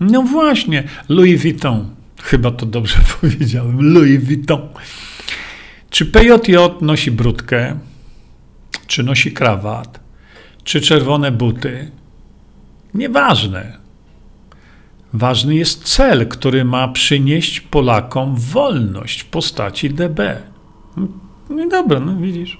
No 0.00 0.22
właśnie, 0.22 0.84
Louis 1.08 1.42
Vuitton. 1.42 1.94
Chyba 2.22 2.50
to 2.50 2.66
dobrze 2.66 2.98
powiedziałem. 3.20 3.92
Louis 3.94 4.24
Vuitton. 4.24 4.68
Czy 5.90 6.06
PJJ 6.06 6.56
nosi 6.80 7.10
brudkę? 7.10 7.78
Czy 8.86 9.02
nosi 9.02 9.32
krawat? 9.32 10.00
Czy 10.64 10.80
czerwone 10.80 11.32
buty? 11.32 11.90
Nieważne. 12.94 13.78
Ważny 15.12 15.54
jest 15.54 15.84
cel, 15.84 16.28
który 16.28 16.64
ma 16.64 16.88
przynieść 16.88 17.60
Polakom 17.60 18.36
wolność 18.36 19.20
w 19.20 19.26
postaci 19.26 19.90
DB. 19.90 20.42
No 21.50 21.68
dobra, 21.68 22.00
no 22.00 22.16
widzisz. 22.16 22.58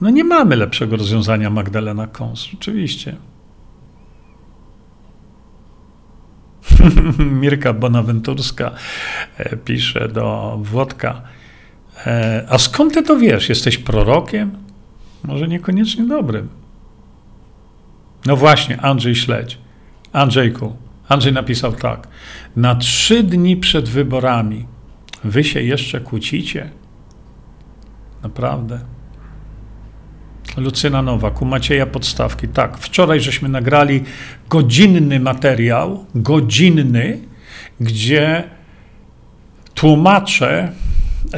No 0.00 0.10
nie 0.10 0.24
mamy 0.24 0.56
lepszego 0.56 0.96
rozwiązania 0.96 1.50
Magdalena 1.50 2.06
Kons, 2.06 2.48
oczywiście. 2.54 3.16
Mirka 7.40 7.72
Bonaventurska 7.72 8.70
e, 9.36 9.56
pisze 9.56 10.08
do 10.08 10.58
Włodka. 10.62 11.22
E, 12.06 12.46
a 12.48 12.58
skąd 12.58 12.94
ty 12.94 13.02
to 13.02 13.16
wiesz? 13.16 13.48
Jesteś 13.48 13.78
prorokiem? 13.78 14.50
Może 15.24 15.48
niekoniecznie 15.48 16.04
dobrym. 16.06 16.48
No 18.26 18.36
właśnie, 18.36 18.80
Andrzej 18.80 19.14
Śledź. 19.14 19.58
Andrzejku, 20.12 20.76
Andrzej 21.08 21.32
napisał 21.32 21.72
tak. 21.72 22.08
Na 22.56 22.74
trzy 22.74 23.22
dni 23.22 23.56
przed 23.56 23.88
wyborami 23.88 24.66
wy 25.24 25.44
się 25.44 25.62
jeszcze 25.62 26.00
kłócicie? 26.00 26.70
Naprawdę. 28.22 28.80
Lucyna 30.56 31.02
Nowak, 31.02 31.42
u 31.42 31.44
Macieja 31.44 31.86
Podstawki. 31.86 32.48
Tak, 32.48 32.78
wczoraj 32.78 33.20
żeśmy 33.20 33.48
nagrali 33.48 34.04
godzinny 34.48 35.20
materiał, 35.20 36.06
godzinny, 36.14 37.18
gdzie 37.80 38.44
tłumaczę 39.74 40.72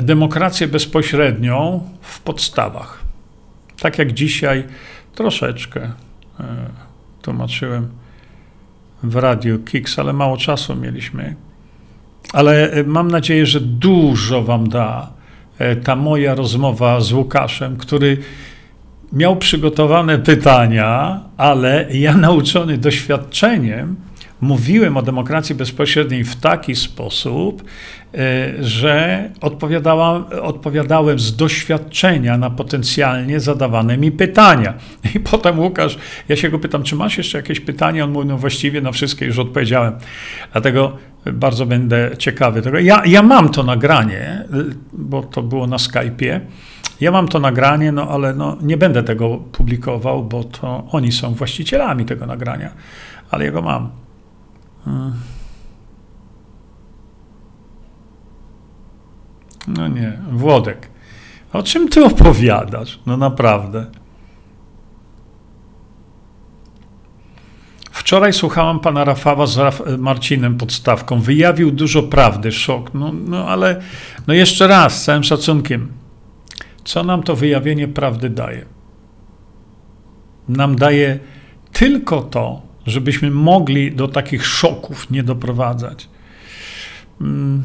demokrację 0.02 0.68
bezpośrednią 0.68 1.88
w 2.00 2.20
podstawach. 2.20 3.04
Tak 3.80 3.98
jak 3.98 4.12
dzisiaj 4.12 4.64
troszeczkę 5.14 5.80
e, 5.80 6.44
tłumaczyłem 7.22 7.88
w 9.02 9.16
radiu 9.16 9.58
Kix, 9.58 9.98
ale 9.98 10.12
mało 10.12 10.36
czasu 10.36 10.76
mieliśmy. 10.76 11.34
Ale 12.32 12.70
e, 12.70 12.84
mam 12.84 13.10
nadzieję, 13.10 13.46
że 13.46 13.60
dużo 13.60 14.42
Wam 14.42 14.68
da 14.68 15.12
e, 15.58 15.76
ta 15.76 15.96
moja 15.96 16.34
rozmowa 16.34 17.00
z 17.00 17.12
Łukaszem, 17.12 17.76
który 17.76 18.18
miał 19.12 19.36
przygotowane 19.36 20.18
pytania, 20.18 21.20
ale 21.36 21.86
ja 21.90 22.16
nauczony 22.16 22.78
doświadczeniem, 22.78 23.96
mówiłem 24.40 24.96
o 24.96 25.02
demokracji 25.02 25.54
bezpośredniej 25.54 26.24
w 26.24 26.36
taki 26.36 26.76
sposób, 26.76 27.64
e, 28.14 28.52
że 28.64 29.30
odpowiadałem, 30.42 31.18
z 31.18 31.36
doświadczenia 31.36 32.38
na 32.38 32.50
potencjalnie 32.50 33.40
zadawane 33.40 33.98
mi 33.98 34.12
pytania. 34.12 34.74
I 35.14 35.20
potem 35.20 35.60
Łukasz, 35.60 35.98
ja 36.28 36.36
się 36.36 36.50
go 36.50 36.58
pytam, 36.58 36.82
czy 36.82 36.96
masz 36.96 37.18
jeszcze 37.18 37.38
jakieś 37.38 37.60
pytania? 37.60 38.04
On 38.04 38.10
mówi, 38.10 38.28
no 38.28 38.38
właściwie 38.38 38.80
na 38.80 38.92
wszystkie 38.92 39.26
już 39.26 39.38
odpowiedziałem. 39.38 39.94
Dlatego 40.52 40.96
bardzo 41.32 41.66
będę 41.66 42.10
ciekawy 42.18 42.62
tego. 42.62 42.78
Ja, 42.78 43.02
ja 43.06 43.22
mam 43.22 43.48
to 43.48 43.62
nagranie, 43.62 44.44
bo 44.92 45.22
to 45.22 45.42
było 45.42 45.66
na 45.66 45.76
Skype'ie. 45.76 46.40
Ja 47.04 47.10
mam 47.10 47.28
to 47.28 47.40
nagranie, 47.40 47.92
no 47.92 48.08
ale 48.08 48.34
no, 48.34 48.56
nie 48.62 48.76
będę 48.76 49.02
tego 49.02 49.36
publikował, 49.36 50.24
bo 50.24 50.44
to 50.44 50.84
oni 50.90 51.12
są 51.12 51.34
właścicielami 51.34 52.04
tego 52.04 52.26
nagrania, 52.26 52.70
ale 53.30 53.44
ja 53.44 53.50
go 53.50 53.62
mam. 53.62 53.90
Hmm. 54.84 55.12
No 59.68 59.88
nie, 59.88 60.18
Włodek. 60.30 60.88
O 61.52 61.62
czym 61.62 61.88
ty 61.88 62.04
opowiadasz? 62.04 62.98
No 63.06 63.16
naprawdę. 63.16 63.86
Wczoraj 67.90 68.32
słuchałam 68.32 68.80
pana 68.80 69.04
Rafała 69.04 69.46
z 69.46 69.56
Raf 69.56 69.82
Marcinem 69.98 70.56
Podstawką. 70.56 71.20
Wyjawił 71.20 71.70
dużo 71.70 72.02
prawdy, 72.02 72.52
szok. 72.52 72.94
No, 72.94 73.12
no 73.12 73.48
ale 73.48 73.80
no 74.26 74.34
jeszcze 74.34 74.66
raz, 74.66 75.00
z 75.00 75.04
całym 75.04 75.24
szacunkiem. 75.24 76.03
Co 76.84 77.02
nam 77.02 77.22
to 77.22 77.36
wyjawienie 77.36 77.88
prawdy 77.88 78.30
daje? 78.30 78.64
Nam 80.48 80.76
daje 80.76 81.18
tylko 81.72 82.22
to, 82.22 82.62
żebyśmy 82.86 83.30
mogli 83.30 83.92
do 83.92 84.08
takich 84.08 84.46
szoków 84.46 85.10
nie 85.10 85.22
doprowadzać. 85.22 86.08
Mm. 87.20 87.62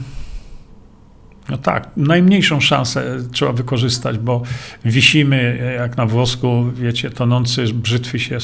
No 1.50 1.58
tak, 1.58 1.90
najmniejszą 1.97 2.59
szansę 2.59 3.18
trzeba 3.31 3.52
wykorzystać, 3.52 4.18
bo 4.18 4.41
wisimy 4.85 5.74
jak 5.78 5.97
na 5.97 6.06
włosku, 6.06 6.66
wiecie, 6.74 7.09
tonący 7.09 7.74
brzytwy 7.74 8.19
się 8.19 8.38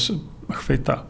chwyta. 0.52 1.02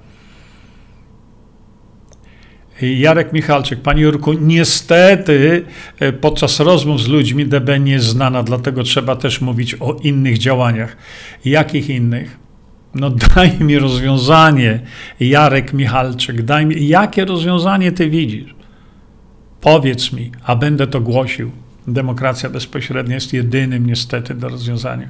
Jarek 2.82 3.32
Michalczyk, 3.32 3.80
Panie 3.80 4.02
Jurku, 4.02 4.32
niestety 4.32 5.64
e, 6.00 6.12
podczas 6.12 6.60
rozmów 6.60 7.02
z 7.02 7.08
ludźmi 7.08 7.46
DB 7.46 7.80
nie 7.80 8.00
znana, 8.00 8.42
dlatego 8.42 8.82
trzeba 8.82 9.16
też 9.16 9.40
mówić 9.40 9.74
o 9.80 9.96
innych 10.02 10.38
działaniach. 10.38 10.96
Jakich 11.44 11.90
innych? 11.90 12.38
No 12.94 13.10
daj 13.34 13.60
mi 13.60 13.78
rozwiązanie, 13.78 14.80
Jarek 15.20 15.72
Michalczyk, 15.72 16.42
daj 16.42 16.66
mi, 16.66 16.88
jakie 16.88 17.24
rozwiązanie 17.24 17.92
ty 17.92 18.10
widzisz? 18.10 18.54
Powiedz 19.60 20.12
mi, 20.12 20.32
a 20.44 20.56
będę 20.56 20.86
to 20.86 21.00
głosił. 21.00 21.50
Demokracja 21.88 22.50
bezpośrednia 22.50 23.14
jest 23.14 23.32
jedynym 23.32 23.86
niestety 23.86 24.34
do 24.34 24.48
rozwiązania. 24.48 25.08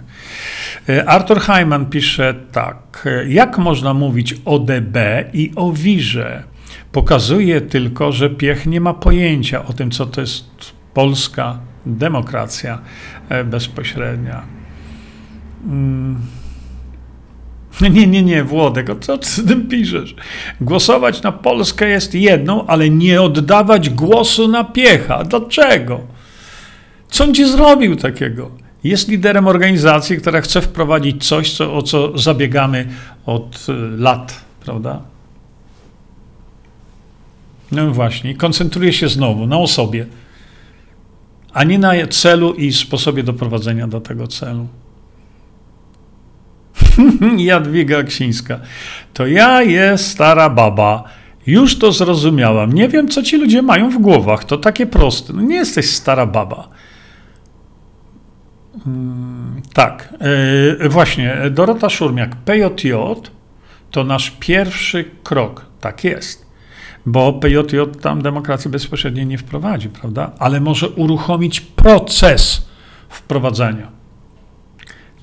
E, 0.89 1.09
Arthur 1.09 1.41
Hyman 1.41 1.87
pisze 1.87 2.35
tak. 2.53 3.03
E, 3.07 3.29
jak 3.29 3.59
można 3.59 3.95
mówić 3.95 4.35
o 4.45 4.59
DB 4.59 4.97
i 5.33 5.53
o 5.57 5.73
wirze? 5.73 6.56
Pokazuje 6.93 7.61
tylko, 7.61 8.13
że 8.13 8.31
Piech 8.31 8.67
nie 8.67 8.81
ma 8.81 8.95
pojęcia 8.95 9.65
o 9.65 9.73
tym, 9.73 9.91
co 9.91 10.07
to 10.07 10.21
jest 10.21 10.45
polska 10.95 11.59
demokracja 11.87 12.79
e, 13.29 13.45
bezpośrednia. 13.45 14.43
Mm. 15.65 16.17
Nie, 17.81 18.07
nie, 18.07 18.23
nie, 18.23 18.45
Włodek, 18.45 18.91
o 18.91 18.97
co 18.97 19.19
ty 19.19 19.43
tym 19.49 19.69
piszesz? 19.69 20.15
Głosować 20.61 21.23
na 21.23 21.33
Polskę 21.33 21.89
jest 21.89 22.15
jedną, 22.15 22.67
ale 22.67 22.91
nie 22.91 23.23
oddawać 23.23 23.91
głosu 23.91 24.49
na 24.49 24.65
Piecha. 24.65 25.25
Dlaczego? 25.25 26.01
Co 27.09 27.25
on 27.25 27.35
ci 27.35 27.49
zrobił 27.49 27.97
takiego? 27.97 28.51
Jest 28.85 29.09
liderem 29.09 29.47
organizacji, 29.47 30.17
która 30.17 30.41
chce 30.41 30.61
wprowadzić 30.61 31.29
coś, 31.29 31.53
co, 31.53 31.75
o 31.75 31.83
co 31.83 32.19
zabiegamy 32.19 32.89
od 33.27 33.67
e, 33.69 33.73
lat, 33.97 34.45
prawda? 34.65 35.03
No 37.73 37.91
właśnie, 37.91 38.35
koncentruje 38.35 38.93
się 38.93 39.09
znowu 39.09 39.47
na 39.47 39.59
osobie, 39.59 40.07
a 41.53 41.65
nie 41.65 41.79
na 41.79 41.93
celu 42.11 42.55
i 42.55 42.73
sposobie 42.73 43.23
doprowadzenia 43.23 43.87
do 43.87 44.01
tego 44.01 44.27
celu. 44.27 44.67
Jadwiga 47.39 48.03
Ksińska. 48.03 48.61
To 49.15 49.27
ja 49.27 49.63
jest 49.63 50.07
stara 50.07 50.51
baba. 50.51 51.05
Już 51.47 51.79
to 51.79 51.93
zrozumiałam. 51.93 52.73
Nie 52.73 52.89
wiem, 52.89 53.09
co 53.09 53.23
ci 53.23 53.37
ludzie 53.37 53.63
mają 53.63 53.91
w 53.91 53.99
głowach. 53.99 54.45
To 54.45 54.59
takie 54.59 54.87
proste. 54.87 55.33
No 55.33 55.43
nie 55.43 55.57
jesteś 55.57 55.91
stara 55.91 56.27
baba. 56.27 56.69
Hmm, 58.85 59.63
tak. 59.75 60.15
Yy, 60.81 60.89
właśnie, 60.89 61.37
Dorota 61.51 61.91
Szurmiak. 61.91 62.37
PJJ 62.37 62.93
to 63.91 64.05
nasz 64.05 64.31
pierwszy 64.31 65.05
krok. 65.23 65.67
Tak 65.81 66.05
jest 66.05 66.46
bo 67.07 67.33
PJJ 67.33 67.77
tam 68.01 68.23
demokracji 68.23 68.71
bezpośredniej 68.71 69.27
nie 69.27 69.39
wprowadzi, 69.39 69.89
prawda? 69.89 70.33
Ale 70.39 70.61
może 70.61 70.89
uruchomić 70.89 71.61
proces 71.61 72.69
wprowadzenia. 73.09 73.91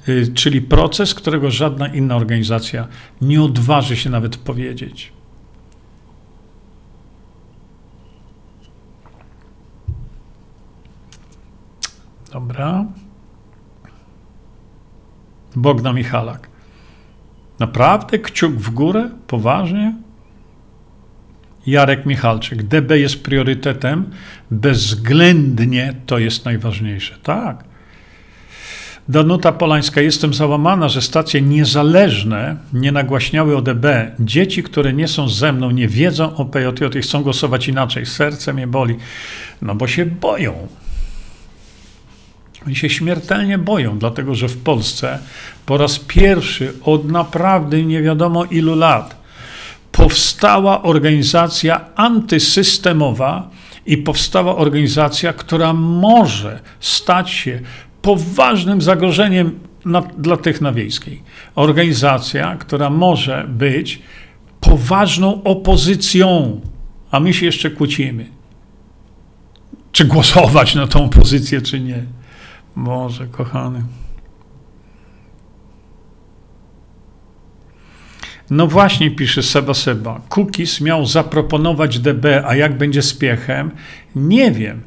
Y, 0.10 0.34
czyli 0.34 0.62
proces, 0.62 1.14
którego 1.14 1.52
żadna 1.52 1.88
inna 1.88 2.16
organizacja 2.16 2.88
nie 3.22 3.42
odważy 3.44 3.98
się 3.98 4.10
nawet 4.10 4.38
powiedzieć. 4.38 5.14
Dobra. 12.32 12.86
Bogna 15.56 15.94
Michalak. 15.94 16.50
Naprawdę 17.60 18.20
kciuk 18.20 18.54
w 18.54 18.70
górę? 18.70 19.10
Poważnie? 19.28 20.03
Jarek 21.68 22.06
Michalczyk. 22.06 22.64
DB 22.64 23.00
jest 23.00 23.24
priorytetem, 23.24 24.06
bezwzględnie 24.52 25.94
to 26.06 26.20
jest 26.20 26.46
najważniejsze. 26.46 27.18
Tak. 27.24 27.64
Danuta 29.10 29.52
Polańska, 29.52 30.02
jestem 30.02 30.34
załamana, 30.34 30.90
że 30.90 31.02
stacje 31.02 31.42
niezależne 31.42 32.58
nie 32.74 32.92
nagłaśniały 32.92 33.58
ODB. 33.58 33.86
Dzieci, 34.20 34.64
które 34.64 34.94
nie 34.94 35.08
są 35.08 35.30
ze 35.30 35.54
mną, 35.54 35.72
nie 35.72 35.88
wiedzą 35.88 36.36
o 36.36 36.46
PJJ 36.46 36.98
i 37.00 37.02
chcą 37.02 37.24
głosować 37.24 37.68
inaczej. 37.68 38.06
Serce 38.06 38.54
mnie 38.54 38.68
boli. 38.68 38.96
No 39.62 39.76
bo 39.76 39.88
się 39.88 40.06
boją. 40.06 40.68
Oni 42.66 42.76
się 42.76 42.90
śmiertelnie 42.90 43.58
boją, 43.58 44.00
dlatego 44.00 44.36
że 44.36 44.48
w 44.48 44.58
Polsce 44.58 45.20
po 45.66 45.78
raz 45.78 46.00
pierwszy 46.00 46.74
od 46.84 47.12
naprawdę 47.12 47.84
nie 47.84 48.02
wiadomo 48.02 48.46
ilu 48.46 48.76
lat 48.76 49.23
powstała 49.94 50.84
organizacja 50.84 51.86
antysystemowa 51.96 53.50
i 53.86 53.98
powstała 53.98 54.56
organizacja, 54.56 55.34
która 55.34 55.74
może 55.74 56.60
stać 56.80 57.30
się 57.30 57.60
poważnym 58.02 58.82
zagrożeniem 58.82 59.60
na, 59.86 60.02
dla 60.02 60.38
tych 60.38 60.62
na 60.62 60.72
wiejskiej. 60.72 61.24
Organizacja, 61.56 62.56
która 62.56 62.90
może 62.90 63.46
być 63.50 64.02
poważną 64.60 65.44
opozycją, 65.44 66.62
a 67.12 67.20
my 67.20 67.34
się 67.34 67.46
jeszcze 67.46 67.70
kłócimy. 67.70 68.26
Czy 69.92 70.06
głosować 70.06 70.76
na 70.76 70.88
tą 70.88 71.06
opozycję, 71.06 71.62
czy 71.62 71.80
nie. 71.80 72.04
Boże, 72.76 73.28
kochany. 73.28 73.84
No 78.50 78.68
właśnie, 78.68 79.12
pisze 79.12 79.44
Seba 79.44 79.74
Seba. 79.74 80.22
Cookies 80.30 80.82
miał 80.82 81.06
zaproponować 81.06 82.00
DB, 82.00 82.26
a 82.46 82.56
jak 82.56 82.78
będzie 82.78 83.02
z 83.02 83.14
piechem? 83.14 83.72
Nie 84.16 84.52
wiem. 84.52 84.82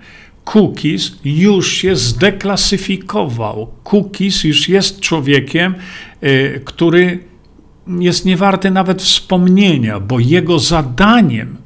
Cookies 0.54 1.18
już 1.24 1.72
się 1.72 1.96
zdeklasyfikował. 1.96 3.72
Cookies 3.84 4.44
już 4.44 4.68
jest 4.68 5.00
człowiekiem, 5.00 5.74
y, 6.24 6.60
który 6.64 7.18
jest 8.00 8.24
niewarty 8.24 8.70
nawet 8.70 9.02
wspomnienia, 9.02 10.00
bo 10.00 10.18
jego 10.18 10.58
zadaniem 10.58 11.56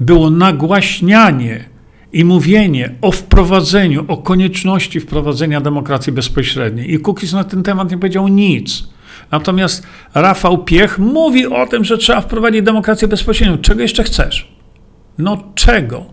było 0.00 0.30
nagłaśnianie 0.30 1.64
i 2.12 2.24
mówienie 2.24 2.94
o 3.00 3.12
wprowadzeniu, 3.12 4.04
o 4.08 4.16
konieczności 4.16 5.00
wprowadzenia 5.00 5.60
demokracji 5.60 6.12
bezpośredniej. 6.12 6.92
I 6.94 6.98
Cookies 6.98 7.32
na 7.32 7.44
ten 7.44 7.62
temat 7.62 7.90
nie 7.90 7.98
powiedział 7.98 8.28
nic. 8.28 8.88
Natomiast 9.30 9.86
Rafał 10.14 10.64
Piech 10.64 10.98
mówi 10.98 11.46
o 11.46 11.66
tym, 11.66 11.84
że 11.84 11.98
trzeba 11.98 12.20
wprowadzić 12.20 12.62
demokrację 12.62 13.08
bezpośrednią. 13.08 13.58
Czego 13.58 13.82
jeszcze 13.82 14.04
chcesz? 14.04 14.52
No 15.18 15.42
czego? 15.54 16.04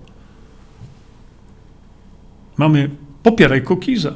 Mamy 2.58 2.90
popieraj 3.24 3.62
Kukiza. 3.62 4.14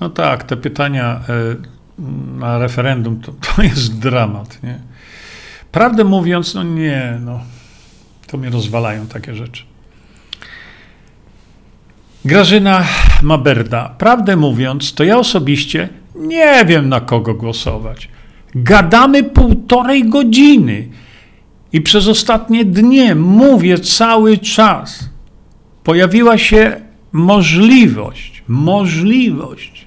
No 0.00 0.10
tak, 0.10 0.44
te 0.44 0.56
pytania 0.56 1.20
e, 1.28 1.56
na 2.38 2.58
referendum 2.58 3.20
to, 3.20 3.32
to 3.32 3.62
jest 3.62 3.98
dramat. 3.98 4.62
Nie? 4.62 4.80
Prawdę 5.72 6.04
mówiąc, 6.04 6.54
no 6.54 6.62
nie, 6.62 7.18
no, 7.24 7.40
to 8.26 8.38
mnie 8.38 8.50
rozwalają 8.50 9.06
takie 9.06 9.34
rzeczy. 9.34 9.64
Grażyna 12.26 12.84
Maberda. 13.22 13.94
Prawdę 13.98 14.36
mówiąc, 14.36 14.94
to 14.94 15.04
ja 15.04 15.18
osobiście 15.18 15.88
nie 16.14 16.64
wiem 16.64 16.88
na 16.88 17.00
kogo 17.00 17.34
głosować. 17.34 18.08
Gadamy 18.54 19.24
półtorej 19.24 20.08
godziny 20.08 20.88
i 21.72 21.80
przez 21.80 22.08
ostatnie 22.08 22.64
dnie 22.64 23.14
mówię 23.14 23.78
cały 23.78 24.38
czas. 24.38 25.10
Pojawiła 25.84 26.38
się 26.38 26.80
możliwość, 27.12 28.42
możliwość 28.48 29.86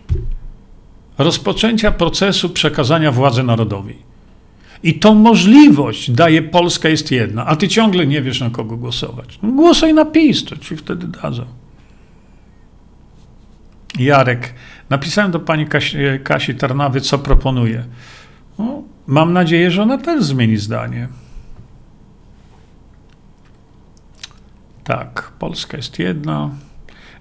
rozpoczęcia 1.17 1.91
procesu 1.91 2.49
przekazania 2.49 3.11
władzy 3.11 3.43
narodowej. 3.43 3.97
I 4.83 4.93
tą 4.93 5.15
możliwość 5.15 6.11
daje 6.11 6.41
Polska 6.41 6.89
jest 6.89 7.11
jedna, 7.11 7.45
a 7.45 7.55
ty 7.55 7.67
ciągle 7.67 8.07
nie 8.07 8.21
wiesz 8.21 8.39
na 8.39 8.49
kogo 8.49 8.77
głosować. 8.77 9.39
Głosuj 9.43 9.93
na 9.93 10.05
PiS, 10.05 10.45
to 10.45 10.57
ci 10.57 10.77
wtedy 10.77 11.07
dadzą. 11.07 11.58
Jarek, 13.97 14.53
napisałem 14.89 15.31
do 15.31 15.39
pani 15.39 15.67
Kasi, 15.67 15.97
Kasi 16.23 16.55
Tarnawy, 16.55 17.01
co 17.01 17.19
proponuje. 17.19 17.85
No, 18.59 18.83
mam 19.07 19.33
nadzieję, 19.33 19.71
że 19.71 19.83
ona 19.83 19.97
też 19.97 20.23
zmieni 20.23 20.57
zdanie. 20.57 21.07
Tak, 24.83 25.31
Polska 25.39 25.77
jest 25.77 25.99
jedna. 25.99 26.49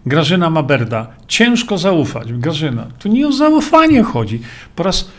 Grażyna 0.06 0.50
Maberda. 0.50 1.06
Ciężko 1.26 1.78
zaufać. 1.78 2.32
Grażyna, 2.32 2.86
tu 2.98 3.08
nie 3.08 3.28
o 3.28 3.32
zaufanie 3.32 4.02
chodzi. 4.02 4.40
Po 4.76 4.82
raz 4.82 5.10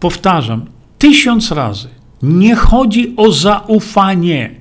powtarzam, 0.00 0.66
tysiąc 0.98 1.52
razy. 1.52 1.88
Nie 2.22 2.54
chodzi 2.56 3.14
o 3.16 3.32
zaufanie, 3.32 4.54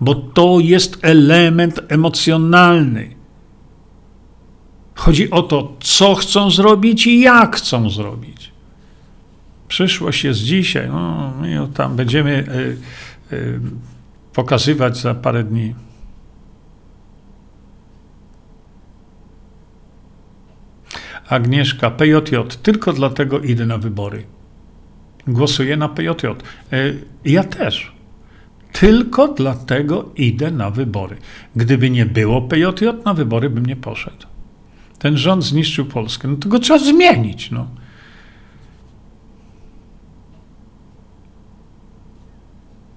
bo 0.00 0.14
to 0.14 0.58
jest 0.60 0.98
element 1.02 1.80
emocjonalny. 1.88 3.17
Chodzi 4.98 5.30
o 5.30 5.42
to, 5.42 5.72
co 5.80 6.14
chcą 6.14 6.50
zrobić 6.50 7.06
i 7.06 7.20
jak 7.20 7.56
chcą 7.56 7.90
zrobić. 7.90 8.52
Przyszłość 9.68 10.24
jest 10.24 10.40
dzisiaj. 10.40 10.88
No, 10.88 11.32
my 11.40 11.68
tam 11.74 11.96
będziemy 11.96 12.30
y, 13.30 13.34
y, 13.36 13.60
pokazywać 14.32 14.96
za 14.96 15.14
parę 15.14 15.44
dni. 15.44 15.74
Agnieszka, 21.28 21.90
PJJ, 21.90 22.36
tylko 22.62 22.92
dlatego 22.92 23.40
idę 23.40 23.66
na 23.66 23.78
wybory. 23.78 24.24
Głosuję 25.26 25.76
na 25.76 25.88
PJJ. 25.88 26.26
Y, 26.72 27.04
ja 27.24 27.44
też. 27.44 27.92
Tylko 28.72 29.28
dlatego 29.28 30.10
idę 30.16 30.50
na 30.50 30.70
wybory. 30.70 31.16
Gdyby 31.56 31.90
nie 31.90 32.06
było 32.06 32.42
PJJ, 32.42 32.84
na 33.04 33.14
wybory 33.14 33.50
bym 33.50 33.66
nie 33.66 33.76
poszedł. 33.76 34.37
Ten 34.98 35.16
rząd 35.16 35.44
zniszczył 35.44 35.84
Polskę. 35.84 36.28
No 36.28 36.36
to 36.36 36.48
go 36.48 36.58
trzeba 36.58 36.78
zmienić. 36.78 37.50
No. 37.50 37.66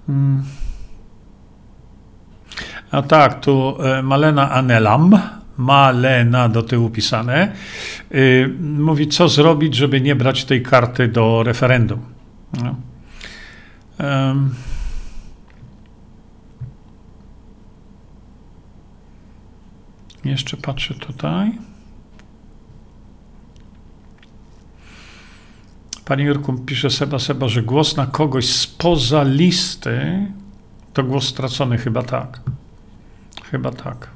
Hmm. 0.06 0.44
A 2.90 3.02
tak, 3.02 3.40
tu 3.40 3.76
e, 3.82 4.02
Malena 4.02 4.50
Anelam, 4.50 5.18
Malena 5.56 6.48
do 6.48 6.62
tyłu 6.62 6.90
pisane, 6.90 7.52
yy, 8.10 8.54
mówi, 8.60 9.08
co 9.08 9.28
zrobić, 9.28 9.74
żeby 9.74 10.00
nie 10.00 10.16
brać 10.16 10.44
tej 10.44 10.62
karty 10.62 11.08
do 11.08 11.42
referendum. 11.42 12.00
No. 12.62 12.74
Um. 13.98 14.54
Jeszcze 20.24 20.56
patrzę 20.56 20.94
tutaj. 20.94 21.52
Panie 26.12 26.24
Jurku, 26.24 26.52
pisze 26.52 26.90
Seba 26.90 27.18
Seba, 27.18 27.48
że 27.48 27.62
głos 27.62 27.96
na 27.96 28.06
kogoś 28.06 28.46
spoza 28.46 29.22
listy 29.22 30.26
to 30.92 31.04
głos 31.04 31.28
stracony. 31.28 31.78
Chyba 31.78 32.02
tak. 32.02 32.40
Chyba 33.50 33.70
tak. 33.70 34.10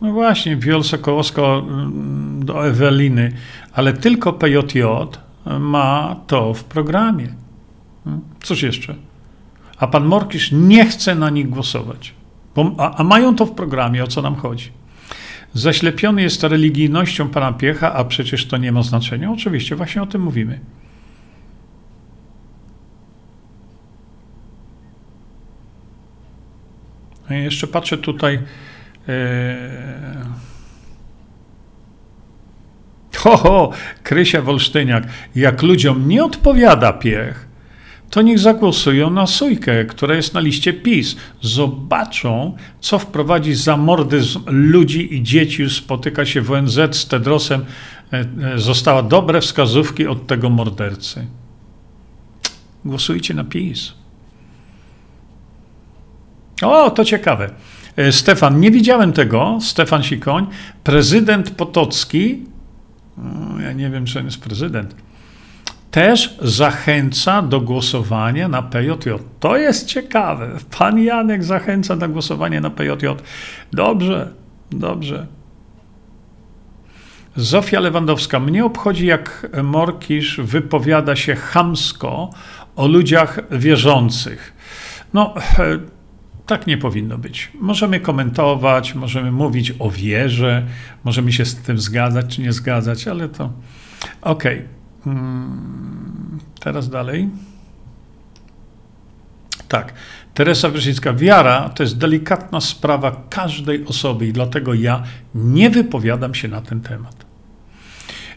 No 0.00 0.12
właśnie, 0.12 0.56
Wiol 0.56 0.84
Sokołowska 0.84 1.42
mm, 1.42 2.44
do 2.44 2.66
Eweliny, 2.66 3.32
ale 3.72 3.92
tylko 3.92 4.32
PJJ 4.32 4.82
ma 5.60 6.16
to 6.26 6.54
w 6.54 6.64
programie. 6.64 7.34
Hmm? 8.04 8.22
Cóż 8.42 8.62
jeszcze? 8.62 8.94
A 9.78 9.86
pan 9.86 10.04
Morkisz 10.04 10.52
nie 10.52 10.86
chce 10.86 11.14
na 11.14 11.30
nich 11.30 11.48
głosować. 11.48 12.14
Bo, 12.54 12.74
a, 12.78 12.94
a 12.94 13.04
mają 13.04 13.36
to 13.36 13.46
w 13.46 13.52
programie, 13.52 14.04
o 14.04 14.06
co 14.06 14.22
nam 14.22 14.36
chodzi. 14.36 14.81
Zaślepiony 15.54 16.22
jest 16.22 16.42
religijnością 16.42 17.28
pana 17.28 17.52
Piecha, 17.52 17.94
a 17.94 18.04
przecież 18.04 18.46
to 18.46 18.56
nie 18.56 18.72
ma 18.72 18.82
znaczenia. 18.82 19.30
Oczywiście, 19.30 19.76
właśnie 19.76 20.02
o 20.02 20.06
tym 20.06 20.22
mówimy. 20.22 20.60
No 27.30 27.36
jeszcze 27.36 27.66
patrzę 27.66 27.98
tutaj. 27.98 28.42
E, 29.08 29.56
ho, 33.22 33.36
ho, 33.36 33.70
Krysia 34.02 34.42
Wolsztyniak. 34.42 35.04
Jak 35.34 35.62
ludziom 35.62 36.08
nie 36.08 36.24
odpowiada 36.24 36.92
piech, 36.92 37.48
to 38.12 38.22
niech 38.22 38.38
zagłosują 38.38 39.10
na 39.10 39.26
Sójkę, 39.26 39.84
która 39.84 40.14
jest 40.14 40.34
na 40.34 40.40
liście 40.40 40.72
PiS. 40.72 41.16
Zobaczą, 41.40 42.56
co 42.80 42.98
wprowadzi 42.98 43.54
zamordyzm 43.54 44.40
ludzi 44.46 45.14
i 45.14 45.22
dzieci. 45.22 45.62
Już 45.62 45.76
spotyka 45.76 46.26
się 46.26 46.40
w 46.40 46.52
ONZ 46.52 46.78
z 46.90 47.08
Tedrosem. 47.08 47.64
E, 48.12 48.24
e, 48.54 48.58
została 48.58 49.02
dobre 49.02 49.40
wskazówki 49.40 50.06
od 50.06 50.26
tego 50.26 50.50
mordercy. 50.50 51.26
Głosujcie 52.84 53.34
na 53.34 53.44
PiS. 53.44 53.92
O, 56.62 56.90
to 56.90 57.04
ciekawe. 57.04 57.50
E, 57.96 58.12
Stefan, 58.12 58.60
nie 58.60 58.70
widziałem 58.70 59.12
tego, 59.12 59.58
Stefan 59.60 60.02
Sikoń. 60.02 60.46
Prezydent 60.84 61.50
Potocki, 61.50 62.44
no, 63.16 63.60
ja 63.60 63.72
nie 63.72 63.90
wiem, 63.90 64.04
czy 64.04 64.18
on 64.18 64.24
jest 64.24 64.40
prezydent, 64.40 64.94
też 65.92 66.36
zachęca 66.42 67.42
do 67.42 67.60
głosowania 67.60 68.48
na 68.48 68.62
PJJ. 68.62 69.10
To 69.40 69.56
jest 69.56 69.86
ciekawe. 69.86 70.50
Pan 70.78 70.98
Janek 70.98 71.44
zachęca 71.44 71.96
do 71.96 72.08
głosowania 72.08 72.60
na 72.60 72.70
PJJ. 72.70 73.06
Dobrze, 73.72 74.32
dobrze. 74.70 75.26
Zofia 77.36 77.80
Lewandowska. 77.80 78.40
Mnie 78.40 78.64
obchodzi, 78.64 79.06
jak 79.06 79.50
Morkisz 79.62 80.40
wypowiada 80.40 81.16
się 81.16 81.34
chamsko 81.34 82.30
o 82.76 82.86
ludziach 82.86 83.40
wierzących. 83.50 84.52
No, 85.14 85.34
tak 86.46 86.66
nie 86.66 86.78
powinno 86.78 87.18
być. 87.18 87.50
Możemy 87.54 88.00
komentować, 88.00 88.94
możemy 88.94 89.32
mówić 89.32 89.72
o 89.78 89.90
wierze, 89.90 90.66
możemy 91.04 91.32
się 91.32 91.44
z 91.44 91.56
tym 91.56 91.78
zgadzać 91.78 92.36
czy 92.36 92.42
nie 92.42 92.52
zgadzać, 92.52 93.08
ale 93.08 93.28
to 93.28 93.52
okej. 94.22 94.58
Okay. 94.58 94.81
Hmm, 95.04 96.38
teraz 96.60 96.88
dalej. 96.88 97.28
Tak. 99.68 99.92
Teresa 100.34 100.68
Wyszyńska, 100.68 101.12
wiara 101.12 101.68
to 101.68 101.82
jest 101.82 101.98
delikatna 101.98 102.60
sprawa 102.60 103.24
każdej 103.30 103.86
osoby 103.86 104.26
i 104.26 104.32
dlatego 104.32 104.74
ja 104.74 105.02
nie 105.34 105.70
wypowiadam 105.70 106.34
się 106.34 106.48
na 106.48 106.60
ten 106.60 106.80
temat. 106.80 107.24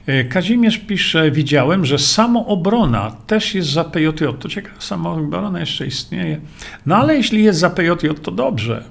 E, 0.06 0.24
Kazimierz 0.24 0.78
pisze, 0.78 1.32
widziałem, 1.32 1.86
że 1.86 2.00
samoobrona 2.00 3.12
też 3.28 3.56
jest 3.56 3.70
za 3.70 3.84
PJJ. 3.84 4.26
To 4.40 4.50
ciekawe, 4.50 4.76
samoobrona 4.80 5.60
jeszcze 5.60 5.88
istnieje. 5.88 6.42
No 6.86 6.96
ale 6.96 7.16
jeśli 7.16 7.44
jest 7.44 7.60
za 7.60 7.70
PJJ, 7.70 8.08
to 8.22 8.32
dobrze. 8.32 8.84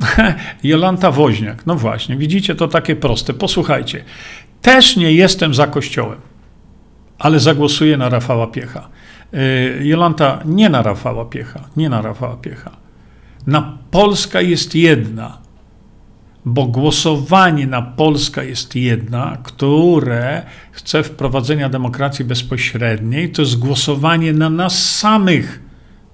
Jolanta 0.62 1.10
Woźniak, 1.10 1.66
no 1.66 1.74
właśnie, 1.74 2.16
widzicie, 2.16 2.54
to 2.54 2.68
takie 2.68 2.96
proste. 2.96 3.34
Posłuchajcie, 3.34 4.04
też 4.62 4.96
nie 4.96 5.12
jestem 5.12 5.54
za 5.54 5.66
Kościołem, 5.66 6.20
ale 7.18 7.40
zagłosuję 7.40 7.96
na 7.96 8.08
Rafała 8.08 8.46
Piecha. 8.46 8.88
E, 9.32 9.84
Jolanta, 9.84 10.40
nie 10.44 10.68
na 10.68 10.82
Rafała 10.82 11.24
Piecha, 11.24 11.60
nie 11.76 11.88
na 11.88 12.02
Rafała 12.02 12.36
Piecha. 12.36 12.70
Na 13.46 13.78
Polska 13.90 14.40
jest 14.40 14.74
jedna 14.74 15.48
bo 16.48 16.66
głosowanie 16.66 17.66
na 17.66 17.82
Polska 17.82 18.42
jest 18.42 18.74
jedna, 18.74 19.38
które 19.42 20.42
chce 20.72 21.02
wprowadzenia 21.02 21.68
demokracji 21.68 22.24
bezpośredniej, 22.24 23.32
to 23.32 23.42
jest 23.42 23.58
głosowanie 23.58 24.32
na 24.32 24.50
nas 24.50 24.96
samych. 24.96 25.62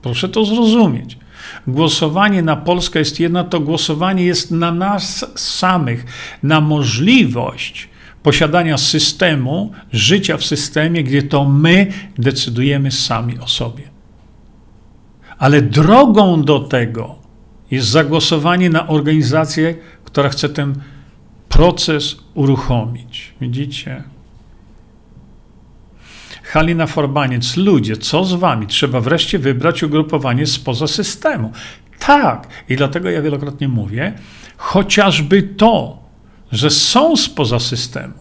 Proszę 0.03 0.29
to 0.29 0.45
zrozumieć. 0.45 1.19
Głosowanie 1.67 2.43
na 2.43 2.57
Polskę 2.57 2.99
jest 2.99 3.21
jedna, 3.21 3.45
to 3.45 3.61
głosowanie 3.61 4.25
jest 4.25 4.51
na 4.51 4.73
nas 4.73 5.27
samych, 5.35 6.05
na 6.43 6.61
możliwość 6.61 7.89
posiadania 8.25 8.79
systemu, 8.79 9.73
życia 9.93 10.37
w 10.37 10.45
systemie, 10.45 11.05
gdzie 11.05 11.23
to 11.23 11.45
my 11.45 11.87
decydujemy 12.19 12.91
sami 12.91 13.39
o 13.39 13.49
sobie. 13.49 13.83
Ale 15.39 15.63
drogą 15.63 16.43
do 16.43 16.61
tego 16.61 17.19
jest 17.71 17.89
zagłosowanie 17.89 18.71
na 18.71 18.89
organizację, 18.89 19.75
która 20.05 20.29
chce 20.29 20.49
ten 20.49 20.75
proces 21.49 22.17
uruchomić. 22.35 23.35
Widzicie? 23.41 24.03
Halina 26.43 26.87
Forbaniec, 26.87 27.57
ludzie, 27.57 27.97
co 27.97 28.25
z 28.25 28.35
wami? 28.35 28.67
Trzeba 28.67 29.01
wreszcie 29.01 29.39
wybrać 29.39 29.83
ugrupowanie 29.83 30.47
spoza 30.47 30.87
systemu. 30.87 31.53
Tak, 31.99 32.49
i 32.69 32.77
dlatego 32.77 33.11
ja 33.11 33.23
wielokrotnie 33.23 33.69
mówię, 33.69 34.13
chociażby 34.57 35.43
to, 35.43 36.04
że 36.55 36.71
są 36.71 37.17
spoza 37.17 37.59
systemu, 37.59 38.15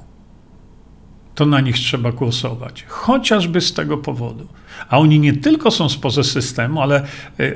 to 1.35 1.45
na 1.45 1.61
nich 1.61 1.75
trzeba 1.75 2.11
głosować. 2.11 2.83
Chociażby 2.87 3.61
z 3.61 3.73
tego 3.73 3.97
powodu. 3.97 4.47
A 4.89 4.97
oni 4.99 5.19
nie 5.19 5.33
tylko 5.33 5.71
są 5.71 5.89
spoza 5.89 6.23
systemu, 6.23 6.81
ale, 6.81 7.05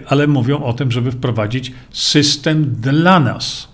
ale 0.08 0.28
mówią 0.28 0.64
o 0.64 0.74
tym, 0.74 0.92
żeby 0.92 1.12
wprowadzić 1.12 1.74
system 1.92 2.76
dla 2.82 3.20
nas. 3.20 3.68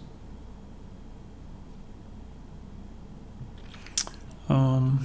Um, 4.50 4.98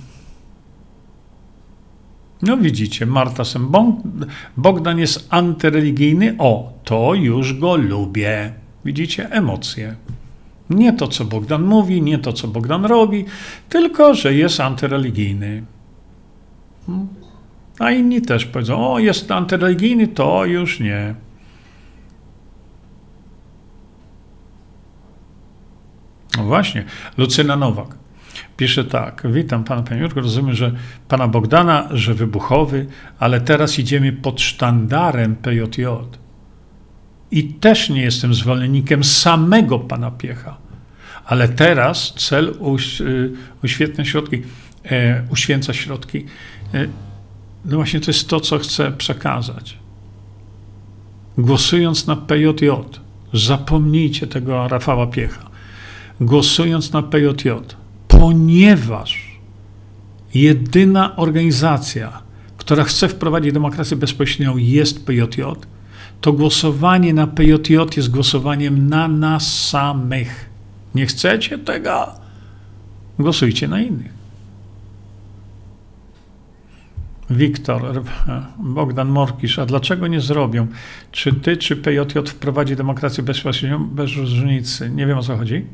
no 2.43 2.57
widzicie, 2.57 3.07
Marta 3.07 3.45
Sem 3.45 3.73
Bogdan 4.57 4.99
jest 4.99 5.27
antyreligijny. 5.31 6.35
O, 6.39 6.73
to 6.85 7.15
już 7.15 7.55
go 7.55 7.77
lubię. 7.77 8.53
Widzicie, 8.85 9.31
emocje. 9.31 9.97
Nie 10.71 10.93
to, 10.93 11.09
co 11.09 11.25
Bogdan 11.25 11.63
mówi, 11.63 12.03
nie 12.03 12.19
to, 12.19 12.33
co 12.33 12.49
Bogdan 12.49 12.85
robi, 12.85 13.25
tylko, 13.69 14.15
że 14.15 14.35
jest 14.35 14.61
antyreligijny. 14.61 15.63
Hmm? 16.87 17.09
A 17.79 17.91
inni 17.91 18.23
też 18.23 18.47
powiedzą, 18.47 18.93
o, 18.93 18.99
jest 18.99 19.31
antyreligijny, 19.31 20.09
to 20.09 20.45
już 20.45 20.81
nie. 20.81 21.15
No 26.37 26.45
właśnie, 26.45 26.85
Lucyna 27.17 27.57
Nowak. 27.57 27.99
Pisze 28.57 28.85
tak, 28.85 29.23
witam 29.31 29.65
pana 29.65 29.83
panie 29.83 30.01
Jurku, 30.01 30.21
rozumiem, 30.21 30.55
że 30.55 30.73
pana 31.09 31.29
Bogdana, 31.29 31.89
że 31.91 32.15
wybuchowy, 32.15 32.87
ale 33.19 33.41
teraz 33.41 33.79
idziemy 33.79 34.13
pod 34.13 34.41
sztandarem 34.41 35.37
PJJ. 35.37 35.85
I 37.31 37.45
też 37.45 37.91
nie 37.91 38.03
jestem 38.03 38.35
zwolennikiem 38.35 39.05
samego 39.05 39.79
pana 39.79 40.11
Piecha, 40.11 40.57
ale 41.27 41.49
teraz 41.49 42.15
cel 42.17 42.55
y, 43.01 43.33
uświetnia 43.63 44.05
środki, 44.05 44.43
e, 44.85 45.23
uświęca 45.31 45.75
środki. 45.75 46.25
E, 46.75 46.89
no 47.65 47.77
właśnie 47.77 48.01
to 48.01 48.11
jest 48.11 48.29
to, 48.29 48.41
co 48.41 48.59
chcę 48.59 48.93
przekazać. 48.93 49.79
Głosując 51.39 52.07
na 52.07 52.17
PJJ, 52.17 52.69
zapomnijcie 53.35 54.27
tego 54.27 54.69
Rafała 54.69 55.07
Piecha. 55.07 55.51
Głosując 56.21 56.93
na 56.93 57.03
PJJ, 57.03 57.49
ponieważ 58.09 59.39
jedyna 60.35 61.17
organizacja, 61.17 62.23
która 62.57 62.85
chce 62.85 63.09
wprowadzić 63.09 63.53
demokrację 63.53 63.97
bezpośrednią 63.97 64.57
jest 64.57 65.07
PJJ, 65.07 65.43
to 66.21 66.33
głosowanie 66.33 67.15
na 67.15 67.27
PJJ 67.27 67.77
jest 67.97 68.11
głosowaniem 68.11 68.89
na 68.89 69.09
nas 69.09 69.69
samych. 69.69 70.51
Nie 70.95 71.07
chcecie 71.07 71.59
tego? 71.59 72.07
Głosujcie 73.19 73.69
na 73.69 73.81
innych. 73.81 74.19
Wiktor, 77.31 78.03
Bogdan 78.59 79.09
Morkisz, 79.09 79.59
a 79.59 79.67
dlaczego 79.67 80.07
nie 80.07 80.21
zrobią? 80.21 80.67
Czy 81.13 81.33
ty, 81.33 81.57
czy 81.57 81.77
PJJ 81.77 82.19
wprowadzi 82.27 82.77
demokrację 82.77 83.25
bezpośrednią 83.25 83.89
bez 83.89 84.17
różnicy? 84.17 84.91
Nie 84.91 85.07
wiem 85.07 85.19
o 85.19 85.23
co 85.23 85.37
chodzi. 85.37 85.67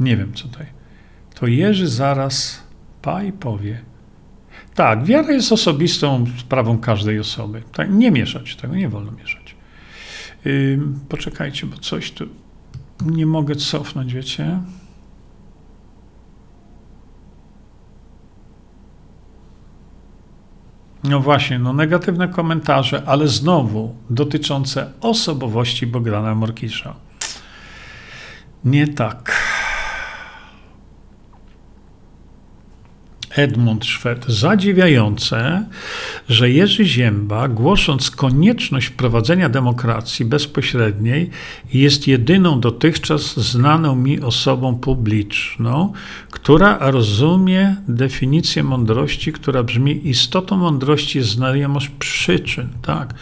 Nie 0.00 0.16
wiem, 0.16 0.34
co 0.34 0.48
tutaj. 0.48 0.66
To 1.34 1.46
Jerzy 1.46 1.88
zaraz 1.88 2.62
pa 3.02 3.22
i 3.22 3.32
powie. 3.32 3.89
Tak, 4.74 5.04
wiara 5.04 5.32
jest 5.32 5.52
osobistą 5.52 6.24
sprawą 6.38 6.78
każdej 6.78 7.18
osoby. 7.18 7.62
Tak, 7.72 7.90
nie 7.90 8.10
mieszać 8.10 8.56
tego, 8.56 8.76
nie 8.76 8.88
wolno 8.88 9.12
mieszać. 9.12 9.56
Yy, 10.44 10.78
poczekajcie, 11.08 11.66
bo 11.66 11.76
coś 11.76 12.10
tu 12.10 12.26
nie 13.06 13.26
mogę 13.26 13.54
cofnąć, 13.54 14.14
wiecie? 14.14 14.58
No 21.04 21.20
właśnie, 21.20 21.58
no 21.58 21.72
negatywne 21.72 22.28
komentarze, 22.28 23.02
ale 23.06 23.28
znowu 23.28 23.94
dotyczące 24.10 24.92
osobowości 25.00 25.86
Bogdana 25.86 26.34
Morkisza. 26.34 26.94
Nie 28.64 28.88
tak. 28.88 29.32
Edmund 33.40 33.84
Szwed. 33.84 34.24
Zadziwiające, 34.28 35.64
że 36.28 36.50
Jerzy 36.50 36.84
Ziemba, 36.84 37.48
głosząc 37.48 38.10
konieczność 38.10 38.86
wprowadzenia 38.86 39.48
demokracji 39.48 40.24
bezpośredniej, 40.24 41.30
jest 41.72 42.08
jedyną 42.08 42.60
dotychczas 42.60 43.40
znaną 43.40 43.96
mi 43.96 44.20
osobą 44.20 44.76
publiczną, 44.76 45.92
która 46.30 46.90
rozumie 46.90 47.76
definicję 47.88 48.62
mądrości, 48.62 49.32
która 49.32 49.62
brzmi: 49.62 50.08
istotą 50.08 50.56
mądrości 50.56 51.18
jest 51.18 51.30
znajomość 51.30 51.88
przyczyn. 51.98 52.68
Tak? 52.82 53.14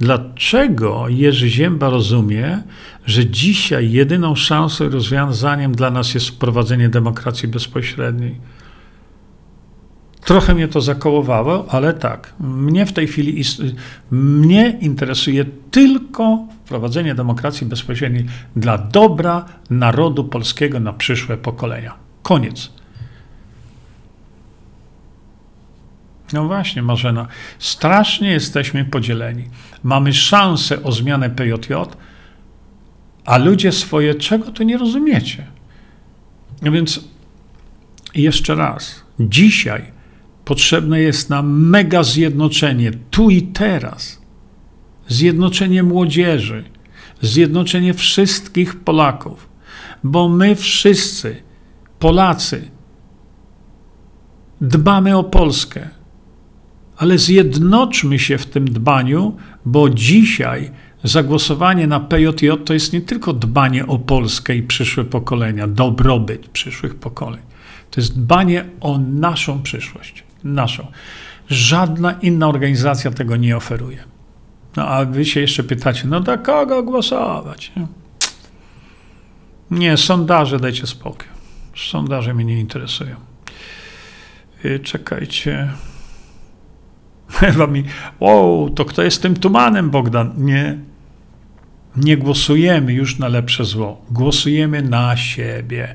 Dlaczego 0.00 1.08
Jerzy 1.08 1.48
Ziemba 1.48 1.90
rozumie, 1.90 2.62
że 3.06 3.26
dzisiaj 3.26 3.92
jedyną 3.92 4.34
szansą 4.34 4.86
i 4.86 4.88
rozwiązaniem 4.88 5.74
dla 5.74 5.90
nas 5.90 6.14
jest 6.14 6.28
wprowadzenie 6.28 6.88
demokracji 6.88 7.48
bezpośredniej? 7.48 8.51
Trochę 10.24 10.54
mnie 10.54 10.68
to 10.68 10.80
zakołowało, 10.80 11.66
ale 11.68 11.94
tak, 11.94 12.34
mnie 12.40 12.86
w 12.86 12.92
tej 12.92 13.06
chwili 13.06 13.44
mnie 14.10 14.78
interesuje 14.80 15.44
tylko 15.70 16.46
wprowadzenie 16.64 17.14
demokracji 17.14 17.66
bezpośredniej 17.66 18.26
dla 18.56 18.78
dobra 18.78 19.44
narodu 19.70 20.24
polskiego 20.24 20.80
na 20.80 20.92
przyszłe 20.92 21.36
pokolenia. 21.36 21.94
Koniec. 22.22 22.72
No 26.32 26.46
właśnie, 26.46 26.82
Marzena, 26.82 27.26
strasznie 27.58 28.30
jesteśmy 28.30 28.84
podzieleni. 28.84 29.44
Mamy 29.82 30.12
szansę 30.12 30.82
o 30.82 30.92
zmianę 30.92 31.30
PJJ, 31.30 31.72
a 33.24 33.38
ludzie 33.38 33.72
swoje 33.72 34.14
czego 34.14 34.50
to 34.50 34.62
nie 34.62 34.78
rozumiecie. 34.78 35.46
No 36.62 36.72
więc 36.72 37.04
jeszcze 38.14 38.54
raz, 38.54 39.02
dzisiaj 39.20 40.01
potrzebne 40.44 41.00
jest 41.00 41.30
nam 41.30 41.68
mega 41.68 42.02
zjednoczenie, 42.02 42.90
tu 43.10 43.30
i 43.30 43.42
teraz. 43.42 44.22
Zjednoczenie 45.08 45.82
młodzieży, 45.82 46.64
zjednoczenie 47.20 47.94
wszystkich 47.94 48.80
Polaków, 48.80 49.48
bo 50.04 50.28
my 50.28 50.54
wszyscy, 50.54 51.36
Polacy, 51.98 52.68
dbamy 54.60 55.16
o 55.16 55.24
Polskę, 55.24 55.88
ale 56.96 57.18
zjednoczmy 57.18 58.18
się 58.18 58.38
w 58.38 58.46
tym 58.46 58.64
dbaniu, 58.64 59.36
bo 59.64 59.90
dzisiaj 59.90 60.70
zagłosowanie 61.04 61.86
na 61.86 62.00
PJJ 62.00 62.50
to 62.64 62.74
jest 62.74 62.92
nie 62.92 63.00
tylko 63.00 63.32
dbanie 63.32 63.86
o 63.86 63.98
Polskę 63.98 64.56
i 64.56 64.62
przyszłe 64.62 65.04
pokolenia, 65.04 65.66
dobrobyt 65.66 66.48
przyszłych 66.48 66.94
pokoleń. 66.94 67.42
To 67.90 68.00
jest 68.00 68.20
dbanie 68.20 68.64
o 68.80 68.98
naszą 68.98 69.62
przyszłość. 69.62 70.24
Naszą. 70.44 70.86
Żadna 71.48 72.12
inna 72.12 72.48
organizacja 72.48 73.10
tego 73.10 73.36
nie 73.36 73.56
oferuje. 73.56 74.04
No 74.76 74.88
a 74.88 75.04
wy 75.04 75.24
się 75.24 75.40
jeszcze 75.40 75.64
pytacie, 75.64 76.08
no 76.08 76.20
do 76.20 76.38
kogo 76.38 76.82
głosować? 76.82 77.72
Nie, 77.76 77.86
nie 79.70 79.96
sondaże 79.96 80.58
dajcie 80.60 80.86
spokój. 80.86 81.26
Sondaże 81.76 82.34
mnie 82.34 82.44
nie 82.44 82.60
interesują. 82.60 83.16
Y, 84.64 84.80
czekajcie. 84.80 85.68
Ewa 87.40 87.66
mi, 87.66 87.84
wow, 88.20 88.70
to 88.70 88.84
kto 88.84 89.02
jest 89.02 89.22
tym 89.22 89.36
tumanem, 89.36 89.90
Bogdan? 89.90 90.32
Nie, 90.36 90.78
nie 91.96 92.16
głosujemy 92.16 92.92
już 92.92 93.18
na 93.18 93.28
lepsze 93.28 93.64
zło. 93.64 94.04
Głosujemy 94.10 94.82
na 94.82 95.16
siebie. 95.16 95.94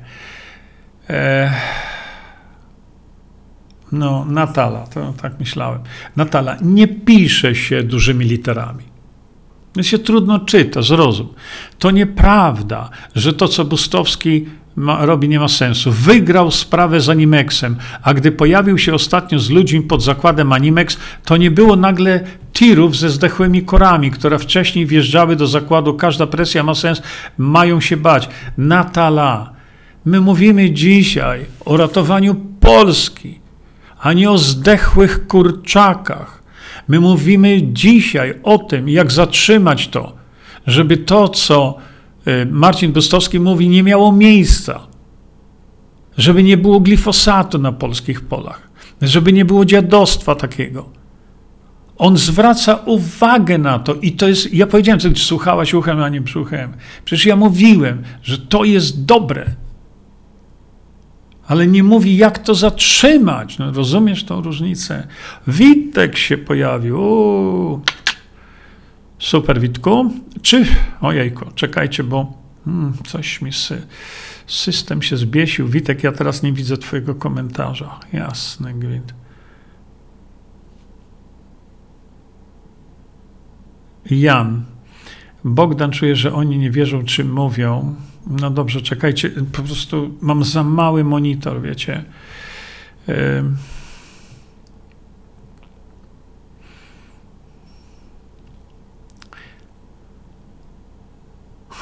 E, 1.10 1.52
no, 3.92 4.24
Natala, 4.24 4.86
to 4.86 5.14
tak 5.22 5.40
myślałem. 5.40 5.80
Natala, 6.16 6.56
nie 6.62 6.88
pisze 6.88 7.54
się 7.54 7.82
dużymi 7.82 8.24
literami. 8.24 8.84
To 9.72 9.82
się 9.82 9.98
trudno 9.98 10.38
czyta, 10.38 10.82
zrozum. 10.82 11.28
To 11.78 11.90
nieprawda, 11.90 12.90
że 13.14 13.32
to, 13.32 13.48
co 13.48 13.64
Bustowski 13.64 14.46
ma, 14.76 15.06
robi, 15.06 15.28
nie 15.28 15.40
ma 15.40 15.48
sensu. 15.48 15.92
Wygrał 15.92 16.50
sprawę 16.50 17.00
z 17.00 17.08
Animexem, 17.08 17.76
a 18.02 18.14
gdy 18.14 18.32
pojawił 18.32 18.78
się 18.78 18.94
ostatnio 18.94 19.38
z 19.38 19.50
ludźmi 19.50 19.82
pod 19.82 20.02
zakładem 20.02 20.52
Animex, 20.52 20.98
to 21.24 21.36
nie 21.36 21.50
było 21.50 21.76
nagle 21.76 22.20
tirów 22.52 22.96
ze 22.96 23.10
zdechłymi 23.10 23.62
korami, 23.62 24.10
które 24.10 24.38
wcześniej 24.38 24.86
wjeżdżały 24.86 25.36
do 25.36 25.46
zakładu. 25.46 25.94
Każda 25.94 26.26
presja 26.26 26.62
ma 26.62 26.74
sens, 26.74 27.02
mają 27.38 27.80
się 27.80 27.96
bać. 27.96 28.28
Natala, 28.58 29.52
my 30.04 30.20
mówimy 30.20 30.70
dzisiaj 30.70 31.46
o 31.64 31.76
ratowaniu 31.76 32.34
Polski, 32.60 33.40
a 34.00 34.12
nie 34.12 34.30
o 34.30 34.38
zdechłych 34.38 35.26
kurczakach. 35.26 36.42
My 36.88 37.00
mówimy 37.00 37.60
dzisiaj 37.62 38.34
o 38.42 38.58
tym, 38.58 38.88
jak 38.88 39.12
zatrzymać 39.12 39.88
to, 39.88 40.12
żeby 40.66 40.96
to, 40.96 41.28
co 41.28 41.78
Y, 42.28 42.46
Marcin 42.46 42.92
Bustowski 42.92 43.40
mówi, 43.40 43.68
nie 43.68 43.82
miało 43.82 44.12
miejsca. 44.12 44.80
Żeby 46.18 46.42
nie 46.42 46.56
było 46.56 46.80
glifosatu 46.80 47.58
na 47.58 47.72
polskich 47.72 48.20
polach, 48.20 48.68
żeby 49.02 49.32
nie 49.32 49.44
było 49.44 49.64
dziadostwa 49.64 50.34
takiego. 50.34 50.88
On 51.98 52.16
zwraca 52.16 52.74
uwagę 52.74 53.58
na 53.58 53.78
to 53.78 53.94
i 53.94 54.12
to 54.12 54.28
jest, 54.28 54.54
ja 54.54 54.66
powiedziałem, 54.66 55.00
że 55.00 55.10
słuchałaś 55.14 55.74
uchem, 55.74 56.02
a 56.02 56.08
nie 56.08 56.20
brzuchem. 56.20 56.72
Przecież 57.04 57.26
ja 57.26 57.36
mówiłem, 57.36 58.02
że 58.22 58.38
to 58.38 58.64
jest 58.64 59.04
dobre. 59.04 59.46
Ale 61.48 61.66
nie 61.66 61.82
mówi, 61.82 62.16
jak 62.16 62.38
to 62.38 62.54
zatrzymać. 62.54 63.58
No, 63.58 63.72
rozumiesz 63.72 64.24
tą 64.24 64.42
różnicę? 64.42 65.06
Witek 65.46 66.18
się 66.18 66.38
pojawił. 66.38 67.00
Super, 69.18 69.60
Witku. 69.60 70.10
Czy, 70.42 70.66
ojejku, 71.00 71.44
czekajcie, 71.54 72.04
bo 72.04 72.32
hmm, 72.64 72.94
coś 73.06 73.42
mi 73.42 73.52
sy, 73.52 73.86
system 74.46 75.02
się 75.02 75.16
zbiesił. 75.16 75.68
Witek, 75.68 76.04
ja 76.04 76.12
teraz 76.12 76.42
nie 76.42 76.52
widzę 76.52 76.76
twojego 76.76 77.14
komentarza. 77.14 78.00
Jasny 78.12 78.74
gwint. 78.74 79.14
Jan. 84.10 84.64
Bogdan 85.44 85.90
czuje, 85.90 86.16
że 86.16 86.34
oni 86.34 86.58
nie 86.58 86.70
wierzą, 86.70 87.04
czym 87.04 87.32
mówią. 87.32 87.94
No 88.28 88.50
dobrze, 88.50 88.80
czekajcie, 88.80 89.30
po 89.52 89.62
prostu 89.62 90.14
mam 90.20 90.44
za 90.44 90.64
mały 90.64 91.04
monitor, 91.04 91.62
wiecie. 91.62 92.04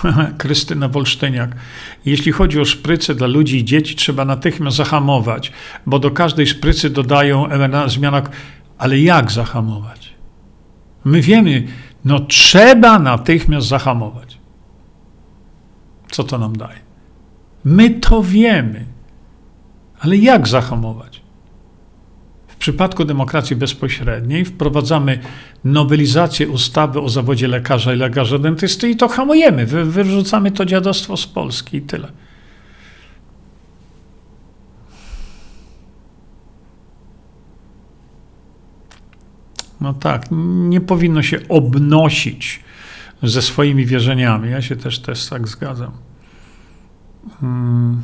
Krystyna 0.38 0.88
Wolsztyniak. 0.88 1.56
Jeśli 2.04 2.32
chodzi 2.32 2.60
o 2.60 2.64
szpryce 2.64 3.14
dla 3.14 3.26
ludzi 3.26 3.56
i 3.56 3.64
dzieci, 3.64 3.96
trzeba 3.96 4.24
natychmiast 4.24 4.76
zahamować, 4.76 5.52
bo 5.86 5.98
do 5.98 6.10
każdej 6.10 6.46
szprycy 6.46 6.90
dodają 6.90 7.48
zmiana. 7.86 8.22
Ale 8.78 8.98
jak 8.98 9.32
zahamować? 9.32 10.14
My 11.04 11.20
wiemy, 11.20 11.66
no 12.04 12.20
trzeba 12.20 12.98
natychmiast 12.98 13.66
zahamować. 13.66 14.35
Co 16.16 16.24
to 16.24 16.38
nam 16.38 16.56
daje? 16.56 16.80
My 17.64 17.90
to 17.90 18.22
wiemy, 18.22 18.84
ale 19.98 20.16
jak 20.16 20.48
zahamować? 20.48 21.22
W 22.48 22.56
przypadku 22.56 23.04
demokracji 23.04 23.56
bezpośredniej 23.56 24.44
wprowadzamy 24.44 25.18
nowelizację 25.64 26.48
ustawy 26.48 27.00
o 27.00 27.08
zawodzie 27.08 27.48
lekarza 27.48 27.94
i 27.94 27.96
lekarza 27.96 28.38
dentysty 28.38 28.90
i 28.90 28.96
to 28.96 29.08
hamujemy. 29.08 29.66
Wy, 29.66 29.84
wyrzucamy 29.84 30.50
to 30.50 30.64
dziadostwo 30.64 31.16
z 31.16 31.26
Polski 31.26 31.76
i 31.76 31.82
tyle. 31.82 32.12
No 39.80 39.94
tak, 39.94 40.26
nie 40.68 40.80
powinno 40.80 41.22
się 41.22 41.48
obnosić 41.48 42.64
ze 43.22 43.42
swoimi 43.42 43.86
wierzeniami. 43.86 44.50
Ja 44.50 44.62
się 44.62 44.76
też, 44.76 44.98
też 44.98 45.26
tak 45.26 45.48
zgadzam. 45.48 46.05
Hmm. 47.40 48.02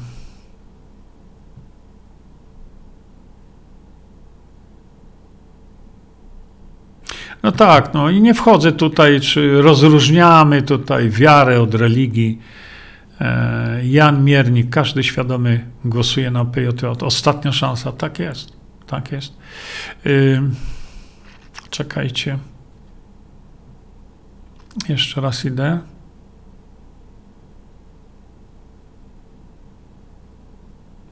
No 7.42 7.52
tak, 7.52 7.94
no 7.94 8.10
i 8.10 8.20
nie 8.20 8.34
wchodzę 8.34 8.72
tutaj, 8.72 9.20
czy 9.20 9.62
rozróżniamy 9.62 10.62
tutaj 10.62 11.10
wiarę 11.10 11.60
od 11.60 11.74
religii. 11.74 12.38
E, 13.20 13.80
Jan 13.84 14.24
Miernik, 14.24 14.70
każdy 14.70 15.04
świadomy 15.04 15.66
głosuje 15.84 16.30
na 16.30 16.44
PJJ. 16.44 16.86
Ostatnia 17.00 17.52
szansa, 17.52 17.92
tak 17.92 18.18
jest, 18.18 18.52
tak 18.86 19.12
jest. 19.12 19.32
Czekajcie. 21.70 22.38
Jeszcze 24.88 25.20
raz 25.20 25.44
idę. 25.44 25.78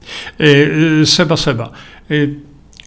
Seba, 1.05 1.37
Seba, 1.37 1.71
y, 2.11 2.35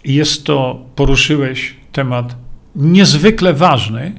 jest 0.05 0.45
to, 0.45 0.87
poruszyłeś 0.97 1.75
temat 1.93 2.37
niezwykle 2.77 3.55
ważny, 3.55 4.13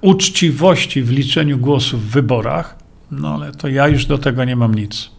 uczciwości 0.00 1.02
w 1.02 1.10
liczeniu 1.10 1.58
głosów 1.58 2.08
w 2.08 2.10
wyborach, 2.10 2.78
no 3.10 3.34
ale 3.34 3.52
to 3.52 3.68
ja 3.68 3.88
już 3.88 4.06
do 4.06 4.18
tego 4.18 4.44
nie 4.44 4.56
mam 4.56 4.74
nic. 4.74 5.10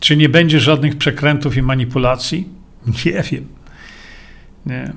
Czy 0.00 0.16
nie 0.16 0.28
będzie 0.28 0.60
żadnych 0.60 0.98
przekrętów 0.98 1.56
i 1.56 1.62
manipulacji? 1.62 2.48
Nie 3.04 3.22
wiem. 3.22 3.46
Nie. 4.66 4.92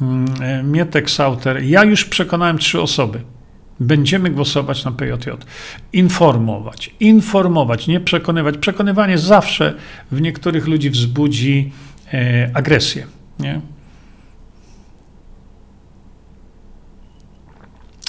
Mm, 0.00 0.42
e, 0.42 0.62
Mietek 0.62 1.10
Sauter. 1.10 1.64
Ja 1.64 1.84
już 1.84 2.04
przekonałem 2.04 2.58
trzy 2.58 2.80
osoby. 2.80 3.20
Będziemy 3.82 4.30
głosować 4.30 4.84
na 4.84 4.92
PJJ. 4.92 5.30
Informować, 5.92 6.94
informować, 7.00 7.86
nie 7.86 8.00
przekonywać. 8.00 8.58
Przekonywanie 8.58 9.18
zawsze 9.18 9.74
w 10.12 10.20
niektórych 10.20 10.66
ludzi 10.66 10.90
wzbudzi 10.90 11.72
e, 12.12 12.50
agresję. 12.54 13.06
Nie? 13.38 13.60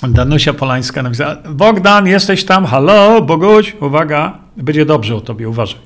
Danusia 0.09 0.53
Polańska 0.53 1.03
napisała, 1.03 1.35
Bogdan, 1.35 2.07
jesteś 2.07 2.45
tam, 2.45 2.65
halo, 2.65 3.21
Boguś, 3.21 3.75
uwaga, 3.81 4.37
będzie 4.57 4.85
dobrze 4.85 5.15
o 5.15 5.21
tobie, 5.21 5.49
uważaj. 5.49 5.79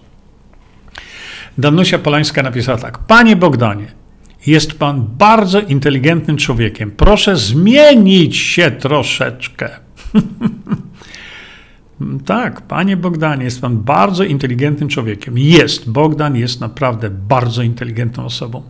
Danusia 1.57 1.99
Polańska 1.99 2.43
napisała 2.43 2.77
tak, 2.77 2.97
panie 2.97 3.35
Bogdanie, 3.35 3.91
jest 4.47 4.79
pan 4.79 5.07
bardzo 5.17 5.61
inteligentnym 5.61 6.37
człowiekiem, 6.37 6.91
proszę 6.91 7.37
zmienić 7.37 8.37
się 8.37 8.71
troszeczkę. 8.71 9.69
tak, 12.25 12.61
panie 12.61 12.97
Bogdanie, 12.97 13.43
jest 13.43 13.61
pan 13.61 13.77
bardzo 13.77 14.23
inteligentnym 14.23 14.89
człowiekiem. 14.89 15.37
Jest, 15.37 15.91
Bogdan 15.91 16.35
jest 16.35 16.61
naprawdę 16.61 17.09
bardzo 17.09 17.63
inteligentną 17.63 18.25
osobą. 18.25 18.63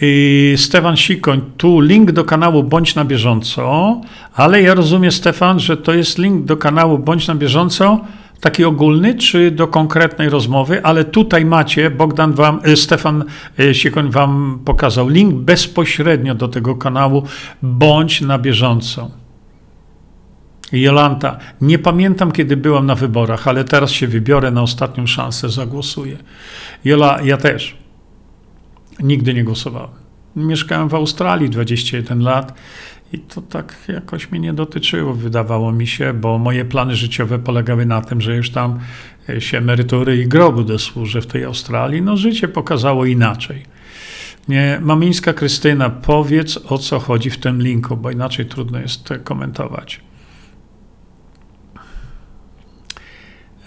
I 0.00 0.54
Stefan 0.56 0.96
Sikoń, 0.96 1.40
tu 1.56 1.80
link 1.80 2.12
do 2.12 2.24
kanału 2.24 2.62
Bądź 2.62 2.94
na 2.94 3.04
bieżąco, 3.04 4.00
ale 4.34 4.62
ja 4.62 4.74
rozumiem, 4.74 5.12
Stefan, 5.12 5.60
że 5.60 5.76
to 5.76 5.94
jest 5.94 6.18
link 6.18 6.44
do 6.44 6.56
kanału 6.56 6.98
Bądź 6.98 7.26
na 7.26 7.34
bieżąco, 7.34 8.00
taki 8.40 8.64
ogólny, 8.64 9.14
czy 9.14 9.50
do 9.50 9.68
konkretnej 9.68 10.28
rozmowy, 10.28 10.84
ale 10.84 11.04
tutaj 11.04 11.44
macie, 11.44 11.90
Bogdan 11.90 12.32
wam, 12.32 12.60
e, 12.62 12.76
Stefan 12.76 13.24
e, 13.58 13.74
Sikoń 13.74 14.10
wam 14.10 14.60
pokazał 14.64 15.08
link 15.08 15.34
bezpośrednio 15.34 16.34
do 16.34 16.48
tego 16.48 16.76
kanału 16.76 17.22
Bądź 17.62 18.20
na 18.20 18.38
bieżąco. 18.38 19.10
Jolanta, 20.72 21.38
nie 21.60 21.78
pamiętam 21.78 22.32
kiedy 22.32 22.56
byłam 22.56 22.86
na 22.86 22.94
wyborach, 22.94 23.48
ale 23.48 23.64
teraz 23.64 23.90
się 23.90 24.08
wybiorę 24.08 24.50
na 24.50 24.62
ostatnią 24.62 25.06
szansę, 25.06 25.48
zagłosuję. 25.48 26.16
Jola, 26.84 27.18
ja 27.24 27.36
też. 27.36 27.76
Nigdy 29.00 29.34
nie 29.34 29.44
głosowałem. 29.44 29.90
Mieszkałem 30.36 30.88
w 30.88 30.94
Australii 30.94 31.50
21 31.50 32.20
lat 32.20 32.54
i 33.12 33.18
to 33.18 33.42
tak 33.42 33.76
jakoś 33.88 34.30
mnie 34.30 34.40
nie 34.40 34.52
dotyczyło, 34.52 35.14
wydawało 35.14 35.72
mi 35.72 35.86
się, 35.86 36.14
bo 36.14 36.38
moje 36.38 36.64
plany 36.64 36.96
życiowe 36.96 37.38
polegały 37.38 37.86
na 37.86 38.00
tym, 38.00 38.20
że 38.20 38.36
już 38.36 38.50
tam 38.50 38.78
e, 39.28 39.40
się 39.40 39.58
emerytury 39.58 40.16
i 40.16 40.26
grobu 40.26 40.64
dosłużę 40.64 41.20
w 41.20 41.26
tej 41.26 41.44
Australii. 41.44 42.02
No 42.02 42.16
życie 42.16 42.48
pokazało 42.48 43.04
inaczej. 43.04 43.62
Nie, 44.48 44.78
Mamińska 44.82 45.32
Krystyna, 45.32 45.90
powiedz 45.90 46.56
o 46.68 46.78
co 46.78 46.98
chodzi 46.98 47.30
w 47.30 47.38
tym 47.38 47.62
linku, 47.62 47.96
bo 47.96 48.10
inaczej 48.10 48.46
trudno 48.46 48.80
jest 48.80 49.08
komentować. 49.24 50.00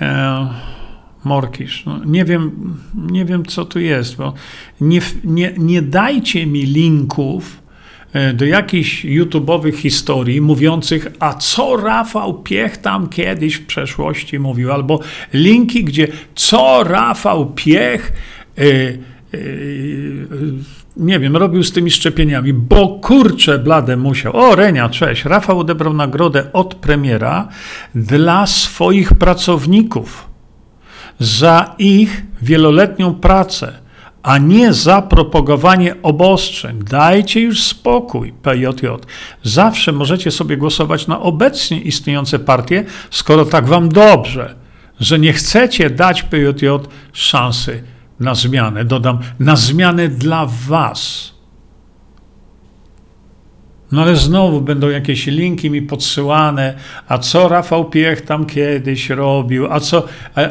E 0.02 0.48
Morkisz. 1.24 1.86
No, 1.86 2.00
nie, 2.06 2.26
wiem, 2.26 2.74
nie 2.96 3.26
wiem, 3.26 3.46
co 3.46 3.66
tu 3.66 3.80
jest, 3.80 4.16
bo 4.16 4.34
nie, 4.82 5.02
nie, 5.24 5.54
nie 5.58 5.82
dajcie 5.82 6.48
mi 6.48 6.62
linków 6.62 7.67
do 8.34 8.46
jakichś 8.46 9.06
YouTube'owych 9.06 9.76
historii 9.76 10.42
mówiących, 10.42 11.08
a 11.20 11.34
co 11.34 11.78
Rafał 11.78 12.34
Piech 12.34 12.78
tam 12.78 13.10
kiedyś 13.10 13.56
w 13.56 13.66
przeszłości 13.66 14.40
mówił, 14.40 14.72
albo 14.72 15.00
linki, 15.34 15.84
gdzie 15.84 16.08
co 16.36 16.84
Rafał 16.84 17.46
Piech 17.46 18.12
yy, 18.58 19.00
yy, 19.34 20.28
nie 20.98 21.20
wiem, 21.20 21.38
robił 21.38 21.64
z 21.64 21.72
tymi 21.72 21.92
szczepieniami, 21.92 22.54
bo 22.54 22.88
kurczę 22.88 23.60
blade 23.60 23.98
musiał. 23.98 24.36
O, 24.36 24.56
Renia, 24.56 24.90
cześć. 24.90 25.26
Rafał 25.26 25.60
odebrał 25.60 25.94
nagrodę 25.94 26.54
od 26.54 26.76
premiera 26.76 27.48
dla 27.96 28.48
swoich 28.48 29.14
pracowników 29.14 30.28
za 31.20 31.76
ich 31.78 32.24
wieloletnią 32.42 33.16
pracę, 33.16 33.74
a 34.28 34.38
nie 34.38 34.74
za 34.74 35.02
propagowanie 35.02 35.96
obostrzeń. 36.04 36.80
Dajcie 36.84 37.42
już 37.42 37.64
spokój, 37.64 38.34
PJJ. 38.34 38.88
Zawsze 39.44 39.92
możecie 39.92 40.32
sobie 40.32 40.58
głosować 40.58 41.08
na 41.08 41.20
obecnie 41.20 41.82
istniejące 41.82 42.40
partie, 42.40 42.86
skoro 43.12 43.46
tak 43.46 43.68
wam 43.68 43.90
dobrze, 43.90 44.56
że 45.00 45.20
nie 45.20 45.34
chcecie 45.34 45.90
dać 45.90 46.24
PJJ 46.24 46.68
szansy 47.14 47.84
na 48.20 48.36
zmianę. 48.36 48.86
Dodam, 48.86 49.20
na 49.40 49.56
zmianę 49.56 50.08
dla 50.08 50.46
was. 50.68 51.32
No 53.92 54.02
ale 54.02 54.16
znowu 54.16 54.62
będą 54.62 54.90
jakieś 54.90 55.28
linki 55.28 55.70
mi 55.70 55.82
podsyłane, 55.82 56.74
a 57.08 57.18
co 57.18 57.50
Rafał 57.50 57.90
Piech 57.90 58.22
tam 58.22 58.46
kiedyś 58.46 59.10
robił, 59.10 59.74
a 59.74 59.80
co 59.80 60.04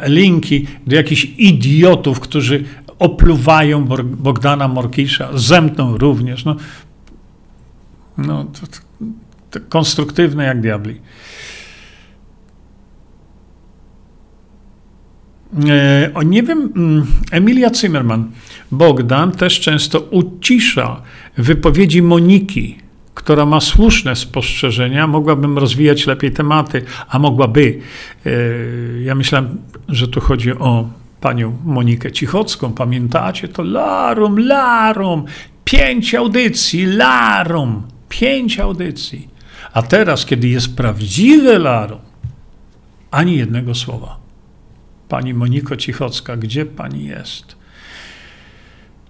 linki 0.06 0.66
do 0.86 0.96
jakichś 0.96 1.24
idiotów, 1.38 2.20
którzy 2.20 2.64
opluwają 2.98 3.84
Bogdana 4.04 4.68
Morkisza, 4.68 5.28
zemtną 5.34 5.98
również. 5.98 6.44
No, 6.44 6.56
no 8.18 8.44
to, 8.44 8.66
to, 9.50 9.60
konstruktywne 9.68 10.44
jak 10.44 10.60
diabli. 10.60 11.00
E, 15.68 16.10
o, 16.14 16.22
nie 16.22 16.42
wiem, 16.42 16.72
mm, 16.76 17.06
Emilia 17.30 17.74
Zimmerman, 17.74 18.30
Bogdan 18.72 19.32
też 19.32 19.60
często 19.60 20.00
ucisza 20.00 21.02
wypowiedzi 21.36 22.02
Moniki, 22.02 22.78
która 23.14 23.46
ma 23.46 23.60
słuszne 23.60 24.16
spostrzeżenia, 24.16 25.06
mogłabym 25.06 25.58
rozwijać 25.58 26.06
lepiej 26.06 26.32
tematy, 26.32 26.82
a 27.08 27.18
mogłaby. 27.18 27.80
E, 28.26 28.30
ja 29.02 29.14
myślałem, 29.14 29.58
że 29.88 30.08
tu 30.08 30.20
chodzi 30.20 30.52
o 30.52 30.88
panią 31.20 31.56
Monikę 31.64 32.12
Cichocką. 32.12 32.72
Pamiętacie 32.72 33.48
to? 33.48 33.62
Larum, 33.62 34.38
larum, 34.38 35.24
pięć 35.64 36.14
audycji, 36.14 36.86
larum, 36.86 37.82
pięć 38.08 38.60
audycji. 38.60 39.28
A 39.72 39.82
teraz, 39.82 40.26
kiedy 40.26 40.48
jest 40.48 40.76
prawdziwe 40.76 41.58
larum, 41.58 42.00
ani 43.10 43.36
jednego 43.36 43.74
słowa. 43.74 44.18
Pani 45.08 45.34
Moniko 45.34 45.76
Cichocka, 45.76 46.36
gdzie 46.36 46.66
pani 46.66 47.04
jest? 47.04 47.56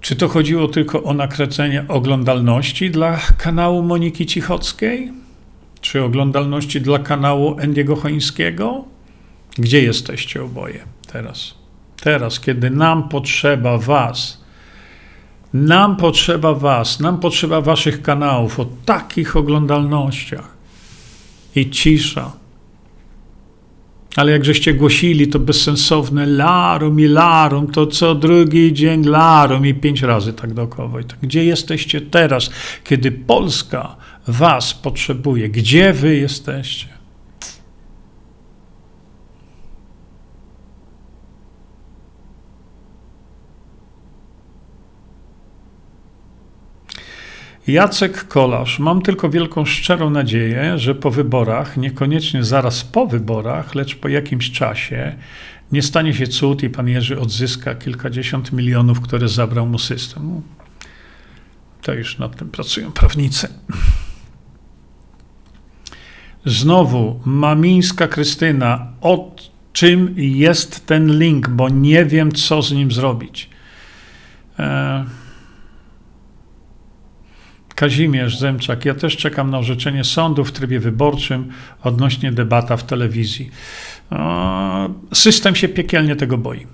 Czy 0.01 0.17
to 0.17 0.29
chodziło 0.29 0.69
tylko 0.69 1.03
o 1.03 1.15
nakręcenie 1.15 1.85
oglądalności 1.89 2.91
dla 2.91 3.19
kanału 3.39 3.83
Moniki 3.83 4.27
Cichockiej? 4.27 5.13
Czy 5.81 6.03
oglądalności 6.03 6.81
dla 6.81 6.99
kanału 6.99 7.59
Endiego 7.59 7.97
Chońskiego? 7.97 8.85
Gdzie 9.59 9.83
jesteście 9.83 10.43
oboje 10.43 10.85
teraz? 11.13 11.55
Teraz, 12.01 12.41
kiedy 12.41 12.71
nam 12.71 13.09
potrzeba 13.09 13.79
Was, 13.79 14.45
nam 15.55 15.97
potrzeba 15.97 16.55
Was, 16.55 17.01
nam 17.01 17.21
potrzeba 17.21 17.61
Waszych 17.61 18.03
kanałów 18.03 18.61
o 18.61 18.67
takich 18.85 19.37
oglądalnościach 19.37 20.57
i 21.55 21.71
cisza 21.71 22.33
ale 24.17 24.33
jak 24.33 24.45
żeście 24.45 24.75
głosili 24.75 25.29
to 25.29 25.39
bezsensowne 25.39 26.27
larum 26.27 27.01
i 27.01 27.07
larum, 27.07 27.71
to 27.71 27.87
co 27.87 28.15
drugi 28.15 28.73
dzień 28.73 29.05
larum 29.05 29.67
i 29.67 29.75
pięć 29.75 30.03
razy 30.03 30.33
tak 30.33 30.55
dookoła. 30.55 31.03
tak, 31.03 31.19
gdzie 31.23 31.45
jesteście 31.45 32.01
teraz, 32.01 32.51
kiedy 32.85 33.13
Polska 33.13 33.97
was 34.29 34.75
potrzebuje? 34.75 35.49
Gdzie 35.49 35.93
wy 35.93 36.17
jesteście? 36.17 36.96
Jacek 47.67 48.29
Kolarz. 48.29 48.79
Mam 48.79 49.03
tylko 49.03 49.31
wielką, 49.31 49.65
szczerą 49.65 50.11
nadzieję, 50.11 50.79
że 50.79 50.95
po 50.95 51.11
wyborach, 51.11 51.77
niekoniecznie 51.77 52.45
zaraz 52.45 52.85
po 52.85 53.07
wyborach, 53.07 53.75
lecz 53.75 53.97
po 53.97 54.09
jakimś 54.09 54.51
czasie, 54.51 55.17
nie 55.73 55.83
stanie 55.83 56.15
się 56.15 56.27
cud 56.27 56.63
i 56.63 56.71
pan 56.71 56.89
Jerzy 56.89 57.21
odzyska 57.21 57.75
kilkadziesiąt 57.75 58.53
milionów, 58.53 59.01
które 59.01 59.29
zabrał 59.29 59.67
mu 59.67 59.79
system. 59.79 60.43
To 61.83 61.95
już 61.95 62.19
nad 62.19 62.37
tym 62.37 62.51
pracują 62.51 62.93
prawnicy. 62.93 63.49
Znowu, 66.45 67.21
Mamińska 67.25 68.09
Krystyna. 68.09 68.93
O 69.01 69.37
czym 69.73 70.15
jest 70.17 70.87
ten 70.87 71.19
link, 71.19 71.49
bo 71.49 71.69
nie 71.69 72.05
wiem, 72.05 72.33
co 72.33 72.63
z 72.63 72.73
nim 72.73 72.93
zrobić. 72.93 73.51
E 74.59 75.26
Kazimierz 77.77 78.39
Zemczak, 78.39 78.85
ja 78.85 78.95
też 78.95 79.17
czekam 79.17 79.51
na 79.51 79.59
orzeczenie 79.59 80.05
sądu 80.05 80.45
w 80.45 80.53
trybie 80.53 80.81
wyborczym 80.81 81.53
odnośnie 81.83 82.33
debata 82.33 82.77
w 82.77 82.83
telewizji. 82.83 83.51
System 85.15 85.55
się 85.55 85.69
piekielnie 85.69 86.17
tego 86.17 86.39
boi, 86.39 86.67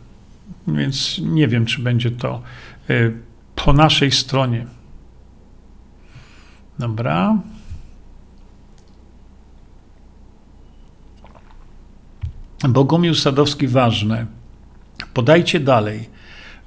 więc 0.69 1.21
nie 1.25 1.49
wiem, 1.49 1.67
czy 1.67 1.83
będzie 1.83 2.11
to 2.11 2.43
y, 2.91 3.13
po 3.55 3.73
naszej 3.73 4.11
stronie. 4.13 4.67
Dobra. 6.79 7.39
Bogumił 12.69 13.15
Sadowski 13.15 13.69
ważne. 13.69 14.27
Podajcie 15.15 15.61
dalej 15.61 16.12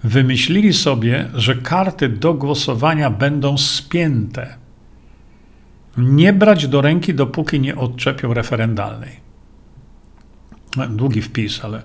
wymyślili 0.03 0.73
sobie, 0.73 1.29
że 1.33 1.55
karty 1.55 2.09
do 2.09 2.33
głosowania 2.33 3.09
będą 3.09 3.57
spięte. 3.57 4.57
Nie 5.97 6.33
brać 6.33 6.67
do 6.67 6.81
ręki, 6.81 7.13
dopóki 7.13 7.59
nie 7.59 7.75
odczepią 7.75 8.33
referendalnej. 8.33 9.11
Długi 10.89 11.21
wpis, 11.21 11.65
ale 11.65 11.83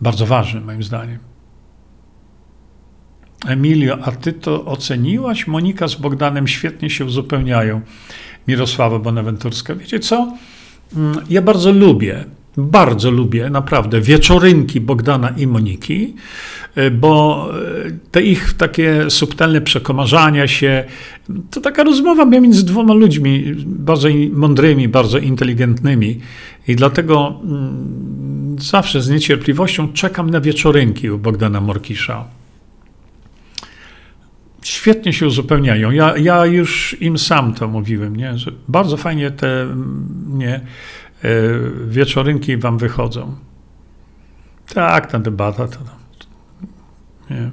bardzo 0.00 0.26
ważny 0.26 0.60
moim 0.60 0.82
zdaniem. 0.82 1.18
Emilio, 3.46 3.98
a 4.02 4.12
ty 4.12 4.32
to 4.32 4.64
oceniłaś? 4.64 5.46
Monika 5.46 5.88
z 5.88 5.94
Bogdanem 5.94 6.48
świetnie 6.48 6.90
się 6.90 7.04
uzupełniają. 7.04 7.80
Mirosława 8.48 8.98
Bonaventurska. 8.98 9.74
Wiecie 9.74 10.00
co? 10.00 10.32
Mm, 10.96 11.18
ja 11.30 11.42
bardzo 11.42 11.72
lubię, 11.72 12.24
bardzo 12.56 13.10
lubię 13.10 13.50
naprawdę 13.50 14.00
wieczorynki 14.00 14.80
Bogdana 14.80 15.28
i 15.28 15.46
Moniki, 15.46 16.14
e, 16.74 16.90
bo 16.90 17.48
e, 17.86 17.90
te 18.10 18.22
ich 18.22 18.52
takie 18.52 19.10
subtelne 19.10 19.60
przekomarzania 19.60 20.46
się, 20.46 20.84
to 21.50 21.60
taka 21.60 21.84
rozmowa 21.84 22.24
między 22.24 22.66
dwoma 22.66 22.94
ludźmi, 22.94 23.54
bardzo 23.66 24.08
mądrymi, 24.32 24.88
bardzo 24.88 25.18
inteligentnymi 25.18 26.20
i 26.68 26.76
dlatego 26.76 27.40
mm, 27.44 28.56
zawsze 28.58 29.02
z 29.02 29.08
niecierpliwością 29.08 29.92
czekam 29.92 30.30
na 30.30 30.40
wieczorynki 30.40 31.10
u 31.10 31.18
Bogdana 31.18 31.60
Morkisza 31.60 32.24
świetnie 34.66 35.12
się 35.12 35.26
uzupełniają. 35.26 35.90
Ja, 35.90 36.16
ja 36.16 36.46
już 36.46 36.96
im 37.00 37.18
sam 37.18 37.54
to 37.54 37.68
mówiłem, 37.68 38.16
nie? 38.16 38.38
że 38.38 38.52
bardzo 38.68 38.96
fajnie 38.96 39.30
te 39.30 39.66
nie, 40.26 40.54
e, 40.54 40.60
wieczorynki 41.86 42.56
wam 42.56 42.78
wychodzą. 42.78 43.34
Tak, 44.74 45.06
ta 45.06 45.18
debata 45.18 45.68
to. 45.68 45.78
Nie. 47.30 47.50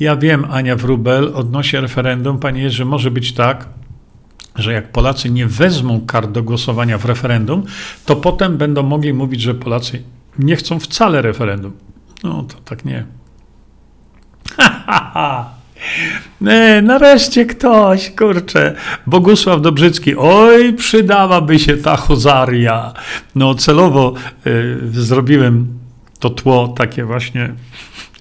Ja 0.00 0.16
wiem, 0.16 0.46
Ania 0.50 0.76
Wrubel, 0.76 1.32
odnośnie 1.34 1.80
referendum, 1.80 2.38
panie 2.38 2.70
że 2.70 2.84
może 2.84 3.10
być 3.10 3.32
tak, 3.32 3.68
że 4.54 4.72
jak 4.72 4.92
Polacy 4.92 5.30
nie 5.30 5.46
wezmą 5.46 6.06
kart 6.06 6.30
do 6.30 6.42
głosowania 6.42 6.98
w 6.98 7.04
referendum, 7.04 7.64
to 8.06 8.16
potem 8.16 8.56
będą 8.56 8.82
mogli 8.82 9.14
mówić, 9.14 9.40
że 9.40 9.54
Polacy 9.54 10.02
nie 10.38 10.56
chcą 10.56 10.80
wcale 10.80 11.22
referendum. 11.22 11.72
No 12.24 12.42
to 12.42 12.54
tak 12.64 12.84
nie. 12.84 13.06
E, 15.16 15.55
nareszcie 16.82 17.46
ktoś, 17.46 18.10
kurczę, 18.10 18.74
Bogusław 19.06 19.60
Dobrzycki, 19.60 20.16
oj, 20.16 20.72
przydałaby 20.72 21.58
się 21.58 21.76
ta 21.76 21.96
huzaria. 21.96 22.92
No 23.34 23.54
celowo 23.54 24.14
y, 24.46 24.78
zrobiłem 24.92 25.78
to 26.18 26.30
tło 26.30 26.68
takie 26.68 27.04
właśnie 27.04 27.52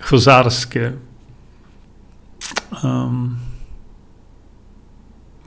huzarskie. 0.01 0.91
Um. 2.83 3.35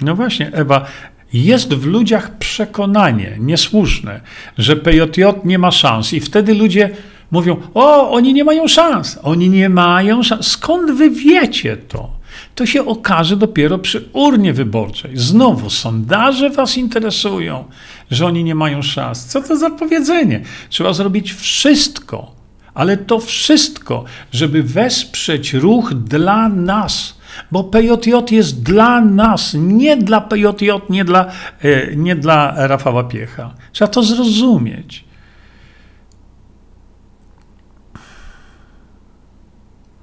No 0.01 0.15
właśnie, 0.15 0.53
Ewa, 0.53 0.87
jest 1.33 1.75
w 1.75 1.87
ludziach 1.87 2.39
przekonanie 2.39 3.37
niesłuszne, 3.41 4.21
że 4.59 4.77
PJJ 4.77 5.23
nie 5.45 5.59
ma 5.59 5.71
szans, 5.71 6.13
i 6.13 6.21
wtedy 6.21 6.55
ludzie 6.55 6.91
mówią: 7.31 7.57
O, 7.75 8.11
oni 8.11 8.35
nie 8.35 8.45
mają 8.45 8.69
szans, 8.69 9.19
oni 9.23 9.51
nie 9.51 9.69
mają 9.69 10.23
szans. 10.23 10.47
Skąd 10.47 10.91
wy 10.91 11.11
wiecie 11.11 11.77
to? 11.77 12.19
To 12.55 12.67
się 12.67 12.87
okaże 12.87 13.37
dopiero 13.37 13.79
przy 13.79 14.09
urnie 14.13 14.53
wyborczej. 14.53 15.11
Znowu 15.15 15.71
sondaże 15.71 16.51
was 16.51 16.77
interesują, 16.77 17.65
że 18.11 18.27
oni 18.27 18.45
nie 18.45 18.55
mają 18.55 18.83
szans. 18.83 19.27
Co 19.27 19.43
to 19.43 19.57
za 19.57 19.71
powiedzenie? 19.71 20.41
Trzeba 20.69 20.93
zrobić 20.93 21.33
wszystko, 21.33 22.33
ale 22.75 22.97
to 22.97 23.19
wszystko, 23.21 24.05
żeby 24.33 24.63
wesprzeć 24.63 25.55
ruch 25.55 25.95
dla 25.95 26.49
nas 26.49 27.19
bo 27.51 27.65
PJJ 27.65 28.13
jest 28.31 28.63
dla 28.63 29.01
nas, 29.01 29.55
nie 29.55 29.97
dla 29.97 30.21
PJJ, 30.21 30.71
nie 30.91 31.05
dla, 31.05 31.27
e, 31.63 31.97
nie 31.97 32.17
dla 32.17 32.67
Rafała 32.67 33.05
Piecha. 33.05 33.55
Trzeba 33.73 33.89
to 33.89 34.03
zrozumieć. 34.03 35.05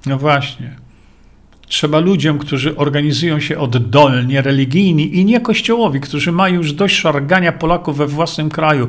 No 0.05 0.17
właśnie. 0.17 0.75
Trzeba 1.67 1.99
ludziom, 1.99 2.39
którzy 2.39 2.77
organizują 2.77 3.39
się 3.39 3.59
oddolnie, 3.59 4.41
religijni 4.41 5.17
i 5.17 5.25
nie 5.25 5.41
kościołowi, 5.41 5.99
którzy 5.99 6.31
mają 6.31 6.55
już 6.55 6.73
dość 6.73 6.95
szargania 6.95 7.51
Polaków 7.51 7.97
we 7.97 8.07
własnym 8.07 8.49
kraju. 8.49 8.87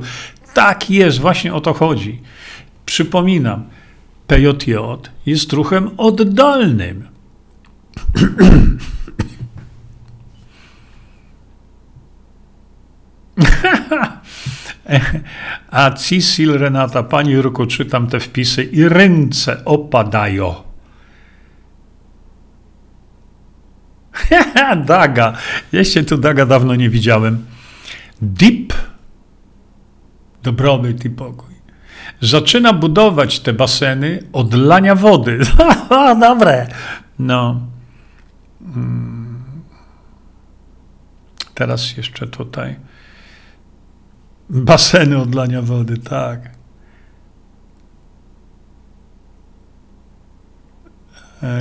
Tak 0.54 0.90
jest, 0.90 1.18
właśnie 1.18 1.54
o 1.54 1.60
to 1.60 1.72
chodzi. 1.72 2.20
Przypominam, 2.86 3.64
PJJ 4.26 4.74
jest 5.26 5.52
ruchem 5.52 5.90
oddolnym. 5.96 7.08
A 15.70 15.90
Cisil 15.90 16.58
Renata, 16.58 17.02
pani 17.02 17.32
Jurku, 17.32 17.66
czytam 17.66 18.06
te 18.06 18.20
wpisy 18.20 18.64
i 18.64 18.88
ręce 18.88 19.64
opadają. 19.64 20.65
Daga. 24.86 25.32
Jeszcze 25.72 26.04
tu 26.04 26.18
Daga 26.18 26.46
dawno 26.46 26.74
nie 26.74 26.90
widziałem. 26.90 27.44
Deep, 28.22 28.72
dobrobyt 30.42 31.04
i 31.04 31.10
pokój. 31.10 31.54
Zaczyna 32.20 32.72
budować 32.72 33.40
te 33.40 33.52
baseny 33.52 34.22
od 34.32 34.54
lania 34.54 34.94
wody. 34.94 35.40
Dobre. 36.20 36.66
No. 37.18 37.60
Mm. 38.60 39.44
Teraz 41.54 41.96
jeszcze 41.96 42.26
tutaj. 42.26 42.76
Baseny 44.50 45.18
odlania 45.18 45.62
wody, 45.62 45.98
tak. 45.98 46.55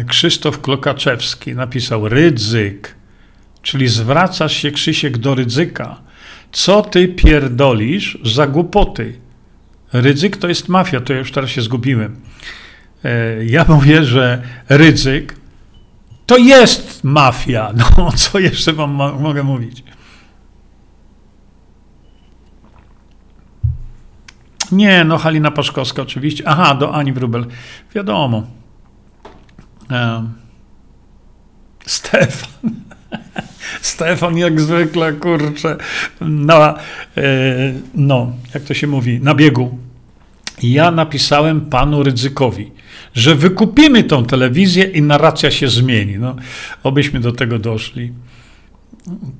Krzysztof 0.07 0.61
Klokaczewski 0.61 1.55
napisał 1.55 2.09
Rydzyk, 2.09 2.95
czyli 3.61 3.87
zwracasz 3.87 4.53
się, 4.57 4.71
Krzysiek, 4.71 5.17
do 5.17 5.35
ryzyka. 5.35 6.01
Co 6.51 6.81
ty 6.81 7.07
pierdolisz 7.07 8.17
za 8.23 8.47
głupoty? 8.47 9.19
Rydzyk 9.93 10.37
to 10.37 10.47
jest 10.47 10.69
mafia, 10.69 11.01
to 11.01 11.13
ja 11.13 11.19
już 11.19 11.31
teraz 11.31 11.49
się 11.49 11.61
zgubiłem. 11.61 12.21
E, 13.03 13.45
ja 13.45 13.65
mówię, 13.73 14.03
że 14.03 14.41
ryzyk 14.69 15.35
to 16.25 16.37
jest 16.37 17.03
mafia. 17.03 17.73
No, 17.97 18.11
co 18.11 18.39
jeszcze 18.39 18.73
wam 18.73 18.91
mogę 19.19 19.43
mówić? 19.43 19.83
Nie, 24.71 25.03
no 25.03 25.17
Halina 25.17 25.51
Paszkowska 25.51 26.01
oczywiście. 26.01 26.43
Aha, 26.47 26.75
do 26.75 26.93
Ani 26.93 27.13
Wrubel. 27.13 27.45
Wiadomo. 27.95 28.43
Stefan. 31.85 32.73
Stefan 33.81 34.37
jak 34.37 34.61
zwykle, 34.61 35.13
kurczę, 35.13 35.77
na, 36.21 36.79
e, 37.17 37.23
no, 37.95 38.33
jak 38.53 38.63
to 38.63 38.73
się 38.73 38.87
mówi, 38.87 39.19
na 39.19 39.35
biegu. 39.35 39.77
Ja 40.63 40.91
napisałem 40.91 41.61
panu 41.61 42.03
Rydzykowi 42.03 42.71
że 43.15 43.35
wykupimy 43.35 44.03
tą 44.03 44.25
telewizję 44.25 44.83
i 44.83 45.01
narracja 45.01 45.51
się 45.51 45.67
zmieni. 45.67 46.17
No, 46.17 46.35
obyśmy 46.83 47.19
do 47.19 47.31
tego 47.31 47.59
doszli. 47.59 48.11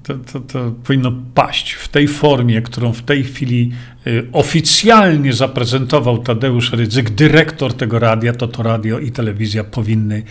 To, 0.03 0.13
to, 0.13 0.39
to, 0.39 0.71
powinno 0.83 1.11
paść 1.33 1.71
w 1.71 1.87
tej 1.87 2.07
formie, 2.07 2.61
którą 2.61 2.93
w 2.93 3.01
tej 3.01 3.23
chwili 3.23 3.71
y, 4.07 4.27
oficjalnie 4.31 5.33
zaprezentował 5.33 6.17
Tadeusz 6.17 6.73
Rydzyk, 6.73 7.09
dyrektor 7.09 7.73
tego 7.73 7.99
radia, 7.99 8.33
to 8.33 8.47
to 8.47 8.63
radio 8.63 8.99
i 8.99 9.11
telewizja 9.11 9.63
powinny 9.63 10.23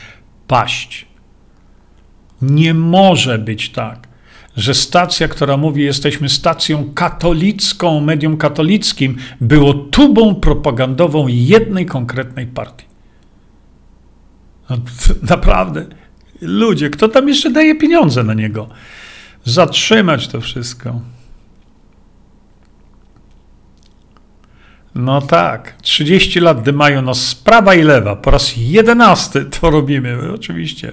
paść. 0.47 1.07
Nie 2.43 2.75
może 2.75 3.39
być 3.39 3.71
tak, 3.71 4.09
że 4.57 4.75
stacja, 4.75 5.29
która 5.29 5.57
mówi, 5.57 5.83
jesteśmy 5.83 6.29
stacją 6.29 6.93
katolicką, 6.95 8.01
medium 8.01 8.37
katolickim, 8.37 9.17
było 9.41 9.75
tubą 9.75 10.35
propagandową 10.35 11.27
jednej 11.29 11.87
konkretnej 11.87 12.47
partii. 12.47 12.87
No, 14.71 14.77
naprawdę. 15.31 15.87
Ludzie, 16.41 16.91
kto 16.91 17.09
tam 17.09 17.29
jeszcze 17.29 17.51
daje 17.51 17.75
pieniądze 17.75 18.25
na 18.25 18.35
niego? 18.35 18.69
Zatrzymać 19.45 20.29
to 20.29 20.41
wszystko. 20.41 21.01
No 24.95 25.21
tak, 25.21 25.75
30 25.83 26.41
lat 26.41 26.63
dymają 26.63 27.03
nas 27.03 27.29
z 27.29 27.35
prawa 27.35 27.75
i 27.75 27.83
lewa. 27.83 28.17
Po 28.17 28.31
raz 28.31 28.57
jedenasty 28.57 29.45
to 29.45 29.71
robimy, 29.71 30.33
oczywiście. 30.35 30.93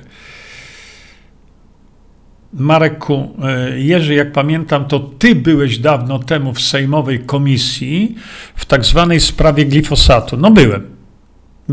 Marku, 2.54 3.38
e, 3.44 3.80
Jerzy, 3.80 4.14
jak 4.14 4.32
pamiętam, 4.32 4.86
to 4.86 5.00
ty 5.00 5.36
byłeś 5.36 5.78
dawno 5.78 6.20
temu 6.20 6.54
w 6.54 6.62
Sejmowej 6.62 7.20
Komisji 7.20 8.16
w 8.56 8.66
tak 8.66 8.86
zwanej 8.86 9.20
sprawie 9.20 9.66
glifosatu. 9.66 10.38
No 10.38 10.52
byłem. 10.52 10.91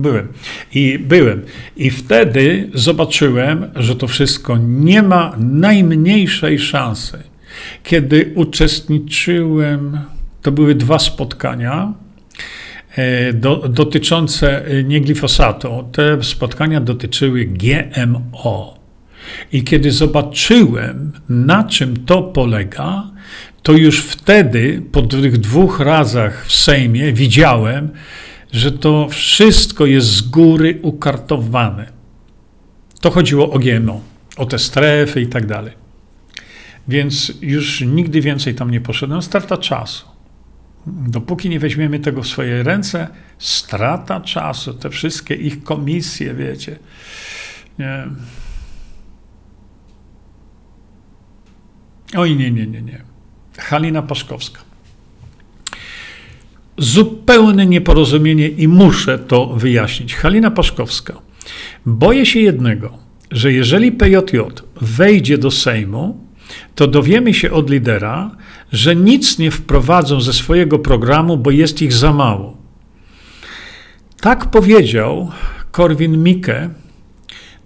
Byłem. 0.03 0.29
I 0.75 0.99
byłem. 0.99 1.43
I 1.77 1.91
wtedy 1.91 2.71
zobaczyłem, 2.75 3.71
że 3.77 3.97
to 3.97 4.07
wszystko 4.07 4.57
nie 4.57 5.03
ma 5.03 5.35
najmniejszej 5.39 6.59
szansy. 6.59 7.19
Kiedy 7.83 8.33
uczestniczyłem, 8.35 9.99
to 10.43 10.53
były 10.53 10.75
dwa 10.75 10.99
spotkania 10.99 11.93
e, 12.97 13.33
do, 13.33 13.57
dotyczące 13.57 14.67
e, 14.67 14.85
nie 14.85 15.01
glifosatu. 15.01 15.89
Te 15.93 16.25
spotkania 16.25 16.81
dotyczyły 16.81 17.45
GMO. 17.45 18.79
I 19.53 19.65
kiedy 19.65 19.91
zobaczyłem, 19.91 21.13
na 21.29 21.65
czym 21.65 22.05
to 22.07 22.23
polega, 22.23 23.11
to 23.63 23.73
już 23.73 24.01
wtedy, 24.01 24.83
po 24.93 25.03
tych 25.03 25.39
dwóch 25.39 25.81
razach 25.81 26.47
w 26.47 26.53
Sejmie, 26.53 27.13
widziałem, 27.13 27.91
że 28.53 28.73
to 28.73 29.09
wszystko 29.09 29.87
jest 29.87 30.09
z 30.09 30.21
góry 30.21 30.79
ukartowane. 30.83 31.93
To 33.01 33.11
chodziło 33.11 33.51
o 33.51 33.59
GMO, 33.59 34.01
o 34.37 34.47
te 34.47 34.59
strefy 34.59 35.21
i 35.21 35.27
tak 35.27 35.47
dalej. 35.47 35.73
Więc 36.89 37.33
już 37.43 37.81
nigdy 37.81 38.21
więcej 38.21 38.55
tam 38.55 38.71
nie 38.71 38.81
poszedłem. 38.81 39.23
Strata 39.23 39.57
czasu. 39.57 40.07
Dopóki 40.87 41.49
nie 41.49 41.61
weźmiemy 41.61 41.99
tego 41.99 42.23
w 42.23 42.27
swoje 42.27 42.63
ręce, 42.63 43.09
strata 43.39 44.21
czasu. 44.21 44.75
Te 44.75 44.91
wszystkie 44.91 45.35
ich 45.35 45.63
komisje, 45.63 46.35
wiecie. 46.35 46.79
Nie. 47.79 48.07
Oj, 52.17 52.37
nie, 52.37 52.51
nie, 52.51 52.67
nie, 52.67 52.83
nie. 52.83 53.03
Halina 53.59 54.03
Paszkowska. 54.03 54.68
Zupełne 56.79 57.67
nieporozumienie 57.67 58.49
i 58.49 58.69
muszę 58.69 59.19
to 59.19 59.47
wyjaśnić. 59.47 60.15
Halina 60.15 60.51
Paszkowska. 60.51 61.15
Boję 61.87 62.27
się 62.27 62.41
jednego, 62.41 62.99
że 63.31 63.53
jeżeli 63.53 63.93
PJJ 63.93 64.39
wejdzie 64.81 65.39
do 65.39 65.51
Sejmu, 65.51 66.29
to 66.75 66.87
dowiemy 66.87 67.35
się 67.35 67.51
od 67.51 67.71
lidera, 67.71 68.31
że 68.73 68.97
nic 68.97 69.39
nie 69.39 69.51
wprowadzą 69.51 70.21
ze 70.21 70.33
swojego 70.33 70.79
programu, 70.79 71.37
bo 71.37 71.51
jest 71.51 71.83
ich 71.83 71.93
za 71.93 72.13
mało. 72.13 72.57
Tak 74.21 74.51
powiedział 74.51 75.31
Korwin 75.71 76.23
Mikke 76.23 76.71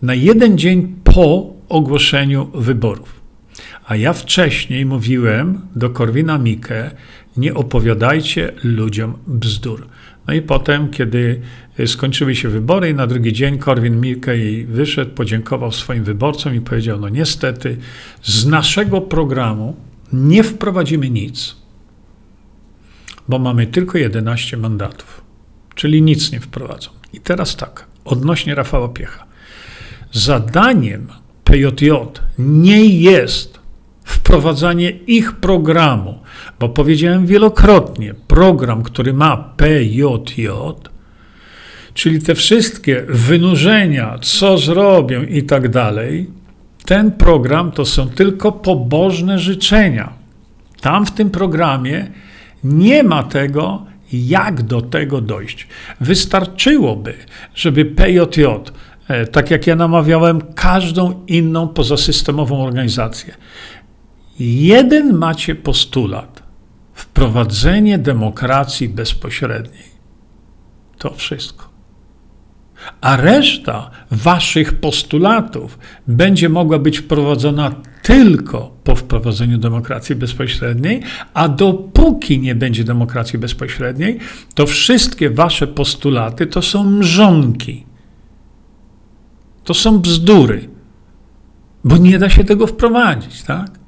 na 0.02 0.14
jeden 0.14 0.58
dzień 0.58 0.94
po 1.04 1.52
ogłoszeniu 1.68 2.50
wyborów. 2.54 3.21
A 3.92 3.96
ja 3.96 4.12
wcześniej 4.12 4.86
mówiłem 4.86 5.60
do 5.76 5.90
Korwina 5.90 6.38
Mikke, 6.38 6.90
nie 7.36 7.54
opowiadajcie 7.54 8.52
ludziom 8.64 9.14
bzdur. 9.26 9.86
No 10.26 10.34
i 10.34 10.42
potem, 10.42 10.90
kiedy 10.90 11.40
skończyły 11.86 12.34
się 12.34 12.48
wybory 12.48 12.90
i 12.90 12.94
na 12.94 13.06
drugi 13.06 13.32
dzień 13.32 13.58
Korwin 13.58 14.00
Mikke 14.00 14.32
wyszedł, 14.66 15.10
podziękował 15.10 15.72
swoim 15.72 16.04
wyborcom 16.04 16.54
i 16.54 16.60
powiedział, 16.60 17.00
no 17.00 17.08
niestety 17.08 17.76
z 18.22 18.46
naszego 18.46 19.00
programu 19.00 19.76
nie 20.12 20.42
wprowadzimy 20.42 21.10
nic, 21.10 21.56
bo 23.28 23.38
mamy 23.38 23.66
tylko 23.66 23.98
11 23.98 24.56
mandatów, 24.56 25.20
czyli 25.74 26.02
nic 26.02 26.32
nie 26.32 26.40
wprowadzą. 26.40 26.90
I 27.12 27.20
teraz 27.20 27.56
tak, 27.56 27.86
odnośnie 28.04 28.54
Rafała 28.54 28.88
Piecha. 28.88 29.26
Zadaniem 30.12 31.06
PJJ 31.44 31.90
nie 32.38 32.86
jest 32.86 33.51
wprowadzanie 34.22 34.90
ich 34.90 35.32
programu, 35.32 36.18
bo 36.60 36.68
powiedziałem 36.68 37.26
wielokrotnie, 37.26 38.14
program, 38.14 38.82
który 38.82 39.12
ma 39.12 39.36
PJJ, 39.36 40.46
czyli 41.94 42.22
te 42.22 42.34
wszystkie 42.34 43.04
wynurzenia, 43.08 44.18
co 44.20 44.58
zrobią 44.58 45.22
i 45.22 45.42
tak 45.42 45.68
dalej, 45.68 46.30
ten 46.84 47.10
program 47.10 47.72
to 47.72 47.84
są 47.84 48.08
tylko 48.08 48.52
pobożne 48.52 49.38
życzenia. 49.38 50.12
Tam 50.80 51.06
w 51.06 51.10
tym 51.10 51.30
programie 51.30 52.10
nie 52.64 53.02
ma 53.02 53.22
tego, 53.22 53.86
jak 54.12 54.62
do 54.62 54.80
tego 54.82 55.20
dojść. 55.20 55.66
Wystarczyłoby, 56.00 57.14
żeby 57.54 57.84
PJJ, 57.84 58.44
e, 59.08 59.26
tak 59.26 59.50
jak 59.50 59.66
ja 59.66 59.76
namawiałem 59.76 60.40
każdą 60.54 61.24
inną 61.26 61.68
pozasystemową 61.68 62.64
organizację, 62.64 63.34
jeden 64.38 65.16
macie 65.16 65.54
postulat 65.54 66.42
wprowadzenie 66.92 67.98
demokracji 67.98 68.88
bezpośredniej. 68.88 69.92
To 70.98 71.14
wszystko. 71.14 71.72
A 73.00 73.16
reszta 73.16 73.90
waszych 74.10 74.72
postulatów 74.72 75.78
będzie 76.06 76.48
mogła 76.48 76.78
być 76.78 76.98
wprowadzona 76.98 77.74
tylko 78.02 78.76
po 78.84 78.94
wprowadzeniu 78.94 79.58
demokracji 79.58 80.16
bezpośredniej, 80.16 81.02
a 81.34 81.48
dopóki 81.48 82.38
nie 82.38 82.54
będzie 82.54 82.84
demokracji 82.84 83.38
bezpośredniej, 83.38 84.18
to 84.54 84.66
wszystkie 84.66 85.30
wasze 85.30 85.66
postulaty 85.66 86.46
to 86.46 86.62
są 86.62 86.84
mrzonki. 86.84 87.86
To 89.64 89.74
są 89.74 89.98
bzdury, 89.98 90.68
bo 91.84 91.96
nie 91.96 92.18
da 92.18 92.30
się 92.30 92.44
tego 92.44 92.66
wprowadzić, 92.66 93.42
tak? 93.42 93.81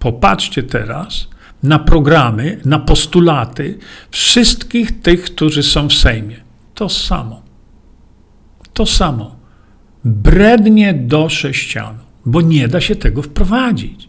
Popatrzcie 0.00 0.62
teraz 0.62 1.28
na 1.62 1.78
programy, 1.78 2.60
na 2.64 2.78
postulaty 2.78 3.78
wszystkich 4.10 5.00
tych, 5.00 5.24
którzy 5.24 5.62
są 5.62 5.88
w 5.88 5.92
Sejmie. 5.92 6.36
To 6.74 6.88
samo. 6.88 7.42
To 8.72 8.86
samo. 8.86 9.36
Brednie 10.04 10.94
do 10.94 11.28
sześcianu, 11.28 11.98
bo 12.26 12.40
nie 12.40 12.68
da 12.68 12.80
się 12.80 12.96
tego 12.96 13.22
wprowadzić. 13.22 14.08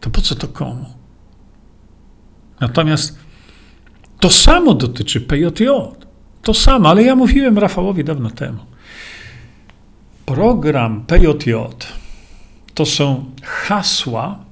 To 0.00 0.10
po 0.10 0.20
co 0.20 0.34
to 0.34 0.48
komu? 0.48 0.86
Natomiast 2.60 3.18
to 4.20 4.30
samo 4.30 4.74
dotyczy 4.74 5.20
PJJ. 5.20 5.66
To 6.42 6.54
samo, 6.54 6.88
ale 6.88 7.02
ja 7.02 7.16
mówiłem 7.16 7.58
Rafałowi 7.58 8.04
dawno 8.04 8.30
temu. 8.30 8.58
Program 10.26 11.04
PJJ 11.06 11.52
to 12.74 12.86
są 12.86 13.24
hasła, 13.42 14.44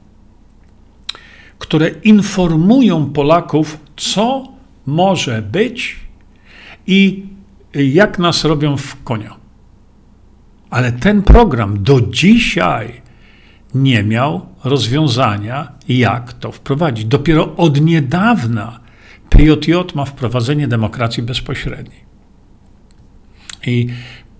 które 1.61 1.89
informują 1.89 3.07
Polaków, 3.07 3.79
co 3.97 4.49
może 4.87 5.43
być 5.43 5.97
i 6.87 7.27
jak 7.75 8.19
nas 8.19 8.45
robią 8.45 8.77
w 8.77 9.03
konia. 9.03 9.37
Ale 10.71 10.93
ten 10.93 11.23
program 11.23 11.83
do 11.83 12.01
dzisiaj 12.01 13.03
nie 13.75 14.03
miał 14.03 14.47
rozwiązania, 14.65 15.73
jak 15.89 16.33
to 16.33 16.53
wprowadzić. 16.53 17.05
Dopiero 17.05 17.57
od 17.57 17.81
niedawna 17.81 18.81
PJJ 19.29 19.73
ma 19.95 20.05
wprowadzenie 20.05 20.69
demokracji 20.69 21.23
bezpośredniej. 21.23 22.01
I 23.67 23.87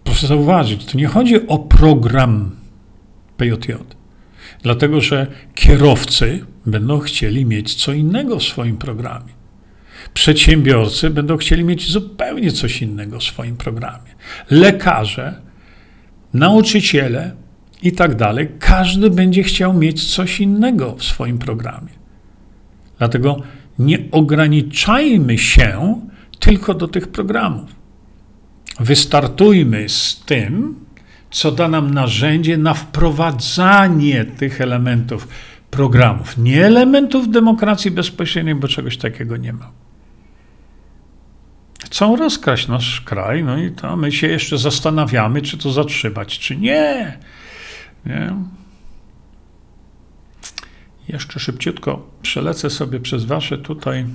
proszę 0.05 0.27
zauważyć, 0.27 0.85
to 0.85 0.99
nie 0.99 1.07
chodzi 1.07 1.47
o 1.47 1.59
program 1.59 2.57
PJJ, 3.37 3.73
dlatego 4.63 5.01
że 5.01 5.27
kierowcy 5.55 6.45
będą 6.67 6.99
chcieli 6.99 7.47
mieć 7.47 7.75
co 7.75 7.93
innego 7.93 8.39
w 8.39 8.43
swoim 8.43 8.77
programie. 8.77 9.33
Przedsiębiorcy 10.15 11.11
będą 11.11 11.37
chcieli 11.37 11.65
mieć 11.65 11.91
zupełnie 11.91 12.53
coś 12.53 12.83
innego 12.83 13.19
w 13.19 13.25
swoim 13.25 13.57
programie. 13.57 14.15
Lekarze, 14.51 15.35
nauczyciele 16.35 17.33
i 17.83 17.93
tak 17.93 18.15
dalej, 18.15 18.49
każdy 18.59 19.11
będzie 19.11 19.43
chciał 19.43 19.75
mieć 19.75 20.15
coś 20.15 20.41
innego 20.41 20.97
w 20.97 21.05
swoim 21.05 21.39
programie. 21.39 22.01
Dlatego 22.99 23.43
nie 23.79 23.99
ograniczajmy 24.11 25.39
się 25.39 26.01
tylko 26.39 26.75
do 26.75 26.89
tych 26.89 27.09
programów. 27.09 27.71
Wystartujmy 28.81 29.89
z 29.89 30.23
tym, 30.27 30.75
co 31.31 31.53
da 31.53 31.69
nam 31.69 31.95
narzędzie 31.95 32.59
na 32.59 32.75
wprowadzanie 32.75 34.25
tych 34.25 34.61
elementów 34.61 35.29
programów, 35.71 36.39
nie 36.39 36.67
elementów 36.67 37.31
demokracji 37.31 37.91
bezpośredniej, 37.91 38.55
bo 38.55 38.69
czegoś 38.69 38.97
takiego 38.97 39.37
nie 39.37 39.53
ma. 39.53 39.73
Chcą 41.85 42.17
rozkraść 42.17 42.69
nasz 42.69 43.01
kraj, 43.01 43.45
no 43.45 43.59
i 43.59 43.71
to 43.71 43.97
my 43.97 44.13
się 44.13 44.27
jeszcze 44.27 44.59
zastanawiamy, 44.59 45.43
czy 45.43 45.59
to 45.59 45.73
zatrzymać, 45.73 46.39
czy 46.39 46.57
nie. 46.57 47.19
nie? 48.07 48.35
Jeszcze 51.09 51.41
szybciutko 51.41 52.11
przelecę 52.23 52.71
sobie 52.71 53.01
przez 53.01 53.25
wasze 53.25 53.59
tutaj. 53.59 54.07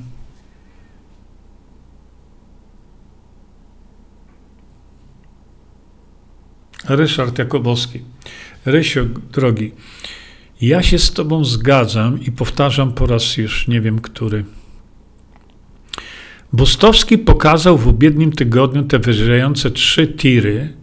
Ryszard 6.87 7.39
Jakubowski. 7.39 8.01
Rysio, 8.65 9.05
drogi, 9.31 9.71
Ja 10.61 10.83
się 10.83 10.99
z 10.99 11.13
Tobą 11.13 11.45
zgadzam 11.45 12.21
i 12.23 12.31
powtarzam 12.31 12.93
po 12.93 13.05
raz 13.05 13.37
już 13.37 13.67
nie 13.67 13.81
wiem 13.81 13.99
który. 13.99 14.45
Bustowski 16.53 17.17
pokazał 17.17 17.77
w 17.77 17.87
ubiednim 17.87 18.31
tygodniu 18.31 18.83
te 18.83 18.99
wyżejące 18.99 19.71
trzy 19.71 20.07
tiry 20.07 20.73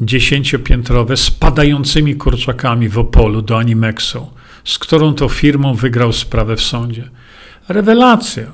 dziesięciopiętrowe 0.00 1.16
spadającymi 1.16 2.16
kurczakami 2.16 2.88
w 2.88 2.98
Opolu 2.98 3.42
do 3.42 3.58
Animexu, 3.58 4.26
z 4.64 4.78
którą 4.78 5.14
to 5.14 5.28
firmą 5.28 5.74
wygrał 5.74 6.12
sprawę 6.12 6.56
w 6.56 6.62
sądzie. 6.62 7.10
Rewelacja. 7.68 8.52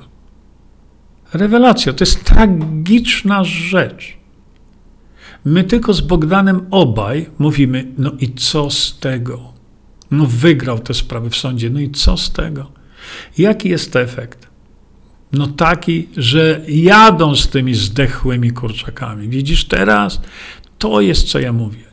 Rewelacja. 1.33 1.93
To 1.93 2.03
jest 2.03 2.23
tragiczna 2.23 3.43
rzecz. 3.43 4.17
My 5.45 5.63
tylko 5.63 5.93
z 5.93 6.01
Bogdanem 6.01 6.67
obaj 6.71 7.29
mówimy, 7.39 7.87
no 7.97 8.11
i 8.19 8.33
co 8.33 8.69
z 8.69 8.99
tego? 8.99 9.58
No 10.11 10.25
wygrał 10.25 10.79
te 10.79 10.93
sprawy 10.93 11.29
w 11.29 11.35
sądzie, 11.35 11.69
no 11.69 11.79
i 11.79 11.89
co 11.91 12.17
z 12.17 12.31
tego? 12.31 12.71
Jaki 13.37 13.69
jest 13.69 13.95
efekt? 13.95 14.47
No 15.33 15.47
taki, 15.47 16.09
że 16.17 16.61
jadą 16.67 17.35
z 17.35 17.47
tymi 17.47 17.73
zdechłymi 17.75 18.51
kurczakami. 18.51 19.27
Widzisz 19.27 19.65
teraz? 19.65 20.21
To 20.77 21.01
jest, 21.01 21.27
co 21.27 21.39
ja 21.39 21.53
mówię 21.53 21.83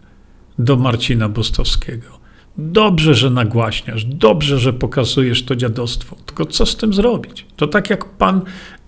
do 0.59 0.77
Marcina 0.77 1.29
Bostowskiego. 1.29 2.17
Dobrze, 2.59 3.15
że 3.15 3.31
nagłaśniasz, 3.31 4.05
dobrze, 4.05 4.59
że 4.59 4.73
pokazujesz 4.73 5.45
to 5.45 5.57
dziadostwo, 5.57 6.17
tylko 6.27 6.47
co 6.47 6.67
z 6.67 6.77
tym 6.77 6.95
zrobić? 6.95 7.47
To 7.57 7.67
tak 7.67 7.91
jak 7.91 8.05
pan 8.05 8.41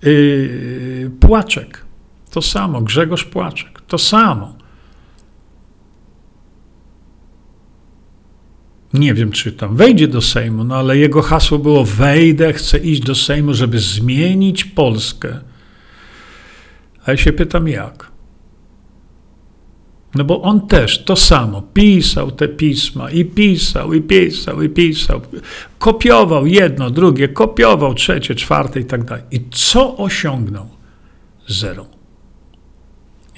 yy, 0.02 1.10
Płaczek, 1.20 1.84
to 2.30 2.42
samo, 2.42 2.82
Grzegorz 2.82 3.24
Płaczek, 3.24 3.80
to 3.80 3.98
samo. 3.98 4.57
Nie 8.98 9.14
wiem, 9.14 9.32
czy 9.32 9.52
tam 9.52 9.76
wejdzie 9.76 10.08
do 10.08 10.20
Sejmu, 10.20 10.64
no 10.64 10.76
ale 10.76 10.96
jego 10.96 11.22
hasło 11.22 11.58
było: 11.58 11.84
wejdę, 11.84 12.52
chcę 12.52 12.78
iść 12.78 13.00
do 13.00 13.14
Sejmu, 13.14 13.54
żeby 13.54 13.78
zmienić 13.78 14.64
Polskę. 14.64 15.40
A 17.04 17.10
ja 17.10 17.16
się 17.16 17.32
pytam, 17.32 17.68
jak? 17.68 18.10
No 20.14 20.24
bo 20.24 20.42
on 20.42 20.66
też 20.66 21.04
to 21.04 21.16
samo 21.16 21.62
pisał 21.62 22.30
te 22.30 22.48
pisma 22.48 23.10
i 23.10 23.24
pisał, 23.24 23.92
i 23.92 24.02
pisał, 24.02 24.62
i 24.62 24.68
pisał. 24.68 25.20
Kopiował 25.78 26.46
jedno, 26.46 26.90
drugie, 26.90 27.28
kopiował 27.28 27.94
trzecie, 27.94 28.34
czwarte 28.34 28.80
i 28.80 28.84
tak 28.84 29.04
dalej. 29.04 29.24
I 29.30 29.40
co 29.50 29.96
osiągnął? 29.96 30.68
Zero. 31.48 31.86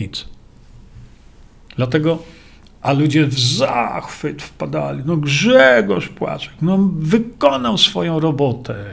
Nic. 0.01 0.25
Dlatego, 1.77 2.23
a 2.83 2.93
ludzie 2.93 3.27
w 3.27 3.41
zachwyt 3.41 4.43
wpadali. 4.43 5.03
No 5.07 5.17
Grzegorz 5.17 6.09
Płaczek, 6.09 6.53
no 6.63 6.79
wykonał 6.93 7.79
swoją 7.79 8.21
robotę. 8.21 8.85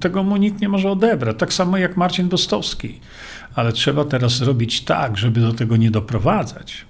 Tego 0.00 0.22
mu 0.22 0.36
nikt 0.36 0.60
nie 0.60 0.68
może 0.68 0.90
odebrać. 0.90 1.38
Tak 1.38 1.52
samo 1.52 1.78
jak 1.78 1.96
Marcin 1.96 2.28
Dostowski. 2.28 3.00
Ale 3.54 3.72
trzeba 3.72 4.04
teraz 4.04 4.32
zrobić 4.32 4.80
tak, 4.80 5.18
żeby 5.18 5.40
do 5.40 5.52
tego 5.52 5.76
nie 5.76 5.90
doprowadzać. 5.90 6.84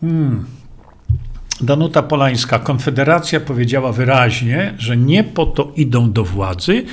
Hmm. 0.00 0.44
Danuta 1.60 2.02
Polańska. 2.02 2.58
Konfederacja 2.58 3.40
powiedziała 3.40 3.92
wyraźnie, 3.92 4.74
że 4.78 4.96
nie 4.96 5.24
po 5.24 5.46
to 5.46 5.72
idą 5.76 6.12
do 6.12 6.24
władzy, 6.24 6.84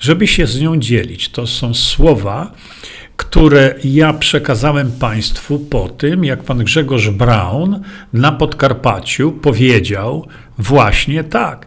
żeby 0.00 0.26
się 0.26 0.46
z 0.46 0.60
nią 0.60 0.76
dzielić. 0.76 1.28
To 1.28 1.46
są 1.46 1.74
słowa, 1.74 2.52
które 3.20 3.74
ja 3.84 4.12
przekazałem 4.12 4.92
Państwu 4.92 5.58
po 5.58 5.88
tym, 5.88 6.24
jak 6.24 6.42
pan 6.42 6.58
Grzegorz 6.58 7.10
Braun 7.10 7.80
na 8.12 8.32
Podkarpaciu 8.32 9.32
powiedział 9.32 10.26
właśnie 10.58 11.24
tak. 11.24 11.66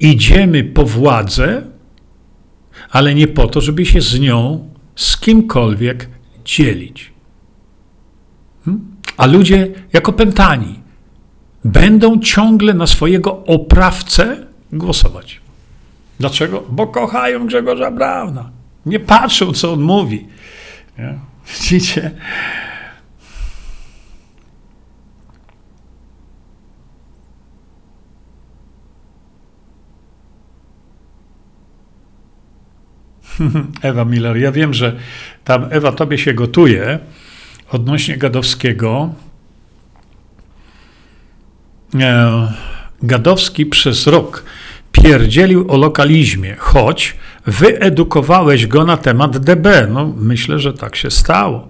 Idziemy 0.00 0.64
po 0.64 0.84
władzę, 0.84 1.62
ale 2.90 3.14
nie 3.14 3.28
po 3.28 3.46
to, 3.46 3.60
żeby 3.60 3.86
się 3.86 4.00
z 4.00 4.20
nią, 4.20 4.68
z 4.96 5.16
kimkolwiek 5.16 6.08
dzielić. 6.44 7.12
A 9.16 9.26
ludzie 9.26 9.72
jako 9.92 10.12
pętani 10.12 10.80
będą 11.64 12.20
ciągle 12.20 12.74
na 12.74 12.86
swojego 12.86 13.44
oprawcę 13.44 14.46
głosować. 14.72 15.40
Dlaczego? 16.20 16.62
Bo 16.70 16.86
kochają 16.86 17.46
Grzegorza 17.46 17.90
Brauna. 17.90 18.50
Nie 18.86 19.00
patrzą, 19.00 19.52
co 19.52 19.72
on 19.72 19.80
mówi. 19.80 20.33
Nie? 20.98 21.18
Widzicie? 21.46 22.10
Ewa 33.82 34.04
Miller, 34.04 34.36
ja 34.36 34.52
wiem, 34.52 34.74
że 34.74 34.96
tam 35.44 35.66
Ewa 35.70 35.92
tobie 35.92 36.18
się 36.18 36.34
gotuje, 36.34 36.98
odnośnie 37.70 38.16
Gadowskiego. 38.16 39.14
E, 42.00 42.52
Gadowski 43.02 43.66
przez 43.66 44.06
rok 44.06 44.44
pierdzielił 44.92 45.70
o 45.70 45.76
lokalizmie, 45.76 46.56
choć 46.58 47.16
wyedukowałeś 47.46 48.66
go 48.66 48.84
na 48.84 48.96
temat 48.96 49.38
DB. 49.38 49.86
No, 49.90 50.12
myślę, 50.16 50.58
że 50.58 50.72
tak 50.72 50.96
się 50.96 51.10
stało. 51.10 51.68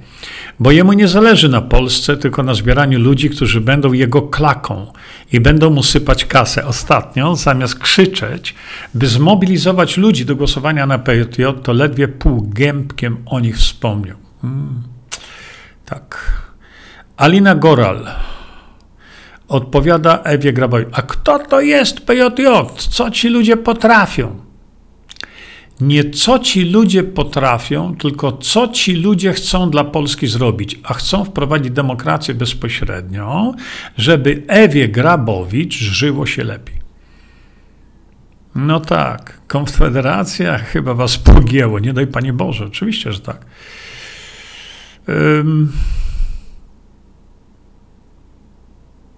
Bo 0.61 0.71
jemu 0.71 0.93
nie 0.93 1.09
zależy 1.09 1.49
na 1.49 1.61
Polsce, 1.61 2.17
tylko 2.17 2.43
na 2.43 2.55
zbieraniu 2.55 2.99
ludzi, 2.99 3.31
którzy 3.31 3.61
będą 3.61 3.93
jego 3.93 4.23
klaką 4.23 4.87
i 5.33 5.41
będą 5.41 5.71
mu 5.71 5.83
sypać 5.83 6.25
kasę. 6.25 6.67
Ostatnio, 6.67 7.37
zamiast 7.37 7.79
krzyczeć, 7.79 8.55
by 8.95 9.07
zmobilizować 9.07 9.97
ludzi 9.97 10.27
do 10.27 10.37
głosowania 10.37 10.87
na 10.87 10.99
PJJ, 10.99 11.45
to 11.63 11.73
ledwie 11.73 12.09
półgębkiem 12.09 13.17
o 13.27 13.41
nich 13.41 13.57
wspomniał. 13.57 14.17
Hmm. 14.43 14.83
Tak. 15.85 16.33
Alina 17.17 17.55
Goral 17.55 18.07
odpowiada 19.49 20.23
Ewie 20.23 20.53
Grabowi. 20.53 20.85
A 20.93 21.03
kto 21.03 21.39
to 21.39 21.61
jest 21.61 22.01
PJJ? 22.01 22.47
Co 22.77 23.11
ci 23.11 23.29
ludzie 23.29 23.57
potrafią? 23.57 24.45
Nie 25.81 26.11
co 26.11 26.39
ci 26.39 26.65
ludzie 26.65 27.03
potrafią, 27.03 27.97
tylko 27.97 28.33
co 28.33 28.69
ci 28.69 28.95
ludzie 28.95 29.33
chcą 29.33 29.71
dla 29.71 29.85
Polski 29.85 30.27
zrobić. 30.27 30.79
A 30.83 30.95
chcą 30.95 31.25
wprowadzić 31.25 31.73
demokrację 31.73 32.35
bezpośrednio, 32.35 33.55
żeby 33.99 34.43
Ewie 34.47 34.89
Grabowicz 34.89 35.75
żyło 35.75 36.27
się 36.27 36.45
lepiej. 36.45 36.85
No 38.55 38.81
tak, 38.81 39.41
Konfederacja 39.47 40.59
chyba 40.59 40.95
was 40.95 41.19
pogięło. 41.19 41.79
Nie 41.79 41.93
daj 41.93 42.07
Panie 42.07 42.33
Boże, 42.33 42.65
oczywiście, 42.65 43.13
że 43.13 43.21
tak. 43.21 43.47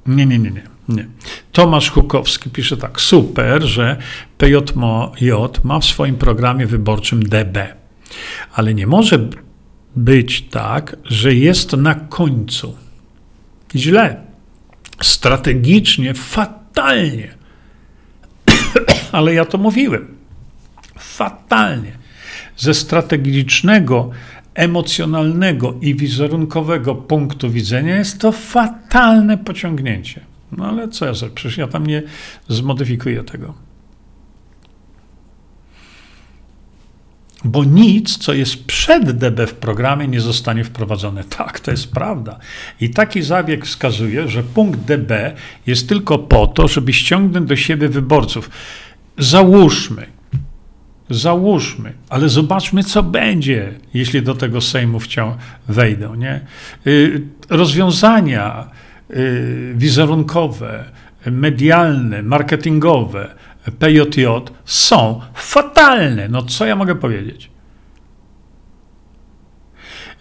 Nie, 0.06 0.26
nie, 0.26 0.38
nie, 0.38 0.50
nie. 0.50 0.75
Nie. 0.88 1.06
Tomasz 1.52 1.90
Hukowski 1.90 2.50
pisze 2.50 2.76
tak. 2.76 3.00
Super, 3.00 3.62
że 3.62 3.96
PJJ 4.38 5.30
ma 5.64 5.80
w 5.80 5.84
swoim 5.84 6.16
programie 6.16 6.66
wyborczym 6.66 7.22
DB. 7.22 7.74
Ale 8.54 8.74
nie 8.74 8.86
może 8.86 9.28
być 9.96 10.42
tak, 10.42 10.96
że 11.04 11.34
jest 11.34 11.72
na 11.72 11.94
końcu. 11.94 12.76
Źle. 13.74 14.20
Strategicznie, 15.02 16.14
fatalnie. 16.14 17.34
Ale 19.12 19.34
ja 19.34 19.44
to 19.44 19.58
mówiłem. 19.58 20.16
Fatalnie. 20.98 21.92
Ze 22.56 22.74
strategicznego 22.74 24.10
emocjonalnego 24.54 25.74
i 25.80 25.94
wizerunkowego 25.94 26.94
punktu 26.94 27.50
widzenia 27.50 27.96
jest 27.96 28.20
to 28.20 28.32
fatalne 28.32 29.38
pociągnięcie. 29.38 30.20
No 30.56 30.66
ale 30.66 30.88
co 30.88 31.06
ja? 31.06 31.12
Przecież 31.34 31.58
ja 31.58 31.68
tam 31.68 31.86
nie 31.86 32.02
zmodyfikuję 32.48 33.24
tego. 33.24 33.54
Bo 37.44 37.64
nic, 37.64 38.18
co 38.18 38.34
jest 38.34 38.64
przed 38.64 39.10
DB 39.10 39.46
w 39.46 39.54
programie, 39.54 40.08
nie 40.08 40.20
zostanie 40.20 40.64
wprowadzone. 40.64 41.24
Tak, 41.24 41.60
to 41.60 41.70
jest 41.70 41.92
prawda. 41.92 42.38
I 42.80 42.90
taki 42.90 43.22
zabieg 43.22 43.66
wskazuje, 43.66 44.28
że 44.28 44.42
punkt 44.42 44.80
DB 44.80 45.34
jest 45.66 45.88
tylko 45.88 46.18
po 46.18 46.46
to, 46.46 46.68
żeby 46.68 46.92
ściągnąć 46.92 47.48
do 47.48 47.56
siebie 47.56 47.88
wyborców. 47.88 48.50
Załóżmy, 49.18 50.06
Załóżmy, 51.10 51.92
ale 52.08 52.28
zobaczmy, 52.28 52.84
co 52.84 53.02
będzie, 53.02 53.74
jeśli 53.94 54.22
do 54.22 54.34
tego 54.34 54.60
Sejmu 54.60 54.98
wejdą. 55.68 56.14
Nie? 56.14 56.40
Y, 56.86 57.22
rozwiązania 57.48 58.70
wizerunkowe, 59.74 60.84
medialne, 61.26 62.22
marketingowe 62.22 63.34
PJJ 63.78 64.26
są 64.64 65.20
fatalne. 65.34 66.28
No 66.28 66.42
co 66.42 66.66
ja 66.66 66.76
mogę 66.76 66.94
powiedzieć? 66.94 67.50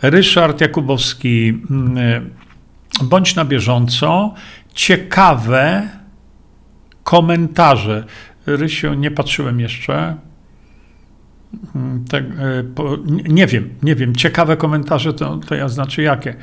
Ryszard 0.02 0.62
Jakubowski, 0.62 1.62
mm, 1.70 2.30
bądź 3.04 3.36
na 3.36 3.46
bieżąco. 3.46 4.34
Ciekawe, 4.74 5.90
komentarze. 7.04 8.04
Rysiu, 8.46 8.94
nie 8.94 9.12
patrzyłem 9.12 9.60
jeszcze. 9.60 10.18
Po, 12.76 12.98
nie 13.08 13.48
wiem, 13.48 13.70
nie 13.84 13.96
wiem. 13.96 14.16
Ciekawe 14.16 14.58
komentarze 14.58 15.14
to, 15.14 15.38
to 15.38 15.56
ja 15.56 15.70
znaczy 15.70 16.02
jakie. 16.02 16.36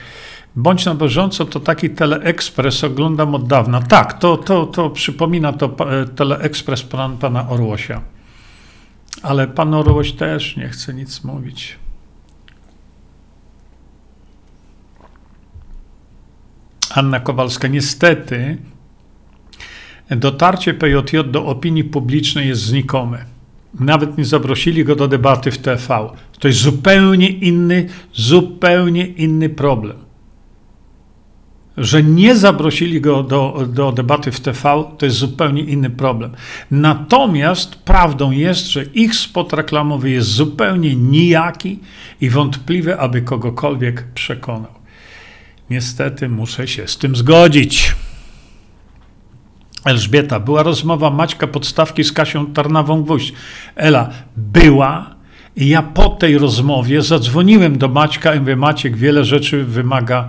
Bądź 0.57 0.85
na 0.85 0.95
bieżąco, 0.95 1.45
to 1.45 1.61
taki 1.61 1.91
Teleekspres 1.91 2.85
oglądam 2.85 3.35
od 3.35 3.47
dawna. 3.47 3.83
Tak, 3.83 4.19
to, 4.19 4.37
to, 4.37 4.67
to 4.67 4.91
przypomina 4.91 5.53
to 5.53 5.77
e, 5.91 6.07
Teleekspres 6.07 6.83
pan, 6.83 7.19
pana 7.19 7.49
Orłosia. 7.49 8.01
Ale 9.23 9.49
pan 9.49 9.75
Orłoś 9.75 10.13
też 10.13 10.57
nie 10.57 10.69
chce 10.69 10.95
nic 10.95 11.25
mówić. 11.25 11.79
Anna 16.95 17.21
Kowalska, 17.21 17.69
niestety 17.69 18.59
dotarcie 20.11 20.75
PJJ 20.75 21.19
do 21.31 21.47
opinii 21.47 21.85
publicznej 21.85 22.49
jest 22.49 22.63
znikome. 22.63 23.25
Nawet 23.81 24.19
nie 24.19 24.25
zaprosili 24.25 24.85
go 24.85 24.97
do 24.97 25.09
debaty 25.09 25.51
w 25.51 25.59
TV. 25.59 26.11
To 26.39 26.49
jest 26.49 26.61
zupełnie 26.61 27.29
inny, 27.29 27.89
zupełnie 28.15 29.07
inny 29.07 29.49
problem. 29.49 30.12
Że 31.77 32.03
nie 32.03 32.37
zaprosili 32.37 33.01
go 33.01 33.23
do, 33.23 33.69
do 33.69 33.93
debaty 33.93 34.33
w 34.33 34.41
TV, 34.41 34.85
to 34.99 35.07
jest 35.07 35.17
zupełnie 35.17 35.63
inny 35.63 35.91
problem. 35.91 36.33
Natomiast 36.71 37.77
prawdą 37.77 38.31
jest, 38.31 38.67
że 38.67 38.85
ich 38.85 39.15
spot 39.15 39.53
reklamowy 39.53 40.11
jest 40.11 40.29
zupełnie 40.29 40.97
nijaki 40.97 41.79
i 42.21 42.31
wątpliwe, 42.31 42.99
aby 42.99 43.23
kogokolwiek 43.23 44.05
przekonał. 44.15 44.73
Niestety 45.71 46.29
muszę 46.29 46.69
się 46.69 46.89
z 46.89 46.99
tym 46.99 47.17
zgodzić. 47.17 47.95
Elżbieta, 49.85 50.41
była 50.41 50.63
rozmowa 50.63 51.11
Maćka 51.11 51.47
Podstawki 51.47 52.05
z 52.05 52.13
Kasią 52.13 52.47
Tarnawą-Gwóźdź. 52.47 53.33
Ela, 53.77 54.11
była 54.37 55.15
i 55.57 55.69
ja 55.69 55.83
po 55.83 56.09
tej 56.09 56.39
rozmowie 56.39 57.03
zadzwoniłem 57.03 57.79
do 57.79 57.89
Maćka 57.89 58.35
i 58.35 58.41
mówię, 58.41 58.57
Maciek, 58.57 58.97
wiele 58.97 59.25
rzeczy 59.25 59.65
wymaga 59.65 60.29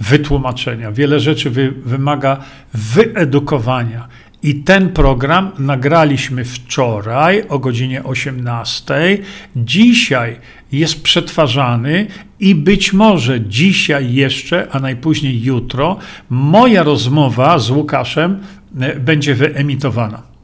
wytłumaczenia, 0.00 0.92
wiele 0.92 1.20
rzeczy 1.20 1.50
wy, 1.50 1.72
wymaga 1.84 2.36
wyedukowania. 2.74 4.08
I 4.42 4.54
ten 4.54 4.88
program 4.88 5.50
nagraliśmy 5.58 6.44
wczoraj 6.44 7.44
o 7.48 7.58
godzinie 7.58 8.04
18. 8.04 9.18
Dzisiaj 9.56 10.36
jest 10.72 11.02
przetwarzany 11.02 12.06
i 12.40 12.54
być 12.54 12.92
może 12.92 13.40
dzisiaj 13.40 14.14
jeszcze, 14.14 14.68
a 14.70 14.80
najpóźniej 14.80 15.42
jutro, 15.42 15.96
moja 16.30 16.82
rozmowa 16.82 17.58
z 17.58 17.70
Łukaszem 17.70 18.38
e, 18.80 19.00
będzie 19.00 19.34
wyemitowana. 19.34 20.35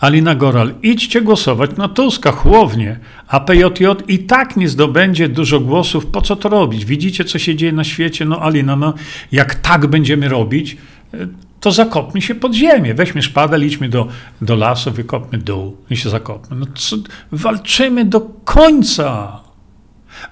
Alina 0.00 0.34
Goral, 0.34 0.74
idźcie 0.82 1.22
głosować 1.22 1.76
na 1.76 1.88
Tuska, 1.88 2.32
chłownie, 2.32 2.98
a 3.28 3.40
PJJ 3.40 3.84
i 4.08 4.18
tak 4.18 4.56
nie 4.56 4.68
zdobędzie 4.68 5.28
dużo 5.28 5.60
głosów, 5.60 6.06
po 6.06 6.22
co 6.22 6.36
to 6.36 6.48
robić? 6.48 6.84
Widzicie, 6.84 7.24
co 7.24 7.38
się 7.38 7.56
dzieje 7.56 7.72
na 7.72 7.84
świecie? 7.84 8.24
No 8.24 8.42
Alina, 8.42 8.76
no 8.76 8.94
jak 9.32 9.54
tak 9.54 9.86
będziemy 9.86 10.28
robić, 10.28 10.76
e, 11.14 11.26
to 11.60 11.72
zakopmy 11.72 12.22
się 12.22 12.34
pod 12.34 12.54
ziemię. 12.54 12.94
Weźmy 12.94 13.22
szpadę, 13.22 13.64
idźmy 13.64 13.88
do, 13.88 14.08
do 14.42 14.56
lasu, 14.56 14.92
wykopmy 14.92 15.38
dół 15.38 15.76
i 15.90 15.96
się 15.96 16.10
zakopmy. 16.10 16.56
No 16.56 16.66
co, 16.74 16.96
walczymy 17.32 18.04
do 18.04 18.20
końca. 18.44 19.40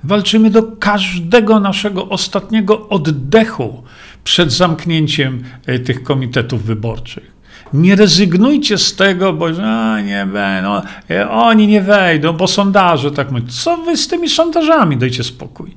Walczymy 0.04 0.50
do 0.50 0.62
każdego 0.62 1.60
naszego 1.60 2.08
ostatniego 2.08 2.88
oddechu 2.88 3.82
przed 4.24 4.52
zamknięciem 4.52 5.42
e, 5.66 5.78
tych 5.78 6.02
komitetów 6.02 6.64
wyborczych. 6.64 7.33
Nie 7.72 7.96
rezygnujcie 7.96 8.78
z 8.78 8.96
tego, 8.96 9.32
bo 9.32 9.46
a, 9.62 10.00
nie 10.00 10.26
no, 10.62 10.82
oni 11.30 11.66
nie 11.66 11.82
wejdą, 11.82 12.32
bo 12.32 12.46
sondaże 12.46 13.10
tak 13.10 13.30
mówią. 13.30 13.46
Co 13.46 13.76
wy 13.76 13.96
z 13.96 14.08
tymi 14.08 14.28
sondażami? 14.28 14.96
Dajcie 14.96 15.24
spokój. 15.24 15.76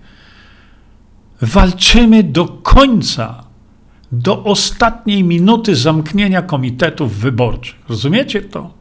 Walczymy 1.42 2.24
do 2.24 2.46
końca 2.46 3.44
do 4.12 4.44
ostatniej 4.44 5.24
minuty 5.24 5.76
zamknięcia 5.76 6.42
komitetów 6.42 7.16
wyborczych. 7.16 7.76
Rozumiecie 7.90 8.42
to? 8.42 8.78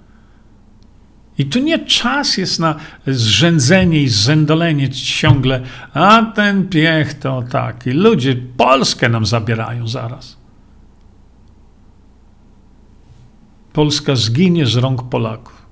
I 1.39 1.47
tu 1.47 1.59
nie 1.59 1.79
czas 1.79 2.37
jest 2.37 2.61
na 2.61 2.75
zrzędzenie 3.07 4.03
i 4.03 4.09
zędolenie 4.09 4.91
ciągle, 4.91 5.61
a 5.95 6.23
ten 6.23 6.69
piech 6.69 7.15
to 7.15 7.43
taki. 7.51 7.91
Ludzie 7.91 8.37
Polskę 8.57 9.09
nam 9.09 9.27
zabierają 9.27 9.89
zaraz. 9.89 10.36
Polska 13.77 14.17
zginie 14.17 14.67
z 14.67 14.77
rąk 14.77 15.09
Polaków. 15.09 15.67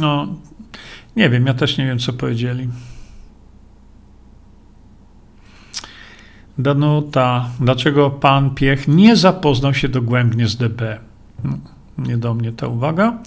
No, 0.00 0.26
nie 1.16 1.30
wiem, 1.30 1.46
ja 1.46 1.54
też 1.54 1.78
nie 1.78 1.86
wiem, 1.86 1.98
co 1.98 2.12
powiedzieli. 2.12 2.68
Danuta, 6.58 7.50
dlaczego 7.60 8.10
pan 8.10 8.54
Piech 8.54 8.88
nie 8.88 9.16
zapoznał 9.16 9.74
się 9.74 9.88
dogłębnie 9.88 10.48
z 10.48 10.56
DB? 10.56 11.00
No, 11.44 11.58
nie 11.98 12.16
do 12.16 12.34
mnie 12.34 12.52
ta 12.52 12.66
uwaga. 12.66 13.18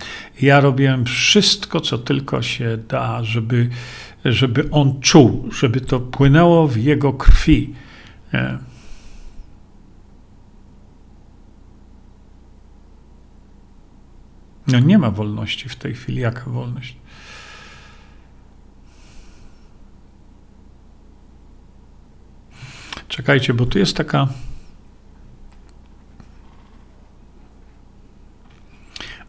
Ja 0.42 0.60
robiłem 0.60 1.06
wszystko, 1.06 1.80
co 1.80 1.98
tylko 1.98 2.42
się 2.42 2.78
da, 2.90 3.24
żeby, 3.24 3.70
żeby 4.26 4.70
on 4.72 5.00
czuł, 5.00 5.50
żeby 5.52 5.82
to 5.82 6.00
płynęło 6.00 6.68
w 6.68 6.78
jego 6.78 7.14
krwi. 7.14 7.74
No 14.68 14.80
nie 14.80 14.98
ma 14.98 15.12
wolności 15.12 15.70
w 15.70 15.76
tej 15.76 15.96
chwili. 15.96 16.22
Jaka 16.22 16.50
wolność? 16.50 16.96
Czekajcie, 23.08 23.54
bo 23.54 23.66
tu 23.66 23.80
jest 23.80 23.98
taka. 23.98 24.28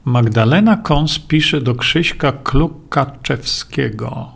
Magdalena 0.04 0.76
Kons 0.76 1.18
pisze 1.18 1.60
do 1.60 1.74
Krzyśka 1.74 2.32
Klukaczewskiego. 2.32 4.32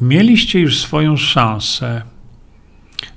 Mieliście 0.00 0.60
już 0.60 0.80
swoją 0.80 1.16
szansę. 1.16 2.02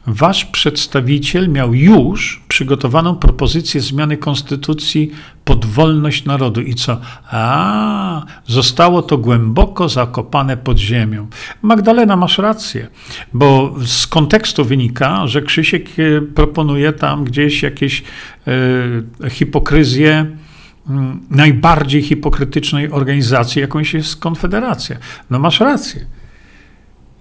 Wasz 0.08 0.46
przedstawiciel 0.46 1.50
miał 1.50 1.74
już 1.74 2.44
przygotowaną 2.48 3.16
propozycję 3.16 3.82
zmiany 3.82 4.18
konstytucji 4.18 5.12
pod 5.46 5.66
wolność 5.66 6.26
narodu. 6.26 6.62
I 6.62 6.76
co? 6.76 7.02
A, 7.32 8.26
zostało 8.46 9.02
to 9.02 9.18
głęboko 9.18 9.90
zakopane 9.90 10.58
pod 10.58 10.78
ziemią. 10.78 11.28
Magdalena, 11.62 12.16
masz 12.16 12.38
rację, 12.38 12.88
bo 13.34 13.76
z 13.86 14.08
kontekstu 14.08 14.66
wynika, 14.66 15.28
że 15.28 15.42
Krzysiek 15.42 15.90
e, 16.00 16.22
proponuje 16.22 16.94
tam 16.94 17.24
gdzieś 17.24 17.64
jakieś 17.64 18.04
mm, 20.90 21.20
najbardziej 21.30 22.02
hipokrytycznej 22.02 22.92
organizacji, 22.92 23.62
jakąś 23.62 23.94
jest 23.94 24.16
Konfederacja. 24.16 24.98
No 25.30 25.40
masz 25.40 25.60
rację. 25.60 26.06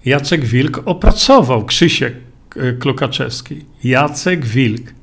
Jacek 0.05 0.45
Wilk 0.45 0.81
opracował 0.85 1.65
Krzysiek 1.65 2.24
E, 2.55 2.73
Klukaczewski, 2.73 3.65
Jacek 3.83 4.45
Wilk 4.45 4.93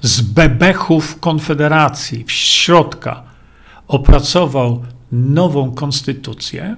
z 0.00 0.20
bebechów 0.20 1.20
Konfederacji 1.20 2.24
w 2.24 2.32
środka 2.32 3.22
opracował 3.88 4.84
nową 5.12 5.72
konstytucję 5.72 6.76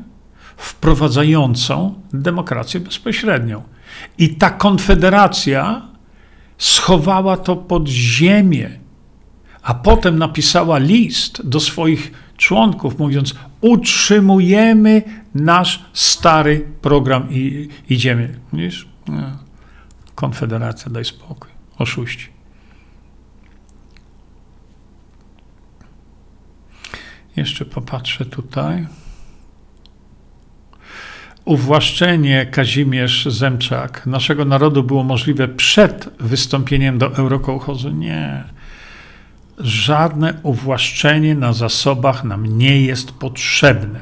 wprowadzającą 0.57 1.95
demokrację 2.13 2.81
bezpośrednią. 2.81 3.63
I 4.19 4.35
ta 4.35 4.51
konfederacja 4.51 5.83
schowała 6.59 7.37
to 7.37 7.57
pod 7.57 7.89
ziemię, 7.89 8.71
a 9.63 9.75
potem 9.75 10.19
napisała 10.19 10.79
list 10.79 11.49
do 11.49 11.61
swoich 11.61 12.13
członków, 12.37 12.99
mówiąc: 12.99 13.35
Utrzymujemy 13.61 15.03
nasz 15.35 15.85
stary 15.93 16.67
program 16.83 17.29
i 17.31 17.69
idziemy. 17.91 18.39
Widzisz? 18.53 18.96
Nie. 19.09 19.33
Konfederacja, 20.15 20.91
daj 20.91 21.05
spokój. 21.05 21.51
Oszuści. 21.79 22.29
Jeszcze 27.37 27.65
popatrzę 27.65 28.25
tutaj. 28.25 28.87
Uwłaszczenie 31.45 32.47
Kazimierz 32.47 33.27
Zemczak 33.27 34.07
naszego 34.07 34.45
narodu 34.45 34.83
było 34.85 35.05
możliwe 35.05 35.49
przed 35.49 36.09
wystąpieniem 36.21 36.99
do 36.99 37.17
Eurokołchozu? 37.17 37.91
Nie. 37.91 38.45
Żadne 39.59 40.41
uwłaszczenie 40.43 41.35
na 41.35 41.53
zasobach 41.53 42.25
nam 42.25 42.59
nie 42.59 42.83
jest 42.83 43.13
potrzebne. 43.13 44.01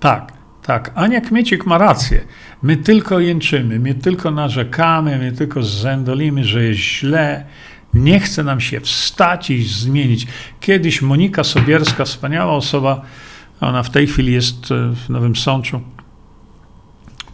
Tak, 0.00 0.32
Tak, 0.66 0.92
Ania 0.94 1.20
Kmiecik 1.20 1.66
ma 1.66 1.78
rację. 1.78 2.24
My 2.62 2.76
tylko 2.76 3.20
jęczymy, 3.20 3.80
my 3.80 3.94
tylko 3.94 4.30
narzekamy, 4.30 5.18
my 5.18 5.32
tylko 5.32 5.62
zędolimy, 5.62 6.44
że 6.44 6.64
jest 6.64 6.80
źle. 6.80 7.44
Nie 7.94 8.20
chce 8.20 8.44
nam 8.44 8.60
się 8.60 8.80
wstać 8.80 9.50
i 9.50 9.62
zmienić. 9.64 10.26
Kiedyś 10.60 11.02
Monika 11.02 11.44
Sobierska, 11.44 12.04
wspaniała 12.04 12.52
osoba, 12.52 13.02
ona 13.60 13.82
w 13.82 13.90
tej 13.90 14.06
chwili 14.06 14.32
jest 14.32 14.70
e, 14.70 14.94
w 14.94 15.10
Nowym 15.10 15.36
Sączu, 15.36 15.80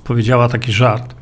powiedziała 0.05 0.49
taki 0.49 0.73
żart. 0.73 1.15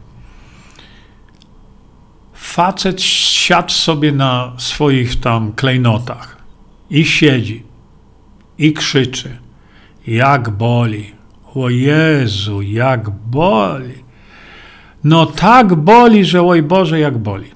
Facet 2.34 3.02
siadł 3.02 3.72
sobie 3.72 4.12
na 4.12 4.52
swoich 4.58 5.20
tam 5.20 5.52
klejnotach 5.52 6.36
i 6.90 7.04
siedzi 7.04 7.62
i 8.58 8.72
krzyczy, 8.72 9.38
jak 10.06 10.50
boli. 10.50 11.17
O 11.54 11.68
Jezu, 11.68 12.62
jak 12.62 13.10
boli. 13.10 14.04
No 15.04 15.26
tak 15.26 15.74
boli, 15.74 16.24
że 16.24 16.42
oj 16.42 16.62
Boże, 16.62 17.00
jak 17.00 17.18
boli. 17.18 17.50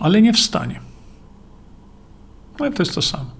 Ale 0.00 0.22
nie 0.22 0.32
wstanie. 0.32 0.80
No 2.60 2.70
to 2.70 2.82
jest 2.82 2.94
to 2.94 3.02
samo. 3.02 3.30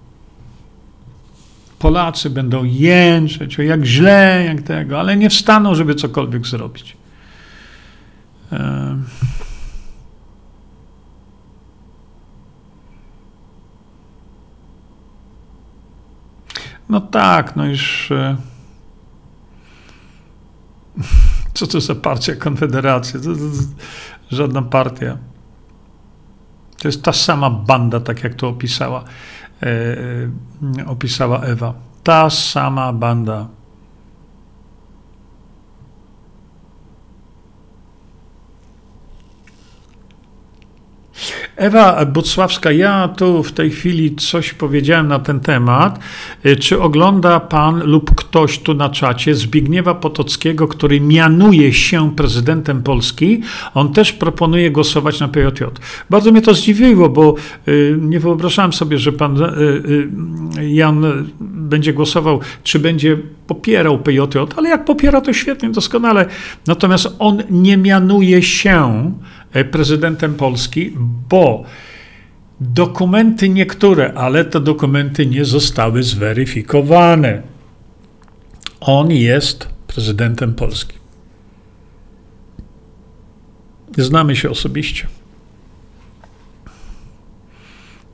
Polacy 1.79 2.31
będą 2.31 2.65
jęczeć, 2.65 3.59
o 3.59 3.63
jak 3.63 3.85
źle, 3.85 4.45
jak 4.47 4.63
tego, 4.63 5.01
ale 5.01 5.17
nie 5.17 5.31
wstaną, 5.31 5.75
żeby 5.75 5.95
cokolwiek 5.95 6.47
zrobić. 6.47 6.97
No 16.89 17.01
tak, 17.01 17.57
no 17.57 17.67
już. 17.67 18.13
Co 21.55 21.67
to 21.67 21.81
za 21.81 21.95
partia 21.95 22.37
Konfederacja? 22.37 23.21
To, 23.21 23.27
to, 23.27 23.35
to, 23.35 24.37
żadna 24.37 24.63
partia. 24.63 25.19
To 26.79 26.89
jest 26.89 27.03
ta 27.03 27.13
sama 27.13 27.51
banda, 27.51 28.01
tak 28.01 28.25
jak 28.25 28.35
to 28.35 28.49
opisała, 28.49 29.05
e, 29.63 29.67
e, 30.79 30.87
opisała 30.87 31.41
Ewa. 31.41 31.75
Ta 32.03 32.31
sama 32.31 32.93
banda. 32.93 33.49
Ewa 41.57 42.07
Bucławska, 42.07 42.73
ja 42.73 43.09
tu 43.09 43.43
w 43.43 43.53
tej 43.53 43.71
chwili 43.71 44.17
coś 44.17 44.55
powiedziałem 44.55 45.09
na 45.09 45.19
ten 45.19 45.41
temat. 45.41 45.99
Y, 46.47 46.57
czy 46.57 46.81
ogląda 46.81 47.41
pan 47.41 47.83
lub 47.85 48.15
ktoś 48.15 48.59
tu 48.59 48.75
na 48.75 48.91
czacie 48.91 49.35
Zbigniewa 49.35 49.95
Potockiego, 49.95 50.69
który 50.69 51.01
mianuje 51.01 51.73
się 51.73 52.17
prezydentem 52.17 52.83
Polski? 52.83 53.41
On 53.75 53.93
też 53.93 54.13
proponuje 54.13 54.71
głosować 54.71 55.21
na 55.21 55.29
PJJ. 55.29 55.65
Bardzo 56.11 56.33
mnie 56.33 56.43
to 56.43 56.55
zdziwiło, 56.55 57.09
bo 57.09 57.35
y, 57.69 57.97
nie 58.01 58.21
wyobrażałem 58.21 58.73
sobie, 58.73 58.99
że 58.99 59.13
pan 59.13 59.43
y, 59.43 60.09
Jan 60.69 61.05
będzie 61.41 61.93
głosował, 61.93 62.41
czy 62.63 62.79
będzie 62.79 63.19
popierał 63.47 63.99
PJJ, 63.99 64.39
ale 64.57 64.69
jak 64.69 64.85
popiera, 64.85 65.21
to 65.21 65.33
świetnie, 65.33 65.71
doskonale. 65.71 66.27
Natomiast 66.67 67.09
on 67.19 67.43
nie 67.51 67.77
mianuje 67.77 68.43
się 68.43 69.13
E, 69.13 69.32
prezydentem 69.71 70.35
Polski, 70.35 70.93
bo 71.29 71.65
dokumenty 72.61 73.49
niektóre, 73.49 74.13
ale 74.15 74.45
te 74.45 74.61
dokumenty 74.61 75.27
nie 75.27 75.45
zostały 75.45 76.03
zweryfikowane. 76.03 77.43
On 78.81 79.11
jest 79.11 79.69
prezydentem 79.87 80.55
Polski. 80.55 80.99
Znamy 83.99 84.37
się 84.37 84.51
osobiście. 84.51 85.07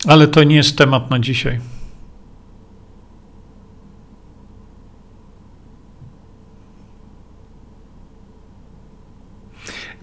Ale 0.07 0.28
to 0.28 0.45
nie 0.45 0.57
jest 0.57 0.78
temat 0.78 1.11
na 1.11 1.18
dzisiaj. 1.18 1.61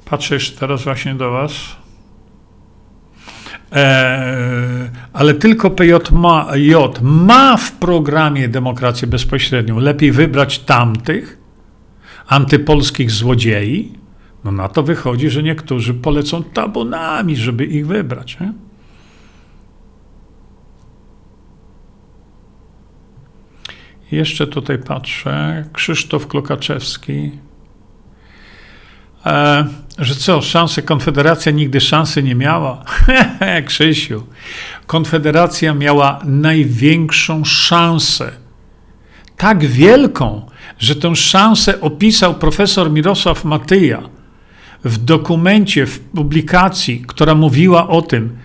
Patrzę 0.06 0.34
jeszcze 0.34 0.60
teraz 0.60 0.84
właśnie 0.84 1.16
do 1.16 1.32
Was. 1.32 1.52
E, 3.72 4.90
ale 5.14 5.34
tylko 5.34 5.70
PJ 5.70 5.94
ma, 6.12 6.48
J 6.56 7.00
ma 7.02 7.58
w 7.58 7.72
programie 7.72 8.48
demokrację 8.48 9.08
bezpośrednią. 9.08 9.80
Lepiej 9.80 10.12
wybrać 10.12 10.60
tamtych 10.60 11.38
antypolskich 12.28 13.12
złodziei. 13.12 13.94
No 14.44 14.52
na 14.52 14.70
to 14.70 14.84
wychodzi, 14.84 15.30
że 15.30 15.44
niektórzy 15.44 15.94
polecą 15.94 16.44
tabunami, 16.44 17.36
żeby 17.36 17.66
ich 17.66 17.88
wybrać. 17.88 18.38
Nie? 18.40 18.54
Jeszcze 24.12 24.48
tutaj 24.48 24.78
patrzę. 24.78 25.66
Krzysztof 25.74 26.28
Klokaczewski. 26.28 27.32
E, 29.26 29.66
że 29.98 30.16
co, 30.16 30.42
szansę 30.42 30.82
Konfederacja 30.82 31.52
nigdy 31.52 31.82
szansy 31.82 32.24
nie 32.24 32.36
miała? 32.36 32.84
Krzysiu, 33.68 34.24
Konfederacja 34.88 35.74
miała 35.74 36.20
największą 36.26 37.46
szansę. 37.46 38.32
Tak 39.38 39.66
wielką, 39.66 40.46
że 40.80 40.96
tę 40.96 41.16
szansę 41.16 41.82
opisał 41.82 42.34
profesor 42.34 42.92
Mirosław 42.92 43.46
Matyja 43.46 44.02
w 44.84 44.98
dokumencie, 44.98 45.86
w 45.86 46.00
publikacji, 46.00 47.04
która 47.08 47.36
mówiła 47.36 47.88
o 47.88 48.02
tym, 48.02 48.38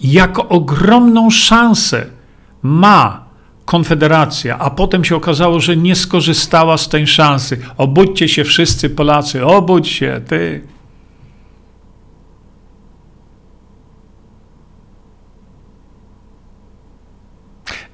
jak 0.00 0.52
ogromną 0.52 1.30
szansę 1.30 2.06
ma 2.62 3.27
Konfederacja, 3.68 4.58
a 4.58 4.70
potem 4.70 5.04
się 5.04 5.16
okazało, 5.16 5.60
że 5.60 5.76
nie 5.76 5.94
skorzystała 5.94 6.78
z 6.78 6.88
tej 6.88 7.06
szansy. 7.06 7.58
Obudźcie 7.76 8.28
się 8.28 8.44
wszyscy 8.44 8.90
Polacy, 8.90 9.46
obudź 9.46 9.88
się, 9.88 10.20
ty. 10.28 10.60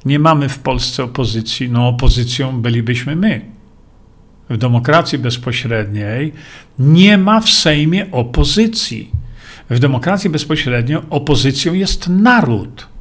Nie 0.04 0.18
mamy 0.18 0.48
w 0.48 0.58
Polsce 0.58 1.04
opozycji. 1.04 1.70
No, 1.70 1.88
opozycją 1.88 2.62
bylibyśmy 2.62 3.16
my. 3.16 3.40
W 4.50 4.56
demokracji 4.56 5.18
bezpośredniej 5.18 6.32
nie 6.78 7.18
ma 7.18 7.40
w 7.40 7.50
Sejmie 7.50 8.10
opozycji. 8.10 9.10
W 9.70 9.78
demokracji 9.78 10.30
bezpośrednio 10.30 11.02
opozycją 11.10 11.74
jest 11.74 12.08
naród. 12.08 12.93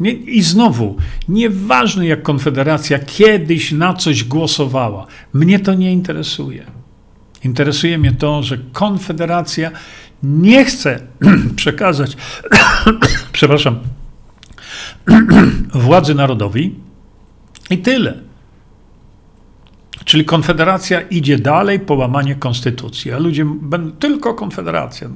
Nie, 0.00 0.12
I 0.12 0.42
znowu, 0.42 0.96
nieważne 1.28 2.06
jak 2.06 2.22
Konfederacja 2.22 2.98
kiedyś 2.98 3.72
na 3.72 3.94
coś 3.94 4.24
głosowała, 4.24 5.06
mnie 5.32 5.58
to 5.58 5.74
nie 5.74 5.92
interesuje. 5.92 6.66
Interesuje 7.44 7.98
mnie 7.98 8.12
to, 8.12 8.42
że 8.42 8.58
Konfederacja 8.72 9.70
nie 10.22 10.64
chce 10.64 11.00
przekazać, 11.56 12.16
przepraszam, 13.32 13.78
władzy 15.74 16.14
narodowi 16.14 16.74
i 17.70 17.78
tyle. 17.78 18.18
Czyli 20.04 20.24
Konfederacja 20.24 21.00
idzie 21.00 21.38
dalej 21.38 21.80
po 21.80 21.94
łamanie 21.94 22.34
konstytucji, 22.34 23.12
a 23.12 23.18
ludzie 23.18 23.44
będą 23.44 23.96
tylko 23.96 24.34
Konfederacja. 24.34 25.08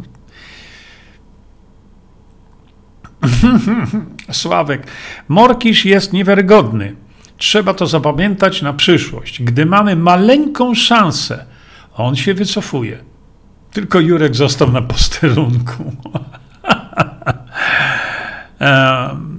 Sławek, 4.30 4.86
Morkisz 5.28 5.84
jest 5.84 6.12
niewiarygodny. 6.12 6.94
Trzeba 7.38 7.74
to 7.74 7.86
zapamiętać 7.86 8.62
na 8.62 8.72
przyszłość. 8.72 9.42
Gdy 9.42 9.66
mamy 9.66 9.96
maleńką 9.96 10.74
szansę, 10.74 11.44
on 11.94 12.16
się 12.16 12.34
wycofuje. 12.34 12.98
Tylko 13.72 14.00
Jurek 14.00 14.36
został 14.36 14.72
na 14.72 14.82
posterunku. 14.82 15.92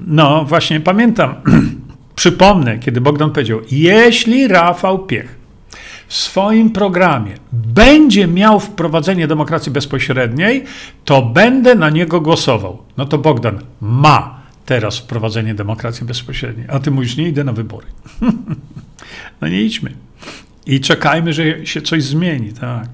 no, 0.08 0.46
właśnie 0.46 0.80
pamiętam. 0.80 1.36
Przypomnę, 2.16 2.80
kiedy 2.80 3.02
Bogdan 3.02 3.32
powiedział: 3.32 3.60
Jeśli 3.72 4.48
Rafał 4.48 5.00
Piech 5.00 5.47
w 6.08 6.16
swoim 6.16 6.70
programie 6.70 7.38
będzie 7.54 8.28
miał 8.28 8.60
wprowadzenie 8.60 9.28
demokracji 9.28 9.72
bezpośredniej, 9.72 10.64
to 11.06 11.22
będę 11.22 11.76
na 11.76 11.90
niego 11.90 12.22
głosował. 12.22 12.78
No 12.98 13.06
to 13.06 13.18
Bogdan 13.18 13.60
ma 13.82 14.42
teraz 14.66 14.98
wprowadzenie 14.98 15.56
demokracji 15.56 16.06
bezpośredniej, 16.06 16.68
a 16.70 16.80
ty 16.80 16.92
mówisz, 16.92 17.18
nie 17.18 17.28
idę 17.28 17.44
na 17.44 17.54
wybory. 17.54 17.88
no 19.42 19.48
nie 19.48 19.62
idźmy. 19.62 19.94
I 20.66 20.82
czekajmy, 20.82 21.34
że 21.34 21.66
się 21.66 21.82
coś 21.82 22.04
zmieni, 22.04 22.54
tak. 22.54 22.88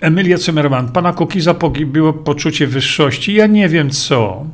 Emilia 0.00 0.38
Zimmerman, 0.38 0.88
pana 0.88 1.12
Kukiza 1.12 1.54
pogibiło 1.54 2.12
poczucie 2.12 2.66
wyższości. 2.66 3.34
Ja 3.34 3.46
nie 3.46 3.68
wiem 3.68 3.90
co, 3.90 4.46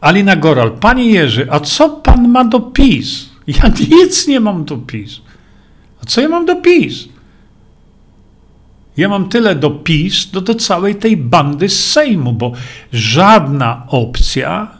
Alina 0.00 0.36
Goral, 0.36 0.70
panie 0.70 1.10
Jerzy, 1.10 1.46
a 1.50 1.60
co 1.60 1.88
pan 1.90 2.28
ma 2.28 2.44
do 2.44 2.60
PiS? 2.60 3.29
Ja 3.50 3.68
nic 3.90 4.26
nie 4.26 4.40
mam 4.40 4.64
do 4.64 4.78
PiS. 4.78 5.20
A 6.02 6.06
co 6.06 6.20
ja 6.20 6.28
mam 6.28 6.46
do 6.46 6.56
PiS? 6.56 7.08
Ja 8.96 9.08
mam 9.08 9.28
tyle 9.28 9.54
do 9.54 9.70
PiS, 9.70 10.30
do, 10.30 10.40
do 10.40 10.54
całej 10.54 10.94
tej 10.94 11.16
bandy 11.16 11.68
z 11.68 11.90
Sejmu, 11.90 12.32
bo 12.32 12.52
żadna 12.92 13.86
opcja 13.88 14.78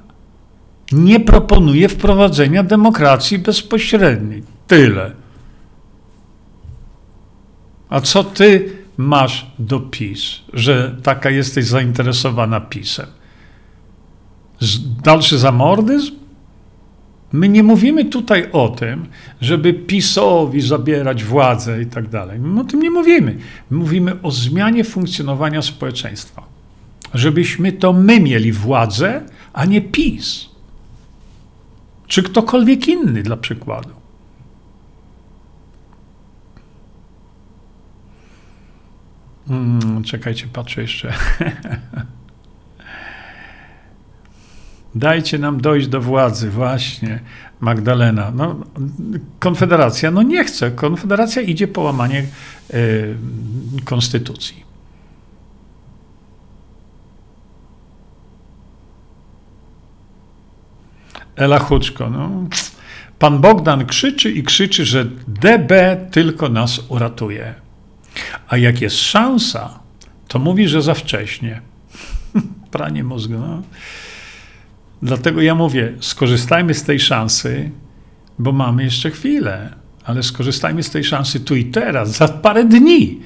nie 0.93 1.21
proponuje 1.21 1.89
wprowadzenia 1.89 2.63
demokracji 2.63 3.39
bezpośredniej. 3.39 4.43
Tyle. 4.67 5.13
A 7.89 8.01
co 8.01 8.25
ty 8.25 8.73
masz 8.97 9.47
do 9.59 9.81
PiS, 9.81 10.41
że 10.53 10.97
taka 11.03 11.31
jesteś 11.31 11.65
zainteresowana 11.65 12.61
PiSem? 12.61 13.07
Dalszy 15.03 15.39
zamordyzm? 15.39 16.20
My 17.33 17.49
nie 17.49 17.63
mówimy 17.63 18.05
tutaj 18.05 18.49
o 18.53 18.69
tym, 18.69 19.07
żeby 19.41 19.75
PiSowi 19.75 20.61
zabierać 20.61 21.25
władzę 21.25 21.83
i 21.83 21.87
tak 21.87 22.09
dalej. 22.09 22.39
My 22.39 22.61
o 22.61 22.65
tym 22.65 22.83
nie 22.83 22.91
mówimy. 22.91 23.37
My 23.71 23.79
mówimy 23.79 24.23
o 24.23 24.31
zmianie 24.31 24.85
funkcjonowania 24.85 25.63
społeczeństwa. 25.63 26.43
Żebyśmy 27.15 27.73
to 27.73 27.93
my 27.93 28.21
mieli 28.21 28.53
władzę, 28.53 29.23
a 29.53 29.65
nie 29.65 29.81
PiS. 29.81 30.49
Czy 32.07 32.23
ktokolwiek 32.23 32.89
inny 32.89 33.23
dla 33.23 33.37
przykładu. 33.37 33.91
Hmm, 39.49 40.03
czekajcie, 40.05 40.47
patrzę 40.53 40.83
jeszcze. 40.83 41.13
Dajcie 44.95 45.39
nam 45.39 45.61
dojść 45.61 45.89
do 45.89 46.01
władzy, 46.01 46.51
właśnie, 46.51 47.21
Magdalena. 47.61 48.33
No, 48.35 48.57
Konfederacja, 49.39 50.11
no 50.11 50.23
nie 50.23 50.45
chce. 50.45 50.71
Konfederacja 50.71 51.43
idzie 51.43 51.69
po 51.69 51.81
łamanie 51.81 52.27
y, 52.75 53.17
konstytucji. 53.85 54.71
Ela 61.37 61.59
Huczko, 61.59 62.11
no. 62.11 62.31
Pan 63.19 63.41
Bogdan 63.41 63.87
krzyczy 63.87 64.31
i 64.31 64.43
krzyczy, 64.43 64.85
że 64.85 65.05
DB 65.29 65.97
tylko 66.11 66.49
nas 66.49 66.81
uratuje. 66.89 67.55
A 68.49 68.57
jak 68.57 68.81
jest 68.81 68.97
szansa, 68.97 69.79
to 70.29 70.39
mówi, 70.39 70.69
że 70.69 70.83
za 70.83 70.95
wcześnie. 70.95 71.61
Pranie 72.71 73.05
mózgu. 73.05 73.35
No. 73.39 73.63
Dlatego 75.03 75.43
ja 75.43 75.55
mówię, 75.55 75.93
skorzystajmy 76.01 76.75
z 76.75 76.85
tej 76.85 77.01
szansy, 77.01 77.71
bo 78.39 78.53
mamy 78.53 78.85
jeszcze 78.85 79.11
chwilę, 79.11 79.75
ale 80.05 80.23
skorzystajmy 80.23 80.83
z 80.83 80.91
tej 80.91 81.05
szansy 81.05 81.41
tu 81.41 81.57
i 81.57 81.65
teraz, 81.65 82.11
za 82.11 82.29
parę 82.29 82.65
dni. 82.65 83.21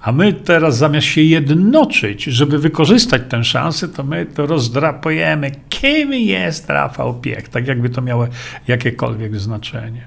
A 0.00 0.12
my 0.12 0.32
teraz 0.32 0.76
zamiast 0.76 1.06
się 1.06 1.20
jednoczyć, 1.20 2.24
żeby 2.24 2.58
wykorzystać 2.58 3.22
tę 3.28 3.44
szansę, 3.44 3.88
to 3.88 4.04
my 4.04 4.26
to 4.26 4.46
rozdrapujemy, 4.46 5.50
kim 5.68 6.12
jest 6.12 6.70
Rafał 6.70 7.14
Piech, 7.14 7.48
tak 7.48 7.66
jakby 7.66 7.90
to 7.90 8.02
miało 8.02 8.28
jakiekolwiek 8.68 9.40
znaczenie. 9.40 10.06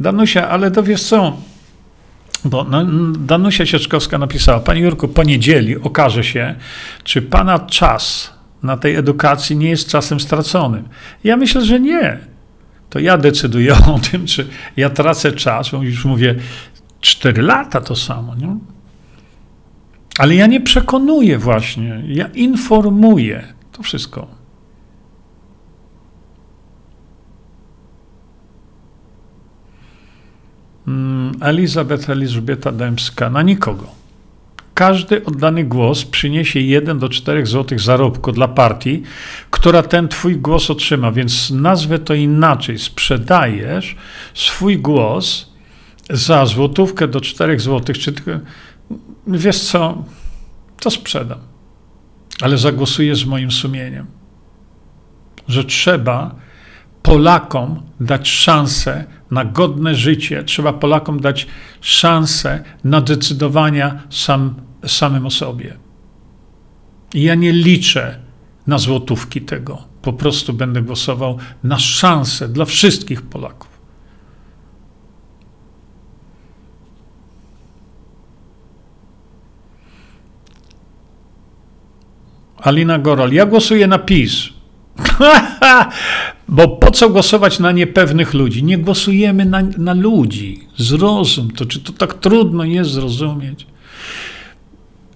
Danusia, 0.00 0.48
ale 0.48 0.70
to 0.70 0.82
wiesz 0.82 1.02
co, 1.02 1.36
bo 2.44 2.64
no, 2.64 2.84
Danusia 3.18 3.66
Sieczkowska 3.66 4.18
napisała, 4.18 4.60
Panie 4.60 4.80
Jurku, 4.80 5.08
po 5.08 5.22
niedzieli 5.22 5.76
okaże 5.76 6.24
się, 6.24 6.54
czy 7.04 7.22
Pana 7.22 7.58
czas 7.58 8.32
na 8.62 8.76
tej 8.76 8.96
edukacji 8.96 9.56
nie 9.56 9.70
jest 9.70 9.88
czasem 9.88 10.20
straconym. 10.20 10.88
Ja 11.24 11.36
myślę, 11.36 11.64
że 11.64 11.80
nie. 11.80 12.18
To 12.90 12.98
ja 12.98 13.18
decyduję 13.18 13.74
o 13.94 13.98
tym, 14.10 14.26
czy 14.26 14.46
ja 14.76 14.90
tracę 14.90 15.32
czas, 15.32 15.70
bo 15.70 15.82
już 15.82 16.04
mówię, 16.04 16.34
cztery 17.00 17.42
lata 17.42 17.80
to 17.80 17.96
samo. 17.96 18.34
Nie? 18.34 18.56
Ale 20.18 20.34
ja 20.34 20.46
nie 20.46 20.60
przekonuję 20.60 21.38
właśnie, 21.38 22.02
ja 22.06 22.26
informuję. 22.26 23.44
To 23.72 23.82
wszystko. 23.82 24.41
Elizabeth 31.40 32.10
Elżbieta 32.10 32.72
Dębska, 32.72 33.30
na 33.30 33.42
nikogo. 33.42 34.02
Każdy 34.74 35.24
oddany 35.24 35.64
głos 35.64 36.04
przyniesie 36.04 36.60
1 36.60 36.98
do 36.98 37.08
4 37.08 37.46
zł 37.46 37.78
zarobku 37.78 38.32
dla 38.32 38.48
partii, 38.48 39.02
która 39.50 39.82
ten 39.82 40.08
twój 40.08 40.36
głos 40.36 40.70
otrzyma, 40.70 41.12
więc 41.12 41.50
nazwę 41.50 41.98
to 41.98 42.14
inaczej. 42.14 42.78
Sprzedajesz 42.78 43.96
swój 44.34 44.78
głos 44.78 45.52
za 46.10 46.46
złotówkę 46.46 47.08
do 47.08 47.20
4 47.20 47.58
zł, 47.58 47.94
czy 47.94 48.12
tylko, 48.12 48.30
wiesz 49.26 49.60
co, 49.60 50.04
to 50.80 50.90
sprzedam. 50.90 51.38
Ale 52.42 52.58
zagłosuję 52.58 53.16
z 53.16 53.24
moim 53.24 53.50
sumieniem, 53.50 54.06
że 55.48 55.64
trzeba 55.64 56.34
Polakom 57.02 57.82
dać 58.00 58.28
szansę 58.30 59.04
na 59.32 59.44
godne 59.44 59.94
życie, 59.94 60.44
trzeba 60.44 60.72
Polakom 60.72 61.20
dać 61.20 61.46
szansę 61.80 62.64
na 62.84 63.00
decydowania 63.00 64.02
sam, 64.10 64.54
samym 64.86 65.26
o 65.26 65.30
sobie. 65.30 65.76
I 67.14 67.22
ja 67.22 67.34
nie 67.34 67.52
liczę 67.52 68.18
na 68.66 68.78
złotówki 68.78 69.40
tego. 69.40 69.82
Po 70.02 70.12
prostu 70.12 70.52
będę 70.52 70.82
głosował 70.82 71.38
na 71.64 71.78
szansę 71.78 72.48
dla 72.48 72.64
wszystkich 72.64 73.22
Polaków. 73.22 73.72
Alina 82.58 82.98
Gorol, 82.98 83.32
ja 83.32 83.46
głosuję 83.46 83.86
na 83.86 83.98
PiS. 83.98 84.61
Bo 86.48 86.68
po 86.68 86.90
co 86.90 87.10
głosować 87.10 87.58
na 87.58 87.72
niepewnych 87.72 88.34
ludzi? 88.34 88.64
Nie 88.64 88.78
głosujemy 88.78 89.44
na, 89.44 89.62
na 89.78 89.94
ludzi. 89.94 90.60
Zrozum 90.76 91.50
to, 91.50 91.66
czy 91.66 91.80
to 91.80 91.92
tak 91.92 92.14
trudno 92.14 92.64
jest 92.64 92.90
zrozumieć? 92.90 93.66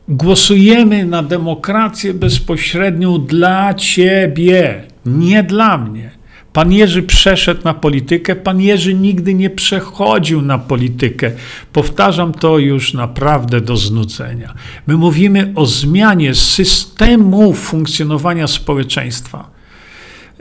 Głosujemy 0.09 1.05
na 1.05 1.23
demokrację 1.23 2.15
bezpośrednią 2.15 3.19
dla 3.19 3.75
ciebie, 3.75 4.85
nie 5.07 5.43
dla 5.43 5.79
mnie. 5.79 6.11
Pan 6.53 6.73
Jerzy 6.73 7.03
przeszedł 7.03 7.61
na 7.65 7.75
politykę, 7.75 8.37
pan 8.37 8.61
Jerzy 8.61 8.95
nigdy 8.95 9.35
nie 9.35 9.51
przechodził 9.51 10.43
na 10.43 10.59
politykę. 10.59 11.31
Powtarzam 11.73 12.33
to 12.33 12.59
już 12.59 12.95
naprawdę 12.95 13.61
do 13.61 13.77
znudzenia. 13.77 14.55
My 14.87 14.97
mówimy 14.97 15.53
o 15.55 15.67
zmianie 15.67 16.35
systemu 16.35 17.53
funkcjonowania 17.53 18.47
społeczeństwa. 18.47 19.56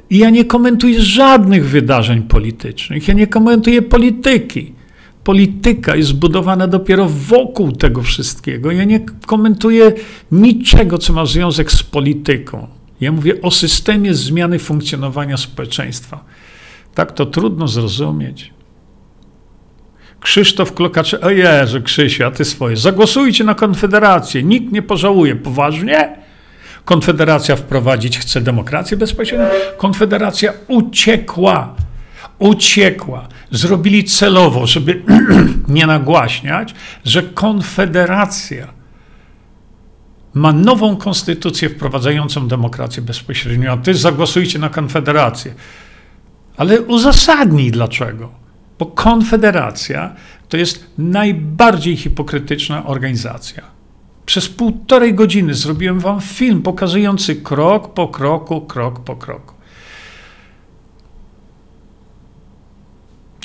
I 0.09 0.17
ja 0.17 0.29
nie 0.29 0.45
komentuję 0.45 1.01
żadnych 1.01 1.69
wydarzeń 1.69 2.21
politycznych, 2.21 3.07
ja 3.07 3.13
nie 3.13 3.27
komentuję 3.27 3.81
polityki. 3.81 4.73
Polityka 5.23 5.95
jest 5.95 6.09
zbudowana 6.09 6.67
dopiero 6.67 7.09
wokół 7.09 7.71
tego 7.71 8.01
wszystkiego. 8.01 8.71
Ja 8.71 8.83
nie 8.83 8.99
komentuję 9.25 9.93
niczego, 10.31 10.97
co 10.97 11.13
ma 11.13 11.25
związek 11.25 11.71
z 11.71 11.83
polityką. 11.83 12.67
Ja 13.01 13.11
mówię 13.11 13.41
o 13.41 13.51
systemie 13.51 14.13
zmiany 14.13 14.59
funkcjonowania 14.59 15.37
społeczeństwa. 15.37 16.25
Tak 16.95 17.11
to 17.11 17.25
trudno 17.25 17.67
zrozumieć. 17.67 18.53
Krzysztof 20.19 20.73
Klokacze, 20.73 21.21
o 21.21 21.29
Jezu, 21.29 21.81
Krzysiu, 21.81 22.25
a 22.25 22.31
ty 22.31 22.45
swoje. 22.45 22.77
Zagłosujcie 22.77 23.43
na 23.43 23.55
Konfederację, 23.55 24.43
nikt 24.43 24.71
nie 24.71 24.81
pożałuje. 24.81 25.35
Poważnie? 25.35 26.24
Konfederacja 26.85 27.55
wprowadzić 27.55 28.19
chce 28.19 28.41
demokrację 28.41 28.97
bezpośrednią. 28.97 29.47
Konfederacja 29.77 30.53
uciekła. 30.67 31.75
Uciekła. 32.39 33.27
Zrobili 33.51 34.03
celowo, 34.03 34.67
żeby 34.67 35.01
nie 35.67 35.87
nagłaśniać, 35.87 36.75
że 37.03 37.23
Konfederacja 37.23 38.67
ma 40.33 40.53
nową 40.53 40.97
konstytucję 40.97 41.69
wprowadzającą 41.69 42.47
demokrację 42.47 43.03
bezpośrednią, 43.03 43.71
a 43.71 43.77
ty 43.77 43.93
zagłosujcie 43.93 44.59
na 44.59 44.69
Konfederację. 44.69 45.53
Ale 46.57 46.81
uzasadnij 46.81 47.71
dlaczego. 47.71 48.31
Bo 48.79 48.85
Konfederacja 48.85 50.15
to 50.49 50.57
jest 50.57 50.85
najbardziej 50.97 51.97
hipokrytyczna 51.97 52.85
organizacja. 52.85 53.74
Przez 54.25 54.49
półtorej 54.49 55.13
godziny 55.13 55.53
zrobiłem 55.53 55.99
wam 55.99 56.21
film 56.21 56.61
pokazujący 56.61 57.35
krok 57.35 57.93
po 57.93 58.07
kroku, 58.07 58.61
krok 58.61 58.99
po 58.99 59.15
kroku. 59.15 59.53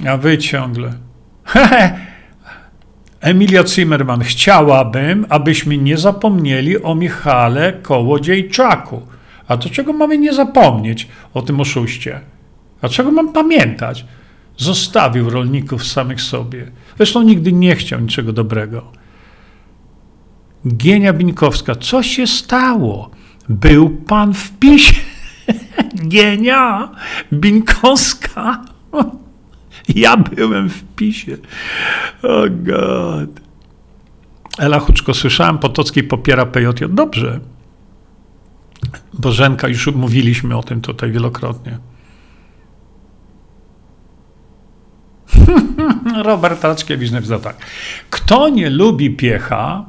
A 0.08 0.16
wy 0.16 0.38
ciągle. 0.38 0.92
Emilia 3.20 3.66
Zimmerman, 3.66 4.20
chciałabym, 4.20 5.26
abyśmy 5.28 5.78
nie 5.78 5.98
zapomnieli 5.98 6.82
o 6.82 6.94
Michale 6.94 7.72
Kołodziejczaku. 7.72 9.02
A 9.48 9.56
do 9.56 9.70
czego 9.70 9.92
mamy 9.92 10.18
nie 10.18 10.32
zapomnieć 10.32 11.08
o 11.34 11.42
tym 11.42 11.60
oszuście? 11.60 12.20
A 12.82 12.88
czego 12.88 13.10
mam 13.10 13.32
pamiętać? 13.32 14.04
Zostawił 14.56 15.30
rolników 15.30 15.86
samych 15.86 16.20
sobie. 16.20 16.70
Zresztą 16.96 17.22
nigdy 17.22 17.52
nie 17.52 17.76
chciał 17.76 18.00
niczego 18.00 18.32
dobrego. 18.32 18.99
Gienia 20.66 21.12
Binkowska, 21.12 21.74
co 21.74 22.02
się 22.02 22.26
stało? 22.26 23.10
Był 23.48 23.90
pan 23.90 24.34
w 24.34 24.58
PiSie. 24.58 24.94
Gienia 26.08 26.88
Binkowska. 27.32 28.64
Ja 29.94 30.16
byłem 30.16 30.68
w 30.68 30.82
PiSie. 30.96 31.36
Oh 32.22 32.48
God. 32.50 33.40
Ela 34.58 34.78
Huczko, 34.78 35.14
słyszałem, 35.14 35.58
Potocki 35.58 36.02
popiera 36.02 36.46
PJJ. 36.46 36.84
Dobrze. 36.88 37.40
Bożenka, 39.14 39.68
już 39.68 39.86
mówiliśmy 39.86 40.56
o 40.56 40.62
tym 40.62 40.80
tutaj 40.80 41.12
wielokrotnie. 41.12 41.78
Robert 46.24 46.64
Raczkiewicz 46.64 47.10
napisał 47.10 47.40
tak. 47.40 47.56
Kto 48.10 48.48
nie 48.48 48.70
lubi 48.70 49.10
piecha, 49.10 49.84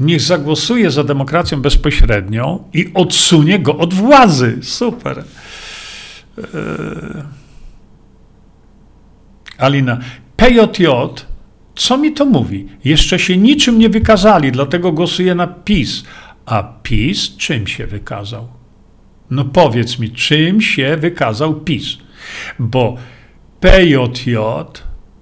niech 0.00 0.20
zagłosuje 0.20 0.90
za 0.90 1.04
demokracją 1.04 1.60
bezpośrednią 1.60 2.64
i 2.72 2.90
odsunie 2.94 3.58
go 3.58 3.76
od 3.76 3.94
władzy. 3.94 4.58
Super. 4.62 5.24
Eee. 6.38 6.44
Alina, 9.58 9.98
PJJ, 10.36 10.86
co 11.74 11.98
mi 11.98 12.12
to 12.12 12.24
mówi? 12.24 12.68
Jeszcze 12.84 13.18
się 13.18 13.36
niczym 13.36 13.78
nie 13.78 13.88
wykazali, 13.88 14.52
dlatego 14.52 14.92
głosuję 14.92 15.34
na 15.34 15.46
PiS. 15.46 16.04
A 16.46 16.62
PiS 16.82 17.36
czym 17.36 17.66
się 17.66 17.86
wykazał? 17.86 18.48
No 19.30 19.44
powiedz 19.44 19.98
mi, 19.98 20.10
czym 20.10 20.60
się 20.60 20.96
wykazał 20.96 21.54
PiS? 21.54 21.98
Bo 22.58 22.96
PJJ 23.60 24.36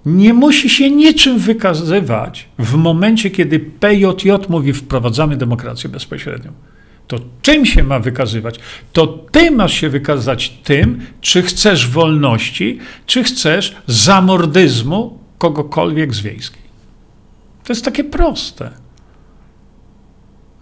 nie 0.09 0.35
musi 0.35 0.71
się 0.71 0.91
niczym 0.91 1.39
wykazywać 1.39 2.49
w 2.59 2.75
momencie, 2.75 3.31
kiedy 3.31 3.61
PJJ 3.61 4.31
mówi 4.49 4.73
wprowadzamy 4.73 5.37
demokrację 5.37 5.91
bezpośrednią. 5.91 6.53
To 7.07 7.19
czym 7.43 7.67
się 7.67 7.83
ma 7.83 7.99
wykazywać? 7.99 8.61
To 8.93 9.07
ty 9.07 9.51
masz 9.51 9.73
się 9.73 9.89
wykazać 9.89 10.49
tym, 10.49 11.01
czy 11.21 11.43
chcesz 11.43 11.89
wolności, 11.89 12.79
czy 13.07 13.25
chcesz 13.25 13.77
zamordyzmu 13.87 15.19
kogokolwiek 15.39 16.15
z 16.15 16.21
wiejskiej. 16.21 16.63
To 17.65 17.73
jest 17.73 17.85
takie 17.85 18.05
proste. 18.05 18.71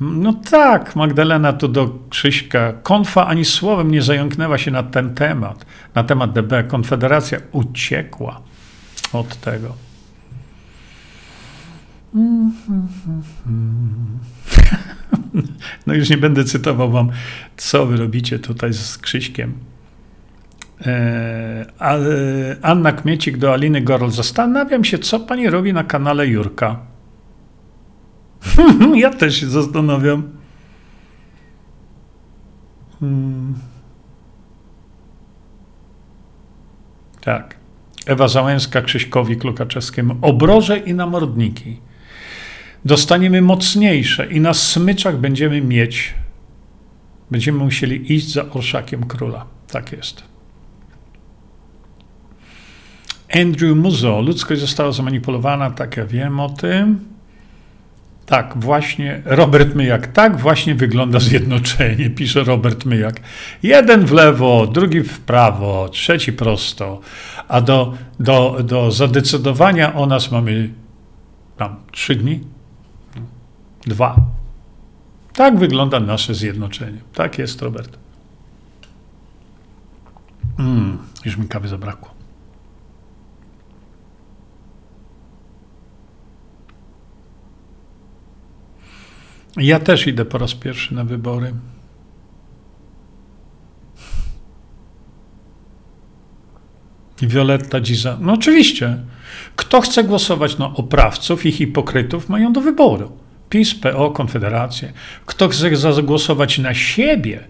No 0.01 0.33
tak, 0.33 0.97
Magdalena 0.97 1.53
tu 1.53 1.69
do 1.69 1.99
Krzyśka. 2.11 2.73
Konfa 2.83 3.27
ani 3.27 3.45
słowem 3.45 3.91
nie 3.91 4.03
zająknęła 4.03 4.59
się 4.59 4.71
na 4.71 4.83
ten 4.83 5.15
temat, 5.15 5.67
na 5.95 6.05
temat 6.05 6.33
DB. 6.33 6.65
Konfederacja 6.69 7.39
uciekła 7.53 8.41
od 9.19 9.37
tego. 9.37 9.75
No 15.87 15.95
już 15.95 16.11
nie 16.11 16.19
będę 16.19 16.45
cytował 16.45 16.91
wam, 16.91 17.11
co 17.57 17.87
wy 17.87 17.97
robicie 17.97 18.39
tutaj 18.39 18.73
z 18.73 18.99
Krzyśkiem. 18.99 19.55
E, 20.87 21.67
Anna 22.63 22.93
Kmiecik 22.93 23.39
do 23.39 23.53
Aliny 23.53 23.81
Gorol. 23.81 24.11
Zastanawiam 24.11 24.85
się, 24.85 24.99
co 24.99 25.21
pani 25.21 25.51
robi 25.51 25.73
na 25.73 25.85
kanale 25.85 26.27
Jurka. 26.27 26.81
ja 28.95 29.11
też 29.11 29.41
się 29.41 29.47
zastanawiam. 29.47 30.23
Hmm. 33.01 33.55
Tak. 37.21 37.56
Ewa 38.07 38.29
Załęska 38.29 38.83
Krzyśkowi 38.83 39.37
Klukaczewskiemu. 39.37 40.17
Obroże 40.23 40.79
i 40.79 40.95
namordniki. 40.95 41.81
Dostaniemy 42.85 43.43
mocniejsze 43.43 44.27
i 44.27 44.41
na 44.41 44.55
smyczach 44.55 45.17
będziemy 45.21 45.63
mieć, 45.63 46.15
będziemy 47.31 47.59
musieli 47.59 48.13
iść 48.13 48.33
za 48.33 48.51
orszakiem 48.51 49.07
króla. 49.07 49.47
Tak 49.71 49.93
jest. 49.93 50.23
Andrew 53.35 53.77
Muzo. 53.77 54.21
Ludzkość 54.21 54.61
została 54.61 54.93
zamanipulowana, 54.93 55.71
tak 55.71 55.97
ja 55.97 56.07
wiem 56.07 56.41
o 56.41 56.49
tym. 56.49 57.16
Tak, 58.27 58.55
właśnie 58.57 59.23
Robert 59.25 59.75
Myjak. 59.75 60.07
Tak 60.07 60.37
właśnie 60.41 60.75
wygląda 60.75 61.21
zjednoczenie, 61.21 62.11
pisze 62.11 62.45
Robert 62.45 62.85
Myjak. 62.85 63.21
Jeden 63.63 64.07
w 64.07 64.13
lewo, 64.13 64.67
drugi 64.67 65.01
w 65.01 65.21
prawo, 65.21 65.89
trzeci 65.89 66.33
prosto. 66.33 67.01
A 67.49 67.61
do, 67.61 67.95
do, 68.21 68.57
do 68.65 68.91
zadecydowania 68.91 69.95
o 69.95 70.07
nas 70.07 70.33
mamy 70.33 70.71
tam 71.57 71.77
trzy 71.93 72.15
dni? 72.15 72.41
Dwa. 73.87 74.17
Tak 75.33 75.59
wygląda 75.59 76.01
nasze 76.01 76.35
zjednoczenie. 76.35 76.99
Tak 77.15 77.39
jest, 77.39 77.63
Robert. 77.63 77.99
Mm, 80.59 80.99
już 81.25 81.37
mi 81.37 81.49
kawy 81.49 81.69
zabrakło. 81.69 82.16
Ja 89.57 89.81
też 89.81 90.07
idę 90.07 90.25
po 90.25 90.39
raz 90.39 90.55
pierwszy 90.55 90.95
na 90.95 91.05
wybory. 91.05 91.53
Violetta 97.23 97.81
Dziza. 97.81 98.19
No 98.21 98.33
oczywiście. 98.33 98.99
Kto 99.57 99.81
chce 99.81 100.05
głosować 100.05 100.59
na 100.59 100.75
oprawców 100.75 101.47
i 101.47 101.53
hipokrytów, 101.53 102.29
mają 102.29 102.53
do 102.53 102.61
wyboru. 102.61 103.13
PiS, 103.51 103.75
PO, 103.75 104.11
Konfederację. 104.11 104.93
Kto 105.27 105.49
chce 105.49 105.77
zagłosować 105.77 106.59
na 106.59 106.75
siebie 106.75 107.45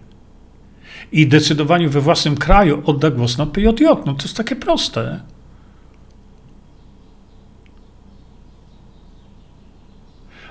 i 1.13 1.27
decydowaniu 1.27 1.91
we 1.91 2.01
własnym 2.01 2.37
kraju, 2.37 2.83
odda 2.87 3.11
głos 3.11 3.39
na 3.39 3.47
PJJ. 3.47 3.85
No 4.07 4.15
to 4.15 4.23
jest 4.23 4.37
takie 4.37 4.57
proste. 4.57 5.21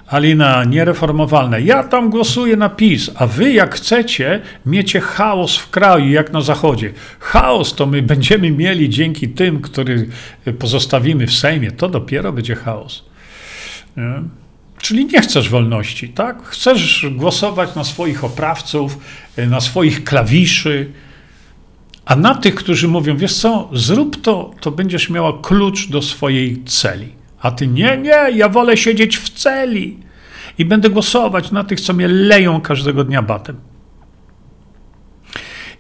Alina, 0.07 0.63
niereformowalne. 0.63 1.61
Ja 1.61 1.83
tam 1.83 2.09
głosuję 2.09 2.55
na 2.55 2.69
PiS, 2.69 3.11
a 3.15 3.27
wy 3.27 3.53
jak 3.53 3.75
chcecie, 3.75 4.41
miecie 4.65 5.01
chaos 5.01 5.57
w 5.57 5.69
kraju, 5.69 6.09
jak 6.09 6.33
na 6.33 6.41
Zachodzie. 6.41 6.93
Chaos 7.19 7.75
to 7.75 7.85
my 7.85 8.01
będziemy 8.01 8.51
mieli 8.51 8.89
dzięki 8.89 9.29
tym, 9.29 9.61
których 9.61 10.09
pozostawimy 10.59 11.27
w 11.27 11.33
Sejmie. 11.33 11.71
To 11.71 11.89
dopiero 11.89 12.33
będzie 12.33 12.55
chaos. 12.55 13.05
Nie? 13.97 14.21
Czyli 14.77 15.05
nie 15.05 15.21
chcesz 15.21 15.49
wolności, 15.49 16.09
tak? 16.09 16.43
Chcesz 16.43 17.05
głosować 17.11 17.75
na 17.75 17.83
swoich 17.83 18.23
oprawców, 18.23 18.97
na 19.37 19.61
swoich 19.61 20.03
klawiszy, 20.03 20.91
a 22.05 22.15
na 22.15 22.35
tych, 22.35 22.55
którzy 22.55 22.87
mówią, 22.87 23.17
wiesz 23.17 23.33
co, 23.33 23.69
zrób 23.73 24.21
to, 24.21 24.51
to 24.59 24.71
będziesz 24.71 25.09
miała 25.09 25.39
klucz 25.41 25.89
do 25.89 26.01
swojej 26.01 26.63
celi. 26.63 27.24
A 27.45 27.51
ty 27.51 27.67
nie, 27.67 27.97
nie, 27.97 28.31
ja 28.35 28.49
wolę 28.49 28.77
siedzieć 28.77 29.17
w 29.17 29.29
celi 29.29 29.99
i 30.57 30.65
będę 30.65 30.89
głosować 30.89 31.51
na 31.51 31.63
tych, 31.63 31.81
co 31.81 31.93
mnie 31.93 32.07
leją 32.07 32.61
każdego 32.61 33.03
dnia 33.03 33.21
batem. 33.21 33.55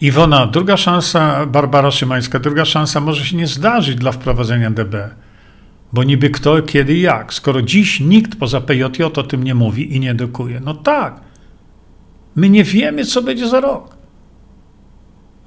Iwona, 0.01 0.45
druga 0.45 0.77
szansa, 0.77 1.45
Barbara 1.45 1.91
Szymańska, 1.91 2.39
druga 2.39 2.65
szansa 2.65 2.99
może 2.99 3.25
się 3.25 3.37
nie 3.37 3.47
zdarzyć 3.47 3.95
dla 3.95 4.11
wprowadzenia 4.11 4.71
DB. 4.71 4.95
Bo 5.93 6.03
niby 6.03 6.29
kto, 6.29 6.61
kiedy 6.61 6.93
i 6.93 7.01
jak. 7.01 7.33
Skoro 7.33 7.61
dziś 7.61 7.99
nikt 7.99 8.39
poza 8.39 8.61
PJJ 8.61 9.03
o 9.03 9.23
tym 9.23 9.43
nie 9.43 9.55
mówi 9.55 9.95
i 9.95 9.99
nie 9.99 10.13
dokuje. 10.13 10.59
No 10.59 10.73
tak. 10.73 11.21
My 12.35 12.49
nie 12.49 12.63
wiemy, 12.63 13.05
co 13.05 13.21
będzie 13.21 13.47
za 13.47 13.59
rok. 13.59 13.97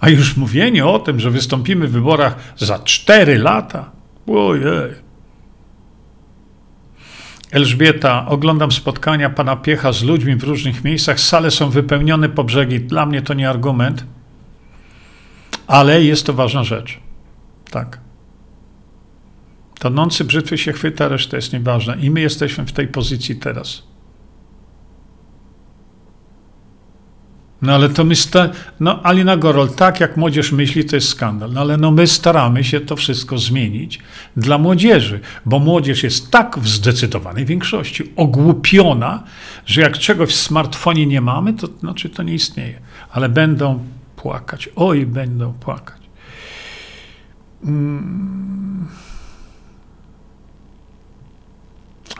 A 0.01 0.09
już 0.09 0.37
mówienie 0.37 0.87
o 0.87 0.99
tym, 0.99 1.21
że 1.21 1.31
wystąpimy 1.31 1.89
w 1.89 1.93
wyborach 1.93 2.37
za 2.57 2.79
cztery 2.79 3.39
lata. 3.39 3.91
Ojej. 4.27 5.08
Elżbieta, 7.51 8.27
oglądam 8.27 8.73
spotkania 8.73 9.31
pana 9.31 9.57
Piecha 9.57 9.93
z 9.93 10.03
ludźmi 10.03 10.37
w 10.37 10.45
różnych 10.45 10.85
miejscach. 10.85 11.21
Sale 11.21 11.51
są 11.51 11.71
wypełnione 11.71 12.29
po 12.29 12.45
brzegi. 12.45 12.81
Dla 12.81 13.07
mnie 13.07 13.23
to 13.23 13.35
nie 13.35 13.51
argument, 13.51 14.05
ale 15.67 16.05
jest 16.05 16.27
to 16.27 16.33
ważna 16.33 16.65
rzecz. 16.65 16.99
Tak. 17.71 18.01
Tonący 19.79 20.25
brzytwy 20.25 20.59
się 20.59 20.73
chwyta, 20.73 21.09
reszta 21.09 21.37
jest 21.37 21.53
nieważna. 21.53 21.95
I 21.95 22.11
my 22.11 22.21
jesteśmy 22.21 22.67
w 22.67 22.73
tej 22.73 22.89
pozycji 22.89 23.37
teraz. 23.37 23.88
No 27.63 27.75
ale 27.75 27.89
to 27.89 28.05
my, 28.05 28.17
sta- 28.17 28.51
no 28.81 29.03
Alina 29.03 29.37
Gorol, 29.37 29.69
tak 29.69 30.01
jak 30.01 30.17
młodzież 30.17 30.53
myśli, 30.53 30.85
to 30.85 30.97
jest 30.97 31.09
skandal. 31.09 31.53
No 31.53 31.61
ale 31.61 31.77
no 31.77 31.91
my 31.91 32.07
staramy 32.07 32.65
się 32.65 32.81
to 32.81 32.97
wszystko 32.97 33.39
zmienić 33.39 33.99
dla 34.37 34.59
młodzieży, 34.59 35.21
bo 35.47 35.59
młodzież 35.59 36.03
jest 36.03 36.31
tak 36.31 36.59
w 36.59 36.69
zdecydowanej 36.69 37.47
większości 37.47 38.13
ogłupiona, 38.17 39.23
że 39.67 39.81
jak 39.81 39.99
czegoś 39.99 40.29
w 40.29 40.35
smartfonie 40.35 41.07
nie 41.07 41.21
mamy, 41.21 41.53
to 41.53 41.67
znaczy 41.67 42.09
to 42.09 42.23
nie 42.23 42.35
istnieje. 42.35 42.81
Ale 43.11 43.29
będą 43.29 43.85
płakać, 44.17 44.69
oj, 44.77 45.07
będą 45.07 45.53
płakać. 45.53 45.99
Mm. 47.65 48.89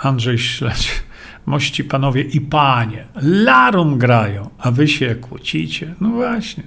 Andrzej 0.03 0.39
Śledź. 0.39 1.08
Mości 1.49 1.85
panowie 1.85 2.23
i 2.23 2.41
panie, 2.41 3.07
larum 3.23 3.99
grają, 3.99 4.51
a 4.59 4.71
wy 4.71 4.89
się 4.89 5.15
kłócicie. 5.15 5.95
No 6.01 6.09
właśnie. 6.09 6.63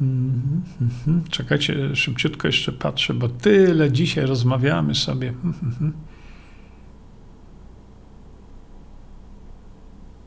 Mhm, 0.00 0.62
mhm. 0.80 1.24
Czekajcie, 1.30 1.96
szybciutko 1.96 2.48
jeszcze 2.48 2.72
patrzę, 2.72 3.14
bo 3.14 3.28
tyle 3.28 3.92
dzisiaj 3.92 4.26
rozmawiamy 4.26 4.94
sobie. 4.94 5.28
Mhm, 5.28 5.92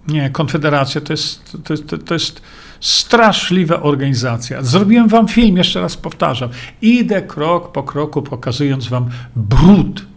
Nie, 0.07 0.29
Konfederacja 0.29 1.01
to 1.01 1.13
jest, 1.13 1.57
to, 1.63 1.73
jest, 1.73 1.95
to 2.05 2.13
jest 2.13 2.41
straszliwa 2.79 3.81
organizacja. 3.81 4.63
Zrobiłem 4.63 5.07
wam 5.07 5.27
film, 5.27 5.57
jeszcze 5.57 5.81
raz 5.81 5.97
powtarzam. 5.97 6.49
Idę 6.81 7.21
krok 7.21 7.71
po 7.71 7.83
kroku, 7.83 8.21
pokazując 8.21 8.87
wam 8.87 9.09
brud 9.35 10.10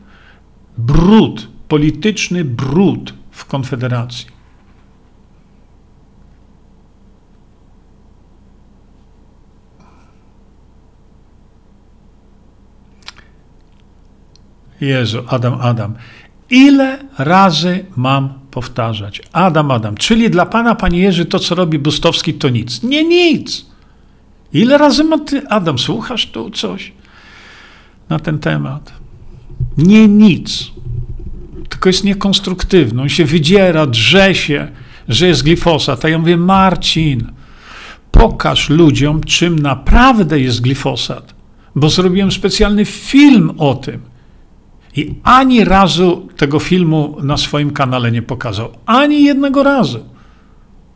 brud, 0.78 1.48
polityczny 1.68 2.44
brud 2.44 3.14
w 3.30 3.44
Konfederacji. 3.44 4.34
Jezu, 14.80 15.22
Adam, 15.28 15.60
Adam. 15.60 15.94
Ile 16.50 16.98
razy 17.18 17.84
mam 17.96 18.38
powtarzać? 18.50 19.22
Adam, 19.32 19.70
Adam. 19.70 19.94
Czyli 19.94 20.30
dla 20.30 20.46
pana, 20.46 20.74
panie 20.74 20.98
Jerzy, 20.98 21.26
to, 21.26 21.38
co 21.38 21.54
robi 21.54 21.78
Bustowski, 21.78 22.34
to 22.34 22.48
nic. 22.48 22.82
Nie 22.82 23.04
nic. 23.04 23.66
Ile 24.52 24.78
razy 24.78 25.04
ma 25.04 25.18
ty, 25.18 25.48
Adam, 25.48 25.78
słuchasz 25.78 26.26
tu 26.26 26.50
coś 26.50 26.92
na 28.08 28.18
ten 28.18 28.38
temat? 28.38 29.03
Nie 29.78 30.08
nic. 30.08 30.70
Tylko 31.68 31.88
jest 31.88 32.04
niekonstruktywny. 32.04 33.02
On 33.02 33.08
się 33.08 33.24
wydziera, 33.24 33.86
drze 33.86 34.34
się, 34.34 34.68
że 35.08 35.26
jest 35.26 35.42
glifosat. 35.42 36.04
A 36.04 36.08
ja 36.08 36.18
mówię, 36.18 36.36
Marcin, 36.36 37.32
pokaż 38.10 38.70
ludziom, 38.70 39.20
czym 39.20 39.58
naprawdę 39.58 40.40
jest 40.40 40.60
glifosat. 40.60 41.34
Bo 41.76 41.90
zrobiłem 41.90 42.32
specjalny 42.32 42.84
film 42.84 43.52
o 43.58 43.74
tym. 43.74 44.00
I 44.96 45.14
ani 45.22 45.64
razu 45.64 46.28
tego 46.36 46.58
filmu 46.58 47.16
na 47.22 47.36
swoim 47.36 47.70
kanale 47.70 48.12
nie 48.12 48.22
pokazał. 48.22 48.72
Ani 48.86 49.24
jednego 49.24 49.62
razu. 49.62 50.04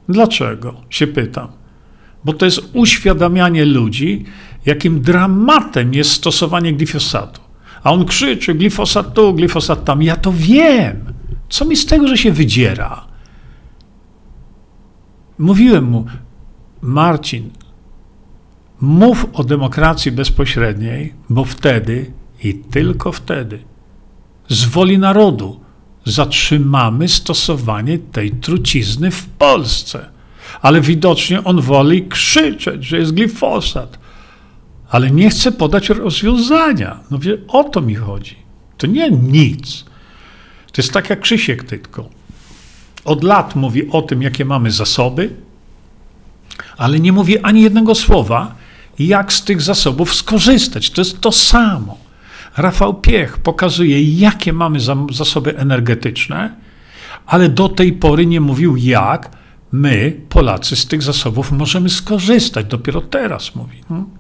Dlaczego? 0.09 0.75
Się 0.91 1.07
pytam. 1.07 1.49
Bo 2.25 2.33
to 2.33 2.45
jest 2.45 2.71
uświadamianie 2.73 3.65
ludzi, 3.65 4.25
jakim 4.67 5.01
dramatem 5.01 5.95
jest 5.95 6.11
stosowanie 6.11 6.73
glifosatu. 6.73 7.41
A 7.83 7.93
on 7.93 8.05
krzyczy, 8.05 8.55
glifosat 8.55 9.15
tu, 9.15 9.35
glifosat 9.35 9.85
tam. 9.85 10.03
Ja 10.03 10.17
to 10.17 10.33
wiem. 10.33 11.13
Co 11.49 11.65
mi 11.65 11.77
z 11.77 11.87
tego, 11.87 12.09
że 12.09 12.17
się 12.17 12.33
wydziera? 12.33 13.07
Mówiłem 15.39 15.85
mu, 15.85 16.07
Marcin, 16.81 17.51
mów 18.81 19.27
o 19.33 19.45
demokracji 19.45 20.13
bezpośredniej, 20.13 21.15
bo 21.31 21.45
wtedy 21.45 22.13
i 22.45 22.55
tylko 22.55 23.13
wtedy 23.13 23.59
z 24.49 24.65
woli 24.65 24.99
narodu 24.99 25.61
zatrzymamy 26.05 27.09
stosowanie 27.09 27.99
tej 27.99 28.31
trucizny 28.31 29.11
w 29.11 29.27
Polsce. 29.27 30.11
Ale 30.63 30.81
widocznie 30.81 31.45
on 31.45 31.61
woli 31.61 32.09
krzyczeć, 32.09 32.85
że 32.85 32.99
jest 32.99 33.15
glifosat 33.15 33.99
ale 34.91 35.11
nie 35.11 35.31
chce 35.31 35.53
podać 35.53 35.89
rozwiązania. 35.89 37.01
No 37.11 37.19
wie, 37.19 37.39
o 37.49 37.65
to 37.65 37.81
mi 37.81 37.95
chodzi. 37.95 38.37
To 38.79 38.87
nie 38.87 39.11
nic. 39.11 39.85
To 40.73 40.83
jest 40.83 40.93
tak 40.93 41.11
jak 41.11 41.21
Krzysiek 41.21 41.65
Tytko. 41.65 42.09
Od 43.05 43.25
lat 43.25 43.57
mówi 43.57 43.91
o 43.91 44.03
tym, 44.03 44.23
jakie 44.23 44.45
mamy 44.45 44.71
zasoby, 44.71 45.31
ale 46.77 47.01
nie 47.01 47.13
mówi 47.13 47.39
ani 47.39 47.63
jednego 47.63 47.95
słowa, 47.95 48.55
jak 48.99 49.33
z 49.33 49.45
tych 49.45 49.63
zasobów 49.63 50.15
skorzystać. 50.15 50.91
To 50.91 51.01
jest 51.01 51.21
to 51.21 51.33
samo. 51.33 51.99
Rafał 52.57 52.95
Piech 52.95 53.39
pokazuje, 53.39 54.03
jakie 54.03 54.53
mamy 54.53 54.79
zasoby 55.13 55.59
energetyczne, 55.59 56.55
ale 57.27 57.49
do 57.49 57.69
tej 57.69 57.93
pory 57.93 58.27
nie 58.27 58.41
mówił, 58.41 58.77
jak 58.77 59.31
my, 59.73 60.21
Polacy, 60.29 60.77
z 60.77 60.87
tych 60.87 61.03
zasobów 61.03 61.53
możemy 61.53 61.89
skorzystać. 61.89 62.67
Dopiero 62.67 63.01
teraz 63.01 63.55
mówi. 63.55 63.83
Hmm? 63.89 64.18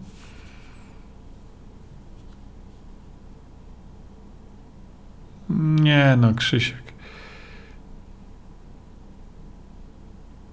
Nie 5.50 6.16
no, 6.20 6.34
Krzysiek. 6.34 6.82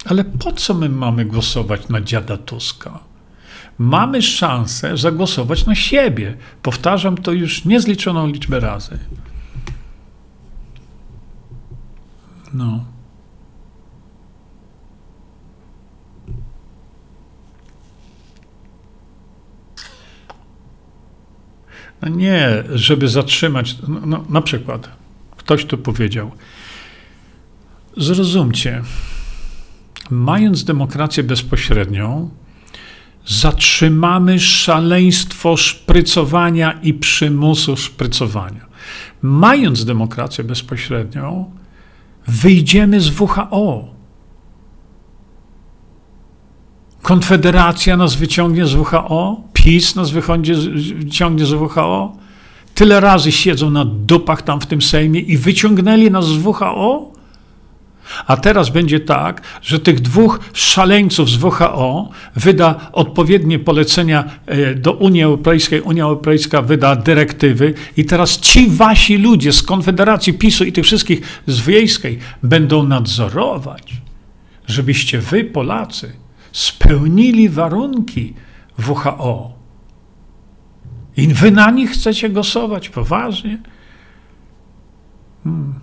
Ale 0.06 0.24
po 0.24 0.52
co 0.52 0.74
my 0.74 0.90
mamy 0.90 1.26
głosować 1.26 1.90
na 1.90 2.02
dziada 2.02 2.38
Tuska? 2.38 3.00
Mamy 3.78 4.22
szansę 4.22 4.98
zagłosować 4.98 5.66
na 5.66 5.76
siebie. 5.76 6.38
Powtarzam 6.62 7.18
to 7.18 7.32
już 7.32 7.66
niezliczoną 7.66 8.28
liczbę 8.28 8.60
razy. 8.60 9.00
No. 12.54 12.95
No 22.02 22.10
nie, 22.10 22.64
żeby 22.74 23.08
zatrzymać, 23.08 23.76
no, 23.88 24.02
no, 24.06 24.26
na 24.30 24.42
przykład, 24.42 24.90
ktoś 25.38 25.66
tu 25.66 25.78
powiedział, 25.78 26.32
zrozumcie, 27.98 28.82
mając 30.10 30.64
demokrację 30.64 31.24
bezpośrednią, 31.24 32.30
zatrzymamy 33.28 34.40
szaleństwo 34.40 35.58
szprycowania 35.58 36.72
i 36.72 36.94
przymusu 36.94 37.78
szprycowania. 37.78 38.66
Mając 39.22 39.86
demokrację 39.86 40.44
bezpośrednią, 40.44 41.52
wyjdziemy 42.28 43.02
z 43.02 43.20
WHO. 43.20 43.95
Konfederacja 47.06 47.98
nas 47.98 48.16
wyciągnie 48.16 48.66
z 48.66 48.74
WHO, 48.74 49.42
PiS 49.54 49.96
nas 49.96 50.12
wyciągnie 50.12 51.46
z 51.46 51.54
WHO. 51.54 52.18
Tyle 52.76 53.00
razy 53.00 53.32
siedzą 53.32 53.70
na 53.70 53.86
dupach 53.86 54.42
tam 54.42 54.62
w 54.62 54.66
tym 54.66 54.82
Sejmie 54.82 55.20
i 55.20 55.38
wyciągnęli 55.38 56.12
nas 56.12 56.26
z 56.26 56.38
WHO. 56.38 57.12
A 58.28 58.38
teraz 58.38 58.70
będzie 58.70 59.00
tak, 59.00 59.42
że 59.62 59.80
tych 59.80 60.02
dwóch 60.02 60.40
szaleńców 60.54 61.30
z 61.30 61.44
WHO 61.44 62.10
wyda 62.36 62.90
odpowiednie 62.92 63.60
polecenia 63.60 64.24
e, 64.46 64.76
do 64.76 64.92
Unii 64.94 65.24
Europejskiej, 65.24 65.82
Unia 65.82 66.04
Europejska 66.04 66.62
wyda 66.62 66.96
dyrektywy 66.96 67.74
i 67.98 68.06
teraz 68.06 68.40
ci 68.40 68.70
wasi 68.70 69.18
ludzie 69.18 69.54
z 69.54 69.64
Konfederacji 69.64 70.34
PiSu 70.34 70.64
i 70.64 70.72
tych 70.72 70.86
wszystkich 70.86 71.42
z 71.48 71.62
Wiejskiej 71.62 72.20
będą 72.44 72.84
nadzorować, 72.84 73.94
żebyście 74.68 75.20
wy, 75.20 75.44
Polacy, 75.44 76.25
spełnili 76.56 77.50
warunki 77.50 78.34
WHO. 78.88 79.54
I 81.18 81.28
wy 81.28 81.52
na 81.52 81.72
nich 81.72 81.92
chcecie 81.92 82.30
głosować 82.30 82.90
poważnie? 82.90 83.62
Hmm. 85.44 85.80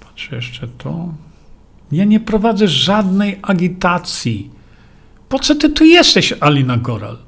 Patrzę 0.00 0.36
jeszcze 0.36 0.68
tu. 0.68 1.14
Ja 1.92 2.04
nie 2.04 2.20
prowadzę 2.20 2.68
żadnej 2.68 3.38
agitacji. 3.42 4.50
Po 5.28 5.38
co 5.38 5.54
ty 5.54 5.70
tu 5.70 5.84
jesteś, 5.84 6.34
Alina 6.40 6.76
Goral? 6.76 7.18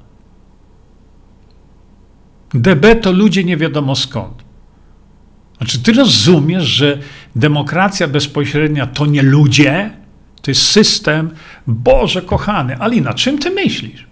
DB 2.55 2.95
to 3.03 3.13
ludzie 3.13 3.45
nie 3.45 3.57
wiadomo 3.57 3.97
skąd. 3.97 4.44
Znaczy, 5.65 5.83
ty 5.83 5.93
rozumiesz, 5.93 6.65
że 6.65 6.99
demokracja 7.37 8.09
bezpośrednia 8.09 8.87
to 8.87 9.07
nie 9.07 9.23
ludzie, 9.23 9.91
to 10.43 10.51
jest 10.51 10.63
system. 10.63 11.31
Boże 11.67 12.23
kochany, 12.23 12.79
Alina, 12.79 13.15
czym 13.15 13.39
ty 13.39 13.51
myślisz? 13.51 14.07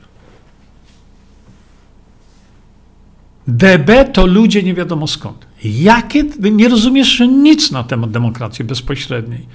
DB 3.49 4.05
to 4.13 4.27
ludzie 4.27 4.63
nie 4.63 4.75
wiadomo 4.75 5.07
skąd. 5.07 5.47
Jakie, 5.65 6.25
nie 6.41 6.69
rozumiesz 6.69 7.21
nic 7.21 7.71
na 7.71 7.85
temat 7.85 8.11
demokracji 8.11 8.65
bezpośredniej. 8.65 9.47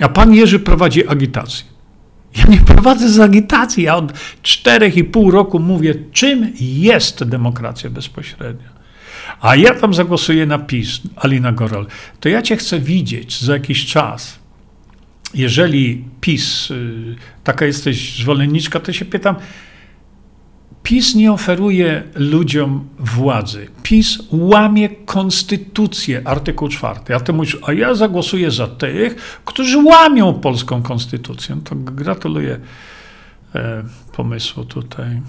A 0.00 0.08
pan 0.08 0.34
Jerzy 0.34 0.58
prowadzi 0.58 1.08
agitację. 1.08 1.64
Ja 2.36 2.44
nie 2.44 2.60
prowadzę 2.60 3.08
z 3.08 3.20
agitacji. 3.20 3.82
Ja 3.82 3.96
od 3.96 4.12
czterech 4.42 4.96
i 4.96 5.04
pół 5.04 5.30
roku 5.30 5.58
mówię, 5.58 5.94
czym 6.12 6.52
jest 6.60 7.24
demokracja 7.24 7.90
bezpośrednia. 7.90 8.79
A 9.40 9.56
ja 9.56 9.74
tam 9.74 9.94
zagłosuję 9.94 10.46
na 10.46 10.58
PiS, 10.58 11.00
Alina 11.16 11.52
Goral. 11.52 11.86
To 12.20 12.28
ja 12.28 12.42
cię 12.42 12.56
chcę 12.56 12.80
widzieć 12.80 13.40
za 13.40 13.52
jakiś 13.52 13.86
czas. 13.86 14.38
Jeżeli 15.34 16.04
PiS, 16.20 16.70
y, 16.70 17.16
taka 17.44 17.66
jesteś 17.66 18.18
zwolenniczka, 18.18 18.80
to 18.80 18.92
się 18.92 19.04
pytam, 19.04 19.36
PiS 20.82 21.14
nie 21.14 21.32
oferuje 21.32 22.02
ludziom 22.14 22.88
władzy. 22.98 23.68
PiS 23.82 24.18
łamie 24.30 24.88
konstytucję, 24.88 26.22
artykuł 26.24 26.68
4. 26.68 27.00
A 27.14 27.20
ty 27.20 27.32
mówisz, 27.32 27.58
a 27.62 27.72
ja 27.72 27.94
zagłosuję 27.94 28.50
za 28.50 28.66
tych, 28.68 29.40
którzy 29.44 29.78
łamią 29.78 30.34
polską 30.34 30.82
konstytucję. 30.82 31.60
To 31.64 31.74
gratuluję 31.76 32.60
e, 33.54 33.84
pomysłu 34.12 34.64
tutaj. 34.64 35.20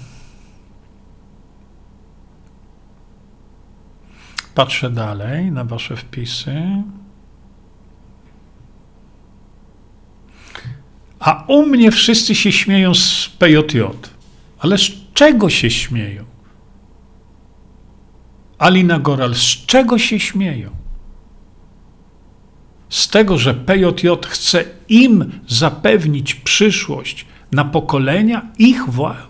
Patrzę 4.56 4.90
dalej 4.90 5.52
na 5.52 5.64
wasze 5.64 5.96
wpisy. 5.96 6.64
A 11.20 11.44
u 11.48 11.66
mnie 11.66 11.92
wszyscy 11.92 12.36
się 12.36 12.52
śmieją 12.52 12.94
z 12.94 13.30
PJJ. 13.40 13.82
Ale 14.60 14.78
z 14.78 14.92
czego 15.14 15.50
się 15.50 15.70
śmieją? 15.70 16.26
Alina 18.58 19.00
Goral, 19.00 19.36
z 19.36 19.66
czego 19.66 19.98
się 19.98 20.20
śmieją? 20.20 20.70
Z 22.90 23.08
tego, 23.08 23.38
że 23.38 23.54
PJJ 23.54 24.08
chce 24.28 24.64
im 24.90 25.32
zapewnić 25.48 26.36
przyszłość 26.36 27.26
na 27.52 27.66
pokolenia, 27.66 28.42
ich 28.58 28.84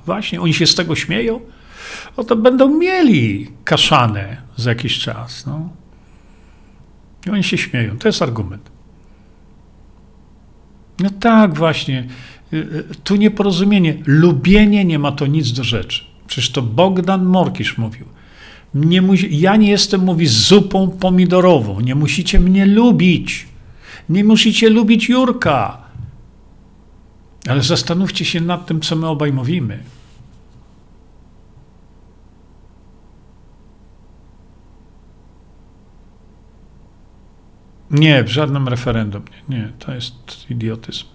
właśnie, 0.06 0.42
oni 0.42 0.54
się 0.54 0.68
z 0.68 0.76
tego 0.76 0.96
śmieją? 0.96 1.40
O 2.18 2.24
to 2.24 2.36
będą 2.36 2.78
mieli 2.78 3.52
kaszanę 3.64 4.38
za 4.58 4.70
jakiś 4.70 5.00
czas. 5.00 5.46
No. 5.46 5.70
I 7.28 7.30
oni 7.30 7.44
się 7.44 7.58
śmieją. 7.58 7.98
To 7.98 8.08
jest 8.08 8.22
argument. 8.22 8.72
No 11.00 11.10
tak, 11.10 11.54
właśnie. 11.54 12.08
Y, 12.54 12.58
y, 12.58 12.96
tu 13.04 13.16
nieporozumienie. 13.16 13.98
Lubienie 14.06 14.86
nie 14.86 15.00
ma 15.00 15.12
to 15.12 15.28
nic 15.28 15.52
do 15.52 15.64
rzeczy. 15.64 16.04
Przecież 16.28 16.52
to 16.52 16.62
Bogdan 16.62 17.26
Morkisz 17.26 17.78
mówił. 17.78 18.06
Nie 18.74 19.02
musi, 19.02 19.39
ja 19.39 19.56
nie 19.56 19.70
jestem, 19.70 20.02
mówi, 20.02 20.28
zupą 20.28 20.89
pomidorową. 20.89 21.80
Nie 21.80 21.96
musicie 21.96 22.39
mnie 22.39 22.66
lubić. 22.66 23.48
Nie 24.10 24.24
musicie 24.24 24.70
lubić 24.70 25.10
Jurka. 25.10 25.78
Ale 27.50 27.62
zastanówcie 27.62 28.26
się 28.26 28.42
nad 28.42 28.66
tym, 28.66 28.82
co 28.82 28.96
my 28.96 29.08
obaj 29.08 29.34
mówimy. 29.34 29.80
Nie, 37.92 38.24
w 38.24 38.30
żadnym 38.30 38.68
referendum. 38.68 39.24
Nie, 39.50 39.58
nie 39.58 39.70
to 39.80 39.94
jest 39.94 40.50
idiotyzm. 40.50 41.06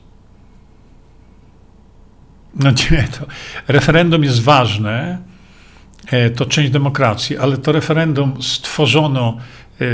No 2.61 2.71
nie, 2.71 3.09
to 3.19 3.27
referendum 3.69 4.25
jest 4.25 4.43
ważne, 4.43 5.19
e, 6.07 6.31
to 6.31 6.47
część 6.47 6.71
demokracji, 6.71 7.39
ale 7.39 7.57
to 7.57 7.73
referendum 7.73 8.43
stworzono 8.43 9.37
e, 9.81 9.85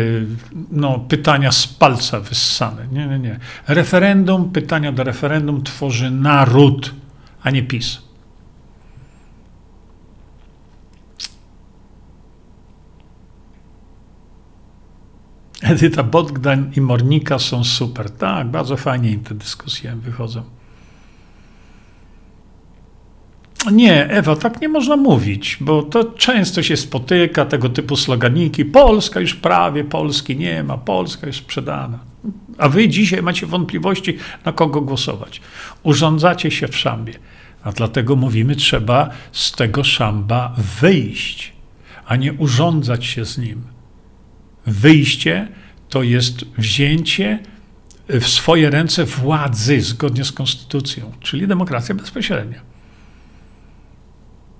no, 0.71 0.99
pytania 0.99 1.53
z 1.53 1.67
palca 1.67 2.21
wyssane. 2.21 2.87
Nie, 2.93 3.07
nie, 3.07 3.19
nie. 3.19 3.39
Referendum, 3.69 4.51
pytania 4.51 4.93
do 4.93 5.05
referendum 5.05 5.63
tworzy 5.63 6.11
naród, 6.11 6.95
a 7.43 7.51
nie 7.51 7.63
PiS. 7.63 8.12
Edyta 15.63 16.03
Bogdan 16.03 16.71
i 16.77 16.81
Mornika 16.81 17.39
są 17.39 17.65
super. 17.65 18.11
Tak, 18.11 18.49
bardzo 18.49 18.77
fajnie 18.77 19.11
im 19.11 19.21
te 19.21 19.35
dyskusje 19.35 19.97
wychodzą. 19.97 20.43
Nie, 23.73 24.09
Ewa, 24.09 24.37
tak 24.37 24.61
nie 24.61 24.69
można 24.69 24.97
mówić, 24.97 25.59
bo 25.61 25.83
to 25.83 26.05
często 26.05 26.63
się 26.63 26.77
spotyka 26.77 27.45
tego 27.45 27.69
typu 27.69 27.97
sloganiki. 27.97 28.65
Polska 28.65 29.21
już 29.21 29.35
prawie, 29.35 29.85
Polski 29.85 30.37
nie 30.37 30.63
ma, 30.63 30.79
Polska 30.79 31.27
już 31.27 31.37
sprzedana. 31.37 31.99
A 32.59 32.69
wy 32.69 32.89
dzisiaj 32.89 33.23
macie 33.23 33.47
wątpliwości, 33.47 34.19
na 34.45 34.53
kogo 34.53 34.81
głosować. 34.81 35.41
Urządzacie 35.83 36.51
się 36.51 36.69
w 36.69 36.77
szambie. 36.77 37.15
A 37.65 37.73
dlatego 37.73 38.17
mówimy, 38.17 38.57
trzeba 38.57 39.11
z 39.33 39.53
tego 39.53 39.85
szamba 39.85 40.55
wyjść, 40.81 41.53
a 42.07 42.17
nie 42.17 42.33
urządzać 42.33 43.05
się 43.07 43.25
z 43.25 43.39
nim. 43.39 43.72
Wyjście 44.67 45.49
to 45.89 46.03
jest 46.03 46.45
wzięcie 46.59 47.39
w 48.09 48.25
swoje 48.25 48.71
ręce 48.71 49.05
władzy 49.05 49.81
zgodnie 49.81 50.25
z 50.25 50.33
konstytucją, 50.33 51.13
czyli 51.21 51.49
demokracja 51.49 51.95
bezpośrednia. 51.95 52.61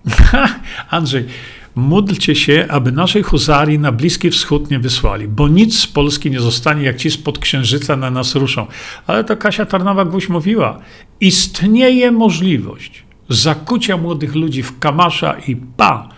Andrzej, 0.91 1.27
módlcie 1.75 2.35
się, 2.35 2.67
aby 2.69 2.93
naszej 2.93 3.23
huzarii 3.23 3.79
na 3.79 3.93
Bliski 3.93 4.31
Wschód 4.31 4.71
nie 4.71 4.79
wysłali, 4.79 5.29
bo 5.29 5.49
nic 5.49 5.79
z 5.79 5.87
Polski 5.87 6.31
nie 6.31 6.41
zostanie, 6.41 6.83
jak 6.83 6.97
ci 6.97 7.11
spod 7.11 7.39
księżyca 7.39 7.97
na 7.97 8.11
nas 8.11 8.35
ruszą. 8.35 8.67
Ale 9.07 9.25
to 9.25 9.37
Kasia 9.37 9.65
Tarnowa-Gwóźdź 9.65 10.29
mówiła, 10.29 10.79
istnieje 11.21 12.13
możliwość 12.13 13.05
zakucia 13.29 13.97
młodych 13.97 14.35
ludzi 14.35 14.63
w 14.63 14.79
kamasza 14.79 15.37
i 15.49 15.57
pa. 15.57 16.09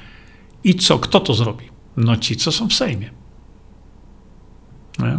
I 0.65 0.75
co? 0.75 0.99
Kto 0.99 1.21
to 1.21 1.35
zrobi? 1.35 1.65
No 1.97 2.17
ci, 2.17 2.37
co 2.37 2.53
są 2.53 2.69
w 2.69 2.75
Sejmie. 2.75 3.11
Nie? 4.99 5.19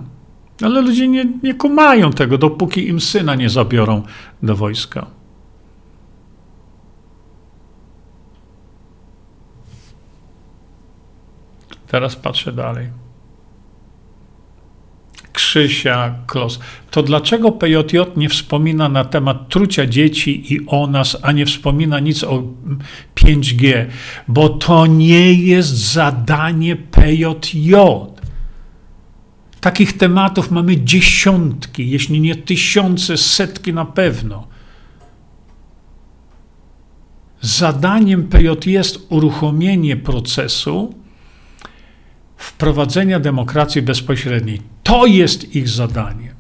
Ale 0.62 0.82
ludzie 0.82 1.08
nie, 1.08 1.26
nie 1.44 1.54
kumają 1.54 2.12
tego, 2.12 2.38
dopóki 2.38 2.88
im 2.88 3.02
syna 3.02 3.36
nie 3.36 3.50
zabiorą 3.50 4.04
do 4.44 4.56
wojska. 4.56 5.08
Teraz 11.88 12.16
patrzę 12.16 12.52
dalej. 12.52 12.90
Krzysia 15.34 16.16
Klos. 16.28 16.60
To 16.92 17.04
dlaczego 17.04 17.52
PJJ 17.52 17.98
nie 18.16 18.30
wspomina 18.30 18.90
na 18.90 19.06
temat 19.06 19.50
trucia 19.50 19.86
dzieci 19.86 20.54
i 20.54 20.60
o 20.68 20.88
nas, 20.88 21.18
a 21.22 21.32
nie 21.32 21.46
wspomina 21.46 22.00
nic 22.00 22.24
o 22.24 22.44
5G? 23.16 23.86
Bo 24.28 24.50
to 24.50 24.86
nie 24.86 25.34
jest 25.34 25.70
zadanie 25.70 26.76
PJJ. 26.76 27.76
Takich 29.66 29.98
tematów 29.98 30.52
mamy 30.52 30.78
dziesiątki, 30.78 31.90
jeśli 31.90 32.22
nie 32.22 32.36
tysiące, 32.36 33.18
setki 33.18 33.74
na 33.74 33.86
pewno. 33.86 34.48
Zadaniem 37.42 38.28
PJ 38.28 38.70
jest 38.72 39.08
uruchomienie 39.10 39.98
procesu, 39.98 40.96
wprowadzenia 42.38 43.20
demokracji 43.20 43.82
bezpośredniej. 43.82 44.62
To 44.84 45.06
jest 45.06 45.56
ich 45.56 45.70
zadanie. 45.70 46.36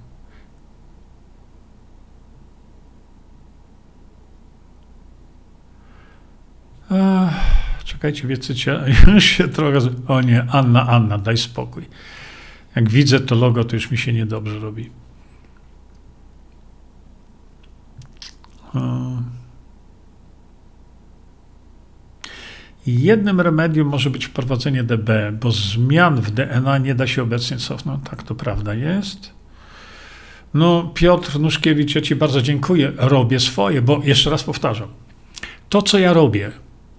czekajcie, 7.83 8.27
wiecie, 8.27 8.79
już 9.13 9.23
się 9.23 9.47
trochę. 9.47 9.79
O 10.07 10.21
nie, 10.21 10.45
Anna, 10.51 10.87
Anna, 10.87 11.17
daj 11.17 11.37
spokój. 11.37 11.85
Jak 12.75 12.89
widzę 12.89 13.19
to 13.19 13.35
logo, 13.35 13.63
to 13.63 13.75
już 13.75 13.91
mi 13.91 13.97
się 13.97 14.13
niedobrze 14.13 14.59
robi. 14.59 14.89
Jednym 22.87 23.41
remedium 23.41 23.87
może 23.87 24.09
być 24.09 24.25
wprowadzenie 24.25 24.83
DB, 24.83 25.09
bo 25.41 25.51
zmian 25.51 26.21
w 26.21 26.31
DNA 26.31 26.77
nie 26.77 26.95
da 26.95 27.07
się 27.07 27.23
obecnie 27.23 27.57
cofnąć. 27.57 28.03
Tak 28.09 28.23
to 28.23 28.35
prawda 28.35 28.73
jest. 28.73 29.33
No, 30.53 30.91
Piotr 30.93 31.39
Nuszkiewicz, 31.39 31.95
ja 31.95 32.01
Ci 32.01 32.15
bardzo 32.15 32.41
dziękuję. 32.41 32.91
Robię 32.97 33.39
swoje, 33.39 33.81
bo 33.81 34.01
jeszcze 34.03 34.29
raz 34.29 34.43
powtarzam. 34.43 34.87
To, 35.69 35.81
co 35.81 35.99
ja 35.99 36.13
robię, 36.13 36.51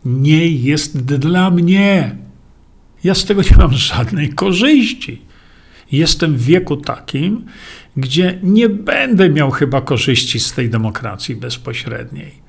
nie 0.05 0.49
jest 0.49 1.05
dla 1.05 1.51
mnie. 1.51 2.17
Ja 3.05 3.15
z 3.15 3.25
tego 3.25 3.43
nie 3.43 3.57
mam 3.57 3.73
żadnej 3.73 4.29
korzyści. 4.29 5.26
Jestem 5.93 6.37
w 6.37 6.43
wieku 6.43 6.77
takim, 6.77 7.45
gdzie 7.97 8.39
nie 8.43 8.69
będę 8.69 9.31
miał 9.31 9.51
chyba 9.51 9.81
korzyści 9.81 10.41
z 10.41 10.53
tej 10.53 10.71
demokracji 10.71 11.37
bezpośredniej 11.37 12.47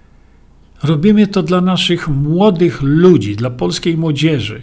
Robimy 0.84 1.28
to 1.28 1.44
dla 1.44 1.62
naszych 1.62 2.08
młodych 2.08 2.82
ludzi, 2.82 3.36
dla 3.36 3.50
polskiej 3.50 3.98
młodzieży, 3.98 4.62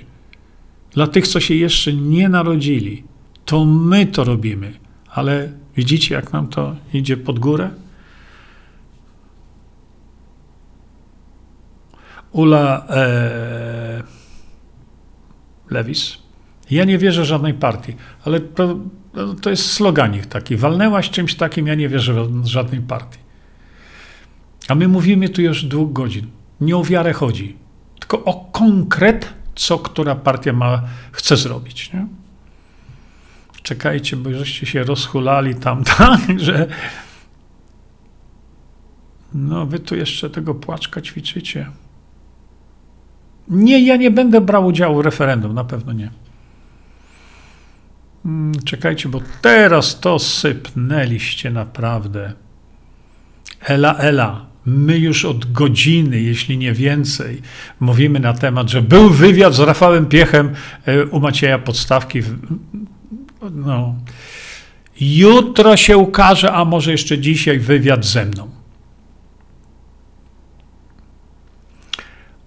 dla 0.91 1.07
tych, 1.07 1.29
co 1.29 1.41
się 1.41 1.55
jeszcze 1.55 1.93
nie 1.93 2.29
narodzili. 2.29 3.05
To 3.45 3.65
my 3.65 4.07
to 4.07 4.25
robimy, 4.25 4.73
ale 5.09 5.53
widzicie, 5.77 6.15
jak 6.15 6.33
nam 6.33 6.49
to 6.49 6.77
idzie 6.93 7.17
pod 7.17 7.39
górę? 7.39 7.71
Ula 12.33 12.87
e, 12.91 14.03
Lewis. 15.71 16.24
Ja 16.71 16.85
nie 16.85 16.99
wierzę 16.99 17.25
żadnej 17.25 17.55
partii, 17.55 17.95
ale 18.25 18.41
to, 18.41 18.79
to 19.43 19.51
jest 19.51 19.73
sloganik 19.73 20.27
taki. 20.27 20.57
Walnęłaś 20.57 21.11
czymś 21.11 21.35
takim, 21.35 21.67
ja 21.67 21.75
nie 21.75 21.89
wierzę 21.89 22.27
żadnej 22.45 22.81
partii. 22.81 23.19
A 24.69 24.75
my 24.75 24.89
mówimy 24.89 25.29
tu 25.29 25.43
już 25.43 25.65
dwóch 25.65 25.93
godzin. 25.93 26.27
Nie 26.61 26.77
o 26.77 26.85
wiarę 26.85 27.13
chodzi, 27.13 27.57
tylko 28.01 28.25
o 28.25 28.49
konkret, 28.53 29.33
co 29.55 29.79
która 29.79 30.15
partia 30.15 30.53
ma, 30.53 30.83
chce 31.13 31.37
zrobić. 31.37 31.93
Nie? 31.93 32.07
Czekajcie, 33.63 34.17
bo 34.17 34.33
żeście 34.33 34.67
się 34.67 34.85
rozhulali 34.85 35.55
tam, 35.55 35.85
tak, 35.99 36.21
że 36.37 36.67
no 39.35 39.67
wy 39.67 39.79
tu 39.79 39.97
jeszcze 39.97 40.31
tego 40.31 40.55
płaczka 40.55 41.01
ćwiczycie. 41.01 41.67
Nie, 43.49 43.87
ja 43.87 43.97
nie 43.97 44.11
będę 44.11 44.41
brał 44.41 44.67
udziału 44.67 45.03
w 45.03 45.05
referendum, 45.05 45.55
na 45.55 45.65
pewno 45.65 45.93
nie. 45.93 46.11
Hmm, 48.25 48.55
czekajcie, 48.65 49.09
bo 49.09 49.21
teraz 49.43 50.01
to 50.01 50.19
sypnęliście 50.19 51.51
naprawdę. 51.51 52.33
Ela, 53.61 53.97
ela. 53.97 54.47
My 54.67 54.99
już 54.99 55.25
od 55.25 55.53
godziny, 55.53 56.21
jeśli 56.21 56.59
nie 56.59 56.73
więcej, 56.73 57.43
mówimy 57.81 58.21
na 58.21 58.33
temat, 58.33 58.71
że 58.71 58.83
był 58.83 59.11
wywiad 59.11 59.55
z 59.55 59.59
Rafałem 59.59 60.07
Piechem 60.07 60.53
e, 60.87 61.07
u 61.07 61.21
Macieja 61.21 61.59
Podstawki. 61.59 62.23
No. 63.53 63.95
Jutro 65.01 65.77
się 65.77 65.97
ukaże, 65.97 66.53
a 66.53 66.65
może 66.65 66.93
jeszcze 66.93 67.19
dzisiaj 67.19 67.59
wywiad 67.59 68.05
ze 68.05 68.25
mną. 68.25 68.51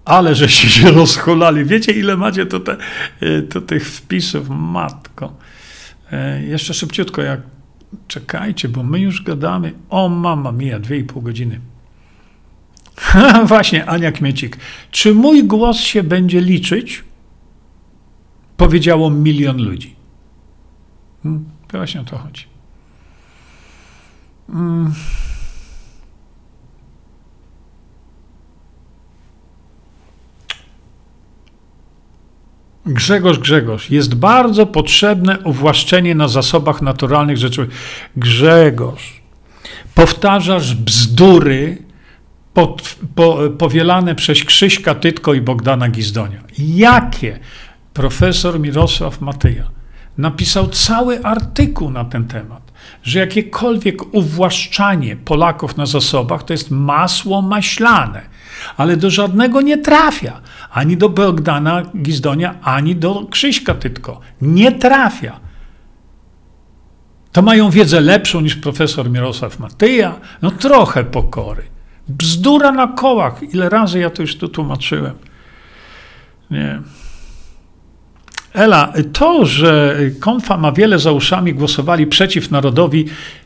Ale 0.04 0.34
żeście 0.34 0.68
się 0.68 0.90
rozchulali. 1.00 1.64
Wiecie, 1.64 1.92
ile 1.92 2.16
macie 2.16 2.46
to, 2.46 2.60
te, 2.60 2.76
e, 3.20 3.60
tych 3.60 3.90
wpisów? 3.90 4.48
Matko. 4.48 5.32
E, 6.12 6.42
jeszcze 6.42 6.74
szybciutko, 6.74 7.22
jak 7.22 7.40
czekajcie, 8.08 8.68
bo 8.68 8.82
my 8.82 9.00
już 9.00 9.22
gadamy. 9.22 9.72
O, 9.90 10.08
mama 10.08 10.52
mia, 10.52 10.78
dwie 10.78 10.98
i 10.98 11.04
pół 11.04 11.22
godziny. 11.22 11.60
Właśnie, 13.44 13.86
Ania 13.86 14.12
Kmiecik. 14.12 14.58
Czy 14.90 15.14
mój 15.14 15.44
głos 15.44 15.78
się 15.78 16.02
będzie 16.02 16.40
liczyć? 16.40 17.04
Powiedziało 18.56 19.10
milion 19.10 19.62
ludzi. 19.62 19.96
Hmm, 21.22 21.44
to 21.68 21.78
właśnie 21.78 22.00
o 22.00 22.04
to 22.04 22.18
chodzi. 22.18 22.44
Hmm. 24.52 24.92
Grzegorz, 32.88 33.38
Grzegorz, 33.38 33.90
jest 33.90 34.14
bardzo 34.14 34.66
potrzebne 34.66 35.38
uwłaszczenie 35.38 36.14
na 36.14 36.28
zasobach 36.28 36.82
naturalnych 36.82 37.36
rzeczy. 37.36 37.68
Grzegorz, 38.16 39.22
powtarzasz 39.94 40.74
bzdury 40.74 41.78
pod, 42.54 42.96
po, 43.14 43.38
powielane 43.58 44.14
przez 44.14 44.44
Krzyśka 44.44 44.94
Tytko 44.94 45.34
i 45.34 45.40
Bogdana 45.40 45.88
Gizdonia. 45.88 46.40
Jakie? 46.58 47.38
Profesor 47.94 48.60
Mirosław 48.60 49.20
Matyja 49.20 49.70
napisał 50.18 50.68
cały 50.68 51.22
artykuł 51.22 51.90
na 51.90 52.04
ten 52.04 52.24
temat, 52.24 52.72
że 53.02 53.18
jakiekolwiek 53.18 54.14
uwłaszczanie 54.14 55.16
Polaków 55.16 55.76
na 55.76 55.86
zasobach 55.86 56.42
to 56.42 56.52
jest 56.52 56.70
masło 56.70 57.42
maślane, 57.42 58.22
ale 58.76 58.96
do 58.96 59.10
żadnego 59.10 59.60
nie 59.60 59.78
trafia. 59.78 60.40
Ani 60.70 60.96
do 60.96 61.08
Bogdana 61.08 61.82
Gizdonia, 61.96 62.54
ani 62.62 62.96
do 62.96 63.26
Krzyśka 63.30 63.74
Tytko. 63.74 64.20
Nie 64.42 64.72
trafia. 64.72 65.40
To 67.32 67.42
mają 67.42 67.70
wiedzę 67.70 68.00
lepszą 68.00 68.40
niż 68.40 68.56
profesor 68.56 69.10
Mirosław 69.10 69.58
Matyja? 69.58 70.14
No 70.42 70.50
trochę 70.50 71.04
pokory. 71.04 71.62
Bzdura 72.08 72.72
na 72.72 72.86
kołach. 72.86 73.42
Ile 73.54 73.68
razy 73.68 73.98
ja 73.98 74.10
to 74.10 74.22
już 74.22 74.36
tu 74.36 74.48
tłumaczyłem. 74.48 75.14
Nie. 76.50 76.80
Ela, 78.54 78.92
to, 79.12 79.46
że 79.46 79.98
konfa 80.20 80.56
ma 80.56 80.72
wiele 80.72 80.98
za 80.98 81.12
uszami, 81.12 81.54
głosowali 81.54 82.06
przeciw 82.06 82.50
narodowi, 82.50 83.04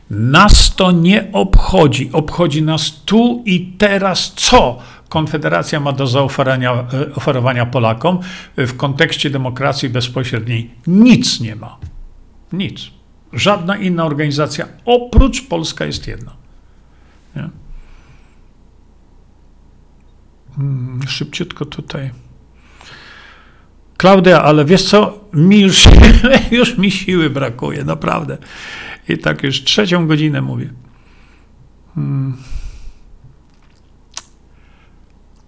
nas 0.09 0.75
to 0.75 0.91
nie 0.91 1.31
obchodzi. 1.31 2.09
Obchodzi 2.13 2.63
nas 2.63 3.01
tu 3.05 3.43
i 3.45 3.65
teraz 3.77 4.33
co 4.35 4.79
Konfederacja 5.13 5.79
ma 5.79 5.91
do 5.91 6.07
zaoferowania 6.07 7.65
Polakom 7.65 8.19
w 8.57 8.77
kontekście 8.77 9.29
demokracji 9.29 9.89
bezpośredniej. 9.89 10.71
Nic 10.87 11.39
nie 11.39 11.55
ma. 11.55 11.77
Nic. 12.53 12.81
Żadna 13.33 13.77
inna 13.77 14.05
organizacja 14.05 14.67
oprócz 14.85 15.47
Polska 15.47 15.85
jest 15.85 16.07
jedna. 16.07 16.31
Nie? 17.35 17.49
Hmm, 20.55 21.07
szybciutko 21.07 21.65
tutaj. 21.65 22.11
Klaudia, 23.97 24.43
ale 24.43 24.65
wiesz 24.65 24.83
co, 24.83 25.19
mi 25.33 25.61
już, 25.61 25.83
już 26.51 26.77
mi 26.77 26.91
siły 26.91 27.29
brakuje, 27.29 27.83
naprawdę. 27.83 28.37
I 29.09 29.17
tak 29.17 29.43
już 29.43 29.63
trzecią 29.63 30.07
godzinę 30.07 30.41
mówię. 30.41 30.69
Hmm. 31.95 32.37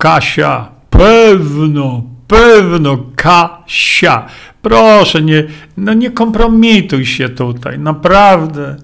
Kasia, 0.05 0.71
pewno, 0.89 2.03
pewno, 2.27 2.97
Kasia. 3.15 4.27
Proszę, 4.61 5.21
nie, 5.21 5.43
no 5.77 5.93
nie 5.93 6.11
kompromituj 6.11 7.05
się 7.05 7.29
tutaj, 7.29 7.79
naprawdę. 7.79 8.77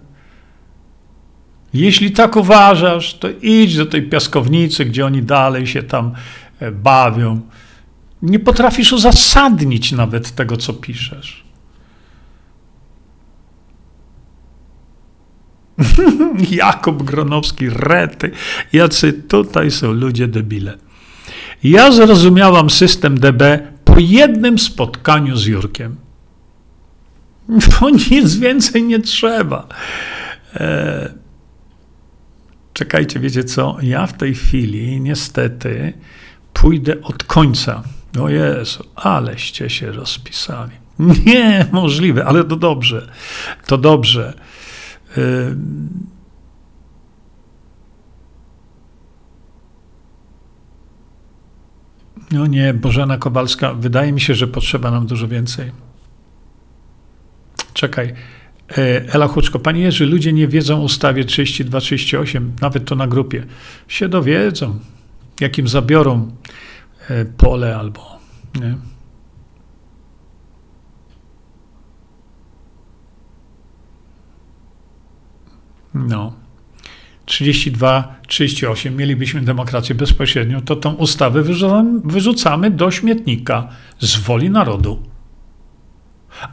Jeśli 1.74 2.12
tak 2.12 2.36
uważasz, 2.36 3.14
to 3.14 3.28
idź 3.42 3.78
do 3.78 3.86
tej 3.86 4.04
piaskownicy, 4.10 4.86
gdzie 4.86 5.06
oni 5.06 5.24
dalej 5.24 5.68
się 5.68 5.84
tam 5.84 6.12
e, 6.60 6.72
bawią. 6.72 7.42
Nie 8.22 8.40
potrafisz 8.40 8.94
uzasadnić 8.94 9.92
nawet 9.92 10.32
tego, 10.32 10.58
co 10.58 10.74
piszesz. 10.74 11.44
Jakub 16.52 17.04
Gronowski, 17.04 17.70
rety. 17.70 18.32
Jacy 18.74 19.14
tutaj 19.14 19.72
są 19.72 19.92
ludzie 19.92 20.28
debile. 20.28 20.91
Ja 21.64 21.92
zrozumiałam 21.92 22.70
system 22.70 23.20
DB 23.20 23.60
po 23.86 24.00
jednym 24.00 24.60
spotkaniu 24.60 25.36
z 25.38 25.46
Jurkiem. 25.46 25.96
Bo 27.82 27.90
nic 27.90 28.36
więcej 28.36 28.84
nie 28.84 29.00
trzeba. 29.00 29.68
E, 30.56 31.14
czekajcie, 32.74 33.20
wiecie 33.20 33.44
co? 33.44 33.78
Ja 33.82 34.08
w 34.08 34.14
tej 34.14 34.36
chwili 34.36 35.02
niestety 35.02 35.94
pójdę 36.54 37.02
od 37.02 37.24
końca. 37.24 37.84
O 38.20 38.30
Jezu, 38.30 38.84
aleście 38.96 39.70
się 39.70 39.92
rozpisali. 39.92 40.72
Nie, 41.26 41.66
możliwe, 41.72 42.26
ale 42.26 42.44
to 42.44 42.56
dobrze. 42.56 43.12
To 43.66 43.78
dobrze. 43.78 44.34
E, 45.18 45.22
No 52.32 52.46
nie, 52.46 52.74
Bożena 52.74 53.18
Kowalska, 53.18 53.74
wydaje 53.74 54.12
mi 54.12 54.22
się, 54.22 54.36
że 54.36 54.48
potrzeba 54.48 54.92
nam 54.92 55.08
dużo 55.08 55.28
więcej. 55.28 55.72
Czekaj. 57.74 58.14
E, 58.78 59.14
Ela 59.14 59.28
Huczko, 59.28 59.60
Panie 59.60 59.82
Jerzy, 59.82 60.06
ludzie 60.06 60.34
nie 60.34 60.48
wiedzą 60.48 60.78
o 60.78 60.84
ustawie 60.84 61.26
32-38, 61.26 62.50
nawet 62.62 62.86
to 62.86 62.96
na 62.96 63.08
grupie. 63.08 63.46
Się 63.88 64.10
dowiedzą, 64.10 64.80
jakim 65.40 65.68
zabiorą 65.68 66.32
e, 67.10 67.26
pole 67.26 67.78
albo. 67.78 68.20
Nie? 68.62 68.76
No. 75.94 76.41
32, 77.32 78.16
38 78.28 78.98
mielibyśmy 78.98 79.42
demokrację 79.42 79.96
bezpośrednią, 79.96 80.62
to 80.62 80.76
tą 80.76 80.94
ustawę 80.94 81.44
wyrzucamy 82.04 82.72
do 82.72 82.92
śmietnika 82.92 83.68
z 84.00 84.18
woli 84.18 84.50
narodu. 84.50 85.04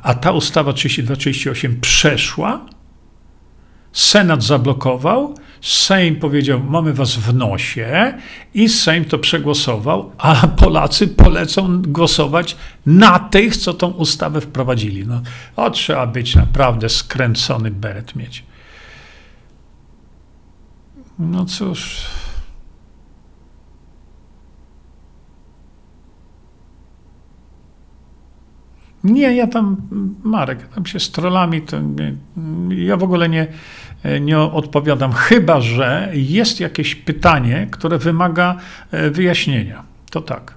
A 0.03 0.15
ta 0.15 0.33
ustawa 0.33 0.73
32-38 0.73 1.81
przeszła, 1.81 2.67
Senat 3.93 4.43
zablokował, 4.43 5.35
Sejm 5.61 6.17
powiedział, 6.17 6.61
mamy 6.69 6.93
was 6.95 7.17
w 7.17 7.35
nosie 7.35 8.15
i 8.55 8.69
Sejm 8.69 9.05
to 9.05 9.19
przegłosował, 9.19 10.13
a 10.19 10.47
Polacy 10.47 11.09
polecą 11.09 11.83
głosować 11.83 12.57
na 12.87 13.19
tych, 13.19 13.57
co 13.57 13.75
tą 13.75 13.91
ustawę 13.91 14.41
wprowadzili. 14.41 15.07
No, 15.07 15.23
o, 15.57 15.71
trzeba 15.71 16.07
być 16.07 16.35
naprawdę 16.35 16.89
skręcony 16.89 17.71
beret 17.71 18.17
mieć. 18.17 18.48
No 21.19 21.45
cóż... 21.45 22.07
Nie, 29.05 29.37
ja 29.37 29.47
tam, 29.47 29.77
Marek, 30.25 30.69
tam 30.69 30.87
się 30.87 31.01
z 31.01 31.11
trollami, 31.11 31.63
to 31.63 31.81
nie, 31.81 32.15
ja 32.87 32.97
w 32.97 33.03
ogóle 33.03 33.29
nie, 33.29 33.47
nie 34.21 34.39
odpowiadam, 34.39 35.13
chyba 35.13 35.61
że 35.61 36.11
jest 36.15 36.61
jakieś 36.61 36.95
pytanie, 36.95 37.69
które 37.71 37.99
wymaga 37.99 38.57
e, 38.91 39.11
wyjaśnienia. 39.11 39.85
To 40.11 40.21
tak. 40.21 40.55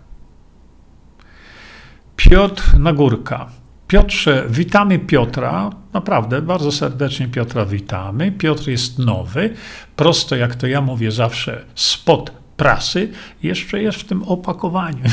Piotr 2.15 2.79
Nagórka. 2.79 3.49
Piotrze, 3.87 4.45
witamy 4.49 4.99
Piotra. 4.99 5.69
Naprawdę, 5.93 6.41
bardzo 6.41 6.71
serdecznie 6.71 7.27
Piotra 7.27 7.65
witamy. 7.65 8.31
Piotr 8.31 8.69
jest 8.69 8.99
nowy, 8.99 9.53
prosto 9.95 10.35
jak 10.35 10.55
to 10.55 10.67
ja 10.67 10.81
mówię 10.81 11.11
zawsze, 11.11 11.65
spod 11.75 12.31
prasy, 12.57 13.09
jeszcze 13.43 13.81
jest 13.81 13.99
w 13.99 14.03
tym 14.03 14.23
opakowaniu. 14.23 15.03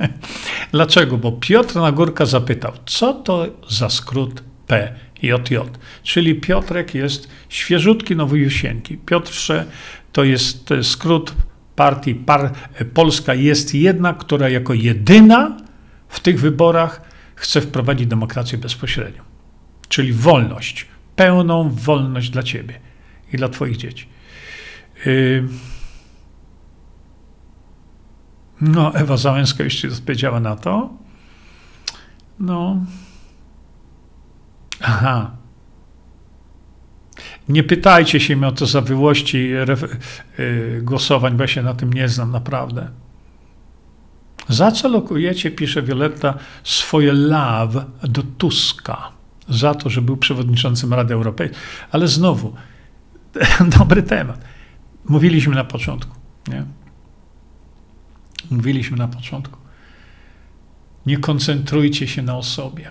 Dlaczego? 0.72 1.16
Bo 1.16 1.32
Piotr 1.32 1.76
Nagórka 1.76 2.26
zapytał, 2.26 2.72
co 2.86 3.14
to 3.14 3.46
za 3.68 3.90
skrót 3.90 4.42
PJJ? 4.66 5.56
Czyli 6.02 6.34
Piotrek 6.34 6.94
jest 6.94 7.28
świeżutki, 7.48 8.16
nowojusieńki. 8.16 8.96
Piotrze 8.96 9.64
to 10.12 10.24
jest 10.24 10.70
skrót 10.82 11.34
partii 11.76 12.14
Par 12.14 12.52
Polska 12.94 13.34
jest 13.34 13.74
jedna, 13.74 14.14
która 14.14 14.48
jako 14.48 14.74
jedyna 14.74 15.56
w 16.08 16.20
tych 16.20 16.40
wyborach 16.40 17.02
chce 17.34 17.60
wprowadzić 17.60 18.06
demokrację 18.06 18.58
bezpośrednią. 18.58 19.27
Czyli 19.88 20.12
wolność, 20.12 20.86
pełną 21.16 21.70
wolność 21.70 22.30
dla 22.30 22.42
ciebie 22.42 22.80
i 23.32 23.36
dla 23.36 23.48
twoich 23.48 23.76
dzieci. 23.76 24.08
No, 28.60 28.94
Ewa 28.94 29.16
Załęska 29.16 29.64
już 29.64 29.74
ci 29.74 29.88
odpowiedziała 29.88 30.40
na 30.40 30.56
to. 30.56 30.90
No. 32.40 32.84
Aha. 34.80 35.30
Nie 37.48 37.64
pytajcie 37.64 38.20
się 38.20 38.36
mnie 38.36 38.46
o 38.46 38.52
to 38.52 38.66
zawyłości 38.66 39.48
yy, 39.48 40.80
głosowań, 40.82 41.36
bo 41.36 41.42
ja 41.42 41.48
się 41.48 41.62
na 41.62 41.74
tym 41.74 41.92
nie 41.92 42.08
znam 42.08 42.30
naprawdę. 42.30 42.90
Za 44.48 44.72
co 44.72 44.88
lokujecie, 44.88 45.50
pisze 45.50 45.82
Violetta, 45.82 46.34
swoje 46.64 47.12
love 47.12 47.84
do 48.02 48.22
Tuska? 48.22 49.17
Za 49.48 49.74
to, 49.74 49.90
że 49.90 50.02
był 50.02 50.16
przewodniczącym 50.16 50.94
Rady 50.94 51.14
Europejskiej. 51.14 51.60
Ale 51.90 52.08
znowu, 52.08 52.54
dobry 53.78 54.02
temat. 54.02 54.44
Mówiliśmy 55.04 55.54
na 55.54 55.64
początku. 55.64 56.16
Nie? 56.48 56.64
Mówiliśmy 58.50 58.96
na 58.96 59.08
początku. 59.08 59.58
Nie 61.06 61.18
koncentrujcie 61.18 62.08
się 62.08 62.22
na 62.22 62.36
osobie, 62.36 62.90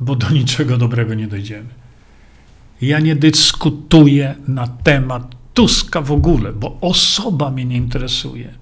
bo 0.00 0.16
do 0.16 0.30
niczego 0.30 0.76
dobrego 0.76 1.14
nie 1.14 1.26
dojdziemy. 1.26 1.68
Ja 2.80 3.00
nie 3.00 3.16
dyskutuję 3.16 4.34
na 4.48 4.66
temat 4.66 5.36
Tuska 5.54 6.00
w 6.00 6.12
ogóle, 6.12 6.52
bo 6.52 6.78
osoba 6.80 7.50
mnie 7.50 7.64
nie 7.64 7.76
interesuje. 7.76 8.54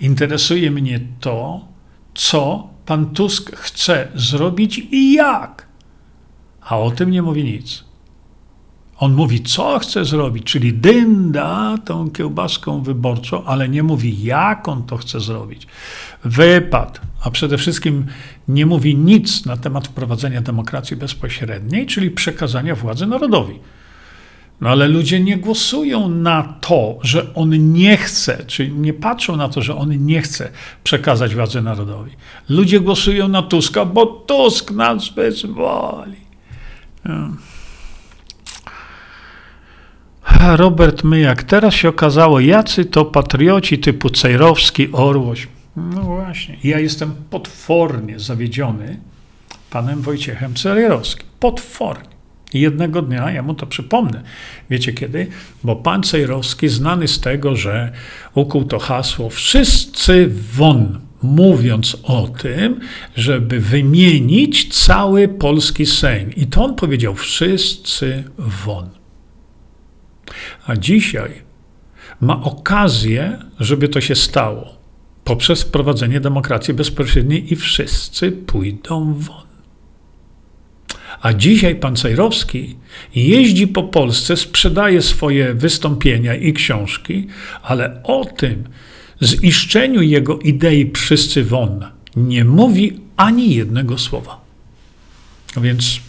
Interesuje 0.00 0.70
mnie 0.70 1.00
to, 1.20 1.68
co 2.14 2.70
pan 2.86 3.06
Tusk 3.06 3.56
chce 3.56 4.08
zrobić 4.14 4.78
i 4.78 5.12
jak. 5.12 5.71
A 6.64 6.78
o 6.78 6.90
tym 6.90 7.10
nie 7.10 7.22
mówi 7.22 7.44
nic. 7.44 7.84
On 8.98 9.14
mówi, 9.14 9.42
co 9.42 9.78
chce 9.78 10.04
zrobić, 10.04 10.44
czyli 10.44 10.72
dynda 10.72 11.78
tą 11.84 12.10
kiełbaską 12.10 12.82
wyborczą, 12.82 13.44
ale 13.44 13.68
nie 13.68 13.82
mówi, 13.82 14.22
jak 14.22 14.68
on 14.68 14.82
to 14.82 14.96
chce 14.96 15.20
zrobić. 15.20 15.66
Wypad, 16.24 17.00
a 17.22 17.30
przede 17.30 17.58
wszystkim 17.58 18.06
nie 18.48 18.66
mówi 18.66 18.96
nic 18.96 19.46
na 19.46 19.56
temat 19.56 19.88
wprowadzenia 19.88 20.40
demokracji 20.40 20.96
bezpośredniej, 20.96 21.86
czyli 21.86 22.10
przekazania 22.10 22.74
władzy 22.74 23.06
narodowi. 23.06 23.58
No 24.60 24.70
ale 24.70 24.88
ludzie 24.88 25.20
nie 25.20 25.36
głosują 25.36 26.08
na 26.08 26.42
to, 26.60 26.98
że 27.02 27.34
on 27.34 27.72
nie 27.72 27.96
chce, 27.96 28.44
czyli 28.46 28.72
nie 28.72 28.92
patrzą 28.92 29.36
na 29.36 29.48
to, 29.48 29.62
że 29.62 29.76
on 29.76 30.06
nie 30.06 30.22
chce 30.22 30.50
przekazać 30.84 31.34
władzy 31.34 31.62
narodowi. 31.62 32.10
Ludzie 32.48 32.80
głosują 32.80 33.28
na 33.28 33.42
Tuska, 33.42 33.84
bo 33.84 34.06
Tusk 34.06 34.70
nas 34.70 35.08
wyzwoli. 35.08 36.31
Robert 40.56 41.04
Myjak. 41.04 41.42
Teraz 41.42 41.74
się 41.74 41.88
okazało, 41.88 42.40
jacy 42.40 42.84
to 42.84 43.04
patrioci 43.04 43.78
typu 43.78 44.10
Cejrowski, 44.10 44.92
Orłoś. 44.92 45.48
No 45.76 46.02
właśnie. 46.02 46.56
Ja 46.64 46.78
jestem 46.78 47.14
potwornie 47.30 48.18
zawiedziony 48.18 48.98
panem 49.70 50.02
Wojciechem 50.02 50.54
Cejrowskim. 50.54 51.26
Potwornie. 51.40 52.12
I 52.54 52.60
jednego 52.60 53.02
dnia 53.02 53.30
ja 53.30 53.42
mu 53.42 53.54
to 53.54 53.66
przypomnę. 53.66 54.22
Wiecie 54.70 54.92
kiedy? 54.92 55.26
Bo 55.64 55.76
pan 55.76 56.02
Cejrowski 56.02 56.68
znany 56.68 57.08
z 57.08 57.20
tego, 57.20 57.56
że 57.56 57.92
ukuł 58.34 58.64
to 58.64 58.78
hasło 58.78 59.30
wszyscy 59.30 60.30
won, 60.54 61.00
mówiąc 61.22 61.96
o 62.02 62.28
tym, 62.28 62.80
żeby 63.16 63.60
wymienić 63.60 64.84
cały 64.84 65.28
polski 65.28 65.86
Sejm. 65.86 66.32
I 66.34 66.46
to 66.46 66.64
on 66.64 66.74
powiedział 66.74 67.14
wszyscy 67.14 68.24
won. 68.38 68.90
A 70.66 70.76
dzisiaj 70.76 71.30
ma 72.20 72.42
okazję, 72.42 73.38
żeby 73.60 73.88
to 73.88 74.00
się 74.00 74.14
stało 74.14 74.82
poprzez 75.24 75.62
wprowadzenie 75.62 76.20
demokracji 76.20 76.74
bezpośredniej 76.74 77.52
i 77.52 77.56
wszyscy 77.56 78.32
pójdą 78.32 79.14
won. 79.14 79.46
A 81.22 81.32
dzisiaj 81.32 81.76
pan 81.76 81.96
Cejrowski 81.96 82.76
jeździ 83.14 83.68
po 83.68 83.82
Polsce, 83.82 84.36
sprzedaje 84.36 85.02
swoje 85.02 85.54
wystąpienia 85.54 86.34
i 86.34 86.52
książki, 86.52 87.26
ale 87.62 88.02
o 88.02 88.24
tym 88.24 88.64
ziszczeniu 89.22 90.02
jego 90.02 90.38
idei 90.38 90.90
wszyscy 90.94 91.44
won 91.44 91.84
nie 92.16 92.44
mówi 92.44 93.00
ani 93.16 93.54
jednego 93.54 93.98
słowa. 93.98 94.40
Więc 95.56 96.00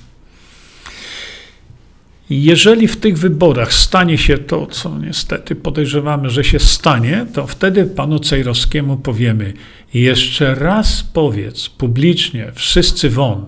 jeżeli 2.30 2.88
w 2.88 2.98
tych 2.98 3.18
wyborach 3.18 3.74
stanie 3.74 4.18
się 4.18 4.38
to, 4.38 4.68
co 4.68 5.00
niestety 5.00 5.56
podejrzewamy, 5.56 6.30
że 6.30 6.44
się 6.44 6.60
stanie, 6.60 7.26
to 7.34 7.48
wtedy 7.48 7.86
panu 7.86 8.20
Cejrowskiemu 8.20 8.98
powiemy: 8.98 9.54
jeszcze 9.94 10.56
raz 10.56 11.04
powiedz 11.04 11.70
publicznie, 11.70 12.52
wszyscy 12.56 13.10
won, 13.10 13.46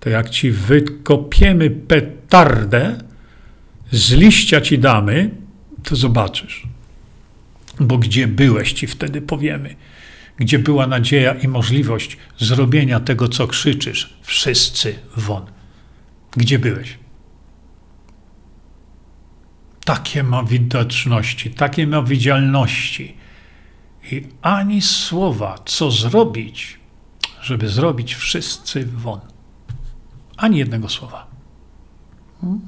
to 0.00 0.10
jak 0.10 0.30
ci 0.30 0.50
wykopiemy 0.50 1.70
petardę, 1.70 2.98
z 3.90 4.12
liścia 4.12 4.60
ci 4.60 4.78
damy, 4.78 5.30
to 5.84 5.96
zobaczysz. 5.96 6.66
Bo 7.80 7.98
gdzie 7.98 8.28
byłeś, 8.28 8.72
ci 8.72 8.86
wtedy 8.86 9.22
powiemy. 9.22 9.76
Gdzie 10.36 10.58
była 10.58 10.86
nadzieja 10.86 11.34
i 11.34 11.48
możliwość 11.48 12.16
zrobienia 12.38 13.00
tego, 13.00 13.28
co 13.28 13.46
krzyczysz, 13.46 14.14
wszyscy 14.22 14.98
won. 15.16 15.46
Gdzie 16.36 16.58
byłeś? 16.58 16.98
Takie 19.84 20.22
ma 20.22 20.44
widoczności, 20.44 21.50
takie 21.50 21.86
ma 21.86 22.02
widzialności. 22.02 23.16
I 24.12 24.26
ani 24.42 24.82
słowa, 24.82 25.58
co 25.64 25.90
zrobić, 25.90 26.78
żeby 27.42 27.68
zrobić 27.68 28.14
wszyscy 28.14 28.86
won. 28.86 29.20
Ani 30.36 30.58
jednego 30.58 30.88
słowa. 30.88 31.26
Hmm? 32.40 32.60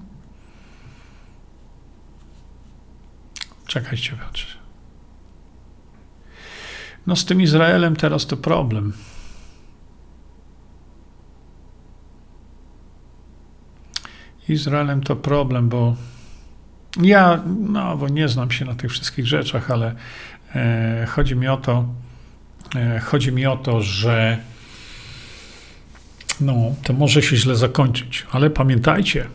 Czekajcie, 3.66 4.12
Piotrze. 4.16 4.59
No 7.06 7.16
z 7.16 7.24
tym 7.24 7.40
Izraelem 7.40 7.96
teraz 7.96 8.26
to 8.26 8.36
problem. 8.36 8.92
Izraelem 14.48 15.00
to 15.00 15.16
problem, 15.16 15.68
bo 15.68 15.96
ja, 17.02 17.42
no, 17.58 17.96
bo 17.96 18.08
nie 18.08 18.28
znam 18.28 18.50
się 18.50 18.64
na 18.64 18.74
tych 18.74 18.90
wszystkich 18.90 19.26
rzeczach, 19.26 19.70
ale 19.70 19.94
e, 20.54 21.06
chodzi 21.10 21.36
mi 21.36 21.48
o 21.48 21.56
to, 21.56 21.88
e, 22.76 23.00
chodzi 23.00 23.32
mi 23.32 23.46
o 23.46 23.56
to, 23.56 23.82
że 23.82 24.38
no, 26.40 26.74
to 26.82 26.92
może 26.92 27.22
się 27.22 27.36
źle 27.36 27.56
zakończyć, 27.56 28.26
ale 28.32 28.50
pamiętajcie, 28.50 29.26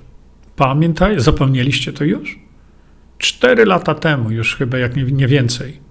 pamiętaj, 0.55 1.19
zapomnieliście 1.19 1.93
to 1.93 2.03
już? 2.03 2.39
Cztery 3.17 3.65
lata 3.65 3.95
temu, 3.95 4.31
już 4.31 4.55
chyba 4.55 4.77
jak 4.77 4.95
nie, 4.95 5.03
nie 5.03 5.27
więcej, 5.27 5.84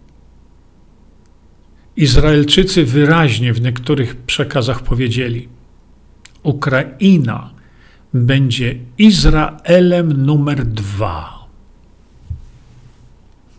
Izraelczycy 1.97 2.85
wyraźnie 2.85 3.53
w 3.53 3.61
niektórych 3.61 4.17
przekazach 4.17 4.83
powiedzieli: 4.83 5.49
Ukraina 6.43 7.51
będzie 8.15 8.75
Izraelem 8.99 10.27
numer 10.27 10.67
dwa. 10.67 11.45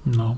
No. 0.06 0.36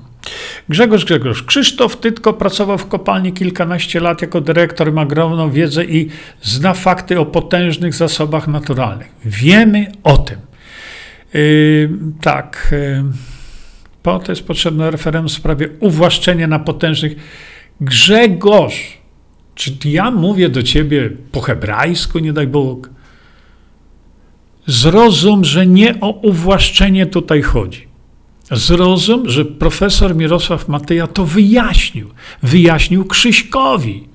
Grzegorz 0.68 1.04
Grzegorz. 1.04 1.42
Krzysztof 1.42 1.96
Tytko 1.96 2.32
pracował 2.32 2.78
w 2.78 2.86
kopalni 2.86 3.32
kilkanaście 3.32 4.00
lat 4.00 4.22
jako 4.22 4.40
dyrektor, 4.40 4.92
ma 4.92 5.02
ogromną 5.02 5.50
wiedzę 5.50 5.84
i 5.84 6.08
zna 6.42 6.74
fakty 6.74 7.20
o 7.20 7.26
potężnych 7.26 7.94
zasobach 7.94 8.48
naturalnych. 8.48 9.08
Wiemy 9.24 9.92
o 10.02 10.16
tym. 10.16 10.38
Yy, 11.34 11.90
tak. 12.20 12.68
Yy, 12.72 13.04
po 14.02 14.18
to 14.18 14.32
jest 14.32 14.46
potrzebne 14.46 14.90
referendum 14.90 15.28
w 15.28 15.32
sprawie 15.32 15.68
uwłaszczenia 15.80 16.46
na 16.46 16.58
potężnych. 16.58 17.16
Grzegorz, 17.80 18.98
czy 19.54 19.72
ja 19.84 20.10
mówię 20.10 20.48
do 20.48 20.62
ciebie 20.62 21.10
po 21.32 21.40
hebrajsku, 21.40 22.18
nie 22.18 22.32
daj 22.32 22.46
Bóg? 22.46 22.90
Zrozum, 24.66 25.44
że 25.44 25.66
nie 25.66 26.00
o 26.00 26.10
uwłaszczenie 26.10 27.06
tutaj 27.06 27.42
chodzi. 27.42 27.88
Zrozum, 28.50 29.28
że 29.28 29.44
profesor 29.44 30.16
Mirosław 30.16 30.68
Matyja 30.68 31.06
to 31.06 31.24
wyjaśnił. 31.24 32.10
Wyjaśnił 32.42 33.04
Krzyśkowi. 33.04 34.08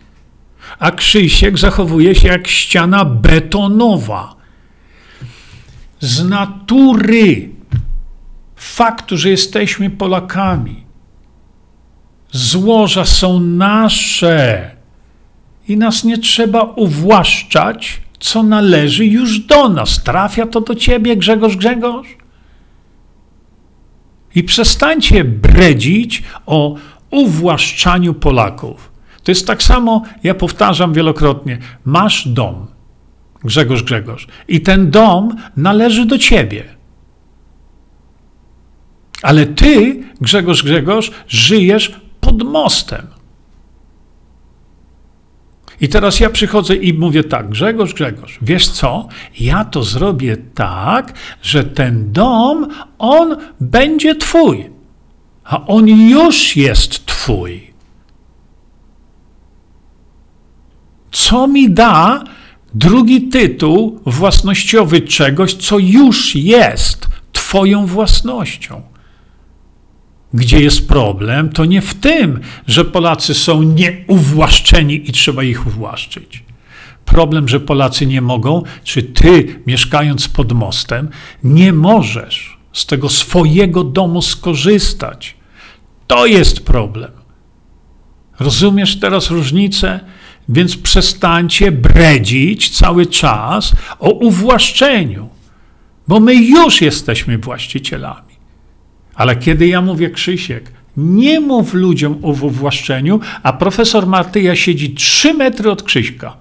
A 0.80 0.92
Krzysiek 0.92 1.58
zachowuje 1.58 2.16
się 2.16 2.28
jak 2.28 2.48
ściana 2.48 3.06
betonowa. 3.06 4.36
Z 6.00 6.30
natury 6.30 7.50
faktu, 8.56 9.18
że 9.18 9.30
jesteśmy 9.30 9.90
Polakami, 9.90 10.83
złoża 12.34 13.06
są 13.06 13.40
nasze 13.40 14.72
i 15.68 15.78
nas 15.78 16.04
nie 16.04 16.18
trzeba 16.18 16.64
uwłaszczać, 16.64 18.02
co 18.20 18.44
należy 18.44 19.06
już 19.06 19.40
do 19.40 19.70
nas. 19.70 20.04
Trafia 20.04 20.46
to 20.46 20.62
do 20.62 20.76
ciebie, 20.76 21.18
Grzegorz 21.18 21.58
Grzegorz? 21.58 22.08
I 24.36 24.44
przestańcie 24.44 25.24
bredzić 25.24 26.24
o 26.46 26.76
uwłaszczaniu 27.10 28.14
Polaków. 28.14 28.92
To 29.24 29.32
jest 29.32 29.48
tak 29.48 29.64
samo, 29.64 30.04
ja 30.24 30.34
powtarzam 30.34 30.94
wielokrotnie, 30.94 31.58
masz 31.86 32.28
dom, 32.28 32.68
Grzegorz 33.44 33.84
Grzegorz, 33.84 34.28
i 34.48 34.62
ten 34.62 34.92
dom 34.92 35.36
należy 35.58 36.06
do 36.06 36.18
ciebie. 36.18 36.64
Ale 39.22 39.46
ty, 39.46 40.04
Grzegorz 40.22 40.64
Grzegorz, 40.64 41.12
żyjesz 41.28 42.03
pod 42.34 42.44
mostem. 42.44 43.08
I 45.82 45.90
teraz 45.90 46.20
ja 46.20 46.30
przychodzę 46.30 46.76
i 46.76 46.94
mówię 46.94 47.24
tak, 47.24 47.50
Grzegorz, 47.50 47.94
Grzegorz, 47.94 48.40
wiesz 48.42 48.70
co? 48.70 49.08
Ja 49.40 49.66
to 49.66 49.84
zrobię 49.84 50.38
tak, 50.38 51.14
że 51.42 51.64
ten 51.64 52.12
dom, 52.12 52.68
on 52.98 53.38
będzie 53.62 54.16
twój. 54.16 54.70
A 55.44 55.66
on 55.66 55.88
już 55.88 56.56
jest 56.56 57.06
twój. 57.06 57.74
Co 61.12 61.48
mi 61.48 61.70
da 61.70 62.24
drugi 62.74 63.22
tytuł 63.22 64.00
własnościowy 64.06 65.02
czegoś, 65.02 65.54
co 65.54 65.80
już 65.80 66.36
jest 66.36 67.08
twoją 67.32 67.86
własnością? 67.86 68.93
Gdzie 70.34 70.60
jest 70.60 70.88
problem, 70.88 71.50
to 71.50 71.66
nie 71.66 71.82
w 71.82 71.94
tym, 71.94 72.40
że 72.68 72.86
Polacy 72.86 73.34
są 73.34 73.64
nieuwłaszczeni 73.64 75.10
i 75.10 75.12
trzeba 75.12 75.44
ich 75.44 75.68
uwłaszczyć. 75.68 76.44
Problem, 77.06 77.48
że 77.48 77.60
Polacy 77.60 78.06
nie 78.06 78.22
mogą, 78.22 78.64
czy 78.84 79.04
ty, 79.04 79.60
mieszkając 79.68 80.28
pod 80.28 80.52
mostem, 80.52 81.10
nie 81.44 81.74
możesz 81.74 82.58
z 82.74 82.86
tego 82.86 83.10
swojego 83.10 83.84
domu 83.84 84.22
skorzystać. 84.22 85.36
To 86.08 86.26
jest 86.26 86.66
problem. 86.66 87.12
Rozumiesz 88.40 89.00
teraz 89.00 89.30
różnicę? 89.30 90.00
Więc 90.50 90.78
przestańcie 90.78 91.72
bredzić 91.72 92.70
cały 92.70 93.06
czas 93.06 93.74
o 94.00 94.10
uwłaszczeniu, 94.10 95.30
bo 96.08 96.20
my 96.20 96.36
już 96.36 96.82
jesteśmy 96.82 97.38
właścicielami. 97.38 98.33
Ale 99.16 99.36
kiedy 99.36 99.68
ja 99.68 99.82
mówię 99.82 100.10
Krzysiek, 100.10 100.72
nie 100.98 101.40
mów 101.40 101.74
ludziom 101.74 102.20
o 102.22 102.34
wywłaszczeniu, 102.34 103.20
a 103.44 103.54
profesor 103.54 104.08
Martyja 104.08 104.56
siedzi 104.56 104.94
trzy 104.94 105.34
metry 105.34 105.72
od 105.72 105.84
Krzyśka. 105.84 106.38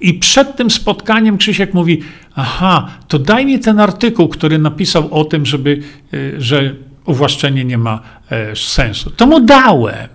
I 0.00 0.14
przed 0.14 0.56
tym 0.56 0.70
spotkaniem 0.70 1.38
Krzysiek 1.38 1.74
mówi: 1.74 2.02
Aha, 2.34 2.88
to 3.08 3.18
daj 3.18 3.46
mi 3.46 3.58
ten 3.58 3.80
artykuł, 3.80 4.28
który 4.28 4.58
napisał 4.58 5.14
o 5.14 5.24
tym, 5.24 5.46
żeby, 5.46 5.82
e, 6.14 6.40
że 6.40 6.74
uwłaszczenie 7.04 7.64
nie 7.64 7.78
ma 7.78 8.00
e, 8.30 8.56
sensu. 8.56 9.10
To 9.10 9.26
mu 9.26 9.40
dałem. 9.40 10.08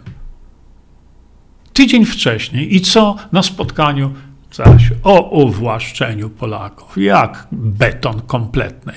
Tydzień 1.73 2.05
wcześniej. 2.05 2.75
I 2.75 2.81
co 2.81 3.15
na 3.31 3.43
spotkaniu? 3.43 4.13
Zaś 4.53 4.89
o 5.03 5.29
uwłaszczeniu 5.29 6.29
Polaków. 6.29 6.97
Jak 6.97 7.47
beton 7.51 8.21
kompletny. 8.21 8.93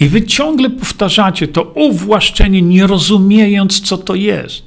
I 0.00 0.08
wy 0.08 0.22
ciągle 0.22 0.70
powtarzacie 0.70 1.48
to 1.48 1.62
uwłaszczenie, 1.62 2.62
nie 2.62 2.86
rozumiejąc, 2.86 3.80
co 3.80 3.98
to 3.98 4.14
jest. 4.14 4.62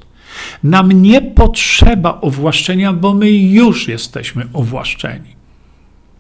Nam 0.64 1.02
nie 1.02 1.22
potrzeba 1.22 2.20
uwłaszczenia, 2.22 2.94
bo 2.94 3.14
my 3.14 3.32
już 3.32 3.88
jesteśmy 3.88 4.48
uwłaszczeni. 4.54 5.38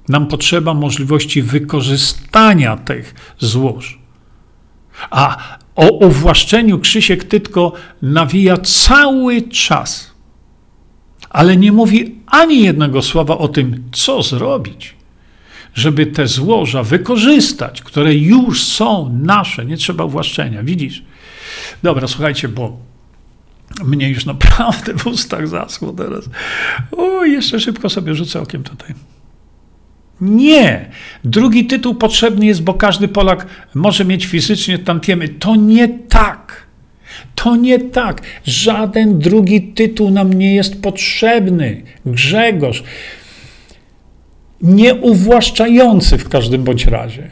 Nam 0.09 0.27
potrzeba 0.27 0.73
możliwości 0.73 1.41
wykorzystania 1.41 2.77
tych 2.77 3.15
złóż. 3.39 3.99
A 5.09 5.38
o 5.75 5.91
uwłaszczeniu 5.91 6.79
Krzysiek 6.79 7.23
Tytko 7.23 7.73
nawija 8.01 8.57
cały 8.57 9.41
czas, 9.41 10.11
ale 11.29 11.57
nie 11.57 11.71
mówi 11.71 12.15
ani 12.27 12.63
jednego 12.63 13.01
słowa 13.01 13.38
o 13.38 13.47
tym, 13.47 13.84
co 13.91 14.23
zrobić 14.23 14.96
żeby 15.77 16.05
te 16.05 16.27
złoża 16.27 16.83
wykorzystać, 16.83 17.81
które 17.81 18.15
już 18.15 18.63
są 18.63 19.19
nasze, 19.23 19.65
nie 19.65 19.77
trzeba 19.77 20.03
uwłaszczenia. 20.03 20.63
Widzisz? 20.63 21.03
Dobra, 21.83 22.07
słuchajcie, 22.07 22.47
bo 22.47 22.77
mnie 23.85 24.09
już 24.09 24.25
naprawdę 24.25 24.93
w 24.93 25.07
ustach 25.07 25.47
zaschło 25.47 25.93
teraz. 25.93 26.29
O, 26.91 27.25
jeszcze 27.25 27.59
szybko 27.59 27.89
sobie 27.89 28.15
rzucę 28.15 28.41
okiem 28.41 28.63
tutaj. 28.63 28.93
Nie. 30.21 30.89
Drugi 31.23 31.65
tytuł 31.65 31.95
potrzebny 31.95 32.45
jest, 32.45 32.63
bo 32.63 32.73
każdy 32.73 33.07
Polak 33.07 33.47
może 33.75 34.05
mieć 34.05 34.25
fizycznie 34.25 34.79
tantiemy. 34.79 35.29
To 35.29 35.55
nie 35.55 35.87
tak. 35.87 36.67
To 37.35 37.55
nie 37.55 37.79
tak. 37.79 38.21
Żaden 38.45 39.19
drugi 39.19 39.61
tytuł 39.61 40.09
nam 40.09 40.33
nie 40.33 40.55
jest 40.55 40.81
potrzebny. 40.81 41.83
Grzegorz, 42.05 42.83
nieuwłaszczający 44.61 46.17
w 46.17 46.29
każdym 46.29 46.63
bądź 46.63 46.85
razie. 46.85 47.29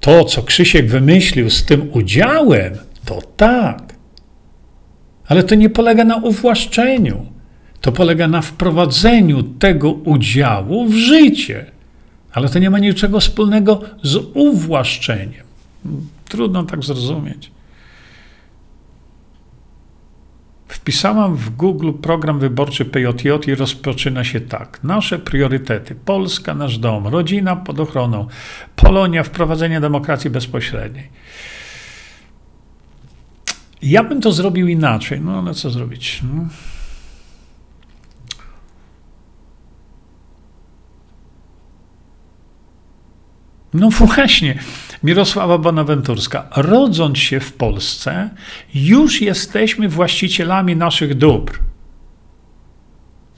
To, 0.00 0.24
co 0.24 0.42
Krzysiek 0.42 0.88
wymyślił 0.88 1.50
z 1.50 1.64
tym 1.64 1.88
udziałem, 1.92 2.72
to 3.04 3.18
tak. 3.36 3.94
Ale 5.26 5.42
to 5.42 5.54
nie 5.54 5.70
polega 5.70 6.04
na 6.04 6.16
uwłaszczeniu. 6.16 7.26
To 7.80 7.92
polega 7.92 8.28
na 8.28 8.42
wprowadzeniu 8.42 9.42
tego 9.42 9.92
udziału 9.92 10.86
w 10.86 10.94
życie. 10.94 11.66
Ale 12.32 12.48
to 12.48 12.58
nie 12.58 12.70
ma 12.70 12.78
niczego 12.78 13.20
wspólnego 13.20 13.80
z 14.02 14.16
uwłaszczeniem. 14.34 15.44
Trudno 16.28 16.62
tak 16.62 16.84
zrozumieć. 16.84 17.51
Wpisałam 20.72 21.36
w 21.36 21.50
Google 21.50 21.92
program 21.92 22.38
wyborczy 22.38 22.84
PJJ 22.84 23.28
i 23.46 23.54
rozpoczyna 23.54 24.24
się 24.24 24.40
tak. 24.40 24.80
Nasze 24.82 25.18
priorytety: 25.18 25.94
Polska, 25.94 26.54
nasz 26.54 26.78
dom, 26.78 27.06
rodzina 27.06 27.56
pod 27.56 27.80
ochroną, 27.80 28.26
Polonia, 28.76 29.22
wprowadzenie 29.22 29.80
demokracji 29.80 30.30
bezpośredniej. 30.30 31.08
Ja 33.82 34.04
bym 34.04 34.20
to 34.20 34.32
zrobił 34.32 34.68
inaczej, 34.68 35.20
no 35.20 35.38
ale 35.38 35.54
co 35.54 35.70
zrobić? 35.70 36.22
No. 36.34 36.44
No 43.74 43.88
właśnie, 43.90 44.58
Mirosława 45.02 45.58
Bonaventurska. 45.58 46.48
Rodząc 46.56 47.18
się 47.18 47.40
w 47.40 47.52
Polsce, 47.52 48.30
już 48.74 49.20
jesteśmy 49.20 49.88
właścicielami 49.88 50.76
naszych 50.76 51.14
dóbr. 51.14 51.58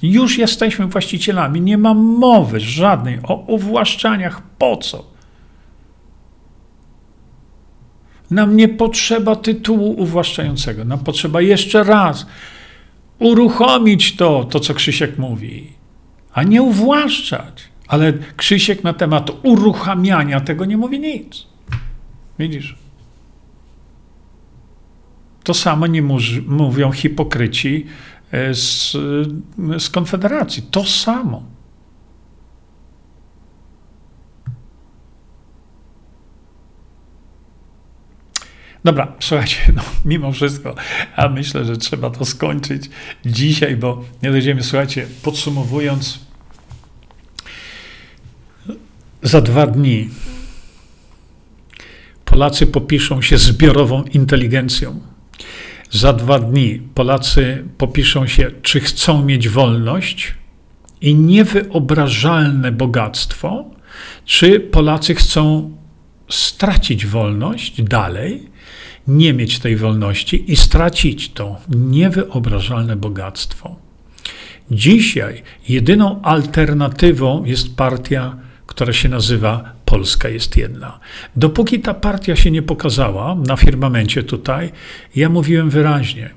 Już 0.03 0.39
jesteśmy 0.39 0.87
właścicielami. 0.87 1.61
Nie 1.61 1.79
ma 1.79 1.95
mowy 1.95 2.61
żadnej 2.61 3.19
o 3.23 3.35
uwłaszczaniach. 3.37 4.43
Po 4.59 4.77
co? 4.77 5.05
Nam 8.31 8.57
nie 8.57 8.69
potrzeba 8.69 9.37
tytułu 9.37 10.01
uwłaszczającego. 10.03 10.85
Nam 10.85 10.99
potrzeba 10.99 11.41
jeszcze 11.41 11.85
raz 11.85 12.27
uruchomić 13.19 14.17
to, 14.17 14.45
to 14.45 14.61
co 14.61 14.75
Krzysiek 14.75 15.19
mówi, 15.19 15.73
a 16.33 16.43
nie 16.43 16.63
uwłaszczać. 16.63 17.74
Ale 17.89 18.13
Krzysiek 18.37 18.85
na 18.85 18.93
temat 18.93 19.31
uruchamiania 19.43 20.41
tego 20.41 20.65
nie 20.65 20.77
mówi 20.77 21.01
nic. 21.01 21.47
Widzisz? 22.39 22.77
To 25.45 25.55
samo 25.55 25.87
nie 25.87 26.03
mówią 26.47 26.93
hipokryci 26.93 27.87
e, 28.33 28.55
z, 28.55 28.93
z 29.79 29.91
Konfederacji. 29.91 30.63
To 30.63 30.85
samo. 30.85 31.43
Dobra, 38.85 39.13
słuchajcie, 39.21 39.73
no, 39.77 39.83
mimo 40.05 40.33
wszystko, 40.33 40.75
a 41.17 41.29
myślę, 41.29 41.65
że 41.65 41.77
trzeba 41.77 42.11
to 42.11 42.25
skończyć 42.25 42.91
dzisiaj, 43.27 43.77
bo 43.77 44.05
nie 44.23 44.31
dojdziemy, 44.31 44.63
słuchajcie, 44.63 45.07
podsumowując, 45.23 46.24
za 49.25 49.41
dwa 49.41 49.67
dni 49.67 50.09
Polacy 52.25 52.67
popiszą 52.67 53.23
się 53.23 53.39
zbiorową 53.39 54.05
inteligencją. 54.05 55.01
Za 55.91 56.13
dwa 56.13 56.39
dni 56.39 56.83
Polacy 56.95 57.65
popiszą 57.79 58.27
się, 58.27 58.51
czy 58.63 58.81
chcą 58.81 59.25
mieć 59.25 59.49
wolność 59.49 60.35
i 61.01 61.15
niewyobrażalne 61.15 62.73
bogactwo, 62.73 63.71
czy 64.25 64.61
Polacy 64.61 65.15
chcą 65.15 65.71
stracić 66.29 67.07
wolność 67.07 67.83
dalej, 67.83 68.51
nie 69.09 69.33
mieć 69.33 69.59
tej 69.59 69.77
wolności 69.77 70.53
i 70.53 70.57
stracić 70.57 71.33
to 71.33 71.61
niewyobrażalne 71.69 72.97
bogactwo. 72.97 73.77
Dzisiaj 74.71 75.43
jedyną 75.69 76.23
alternatywą 76.23 77.45
jest 77.45 77.77
partia, 77.77 78.37
która 78.75 78.93
się 78.93 79.09
nazywa 79.09 79.73
Polska 79.85 80.29
jest 80.29 80.57
jedna. 80.57 81.01
Dopóki 81.37 81.81
ta 81.81 81.95
partia 81.95 82.37
się 82.37 82.51
nie 82.51 82.63
pokazała 82.63 83.35
na 83.35 83.57
firmamencie 83.57 84.23
tutaj, 84.23 84.73
ja 85.17 85.29
mówiłem 85.29 85.71
wyraźnie, 85.71 86.31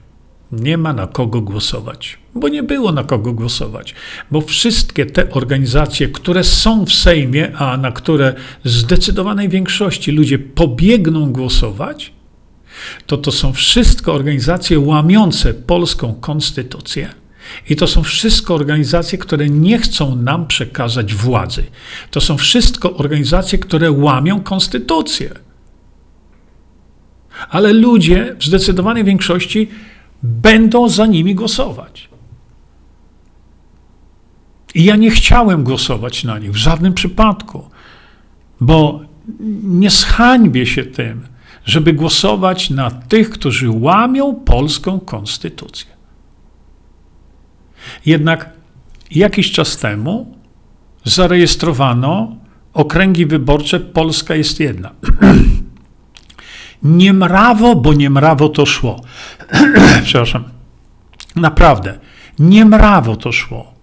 nie 0.52 0.78
ma 0.78 0.94
na 0.94 1.08
kogo 1.08 1.42
głosować, 1.42 2.18
bo 2.36 2.48
nie 2.48 2.64
było 2.64 2.92
na 2.92 3.04
kogo 3.04 3.34
głosować, 3.34 3.96
bo 4.32 4.42
wszystkie 4.42 5.06
te 5.06 5.30
organizacje, 5.30 6.08
które 6.08 6.44
są 6.44 6.86
w 6.86 6.94
Sejmie, 6.94 7.58
a 7.58 7.78
na 7.78 7.92
które 7.92 8.34
zdecydowanej 8.64 9.50
większości 9.50 10.12
ludzie 10.12 10.40
pobiegną 10.40 11.32
głosować, 11.32 12.14
to 13.06 13.18
to 13.18 13.32
są 13.32 13.54
wszystko 13.54 14.14
organizacje 14.14 14.80
łamiące 14.80 15.54
polską 15.54 16.14
konstytucję. 16.14 17.10
I 17.70 17.76
to 17.76 17.88
są 17.88 18.04
wszystko 18.04 18.56
organizacje, 18.56 19.18
które 19.18 19.50
nie 19.50 19.78
chcą 19.78 20.16
nam 20.16 20.48
przekazać 20.48 21.14
władzy. 21.14 21.64
To 22.12 22.22
są 22.22 22.38
wszystko 22.38 22.94
organizacje, 22.94 23.60
które 23.60 23.92
łamią 23.92 24.44
konstytucję. 24.44 25.34
Ale 27.50 27.74
ludzie 27.74 28.36
w 28.40 28.46
zdecydowanej 28.46 29.04
większości 29.04 29.70
będą 30.24 30.90
za 30.90 31.06
nimi 31.06 31.36
głosować. 31.36 32.10
I 34.76 34.84
ja 34.84 34.96
nie 34.96 35.12
chciałem 35.12 35.64
głosować 35.64 36.24
na 36.24 36.40
nich 36.40 36.52
w 36.52 36.56
żadnym 36.56 36.94
przypadku, 36.94 37.70
bo 38.62 39.02
nie 39.64 39.90
zhańbię 39.90 40.66
się 40.66 40.84
tym, 40.84 41.28
żeby 41.66 41.94
głosować 41.94 42.70
na 42.70 42.92
tych, 42.92 43.30
którzy 43.30 43.70
łamią 43.70 44.36
polską 44.36 45.00
konstytucję. 45.00 45.97
Jednak 48.06 48.50
jakiś 49.12 49.52
czas 49.52 49.78
temu 49.78 50.38
zarejestrowano 51.04 52.36
okręgi 52.74 53.26
wyborcze 53.26 53.80
Polska 53.80 54.36
jest 54.36 54.60
jedna. 54.60 54.92
niemrawo, 56.84 57.76
bo 57.76 57.94
niemrawo 57.94 58.50
to 58.50 58.66
szło. 58.66 59.02
Przepraszam. 60.04 60.44
Naprawdę, 61.36 62.00
niemrawo 62.40 63.16
to 63.16 63.32
szło. 63.32 63.74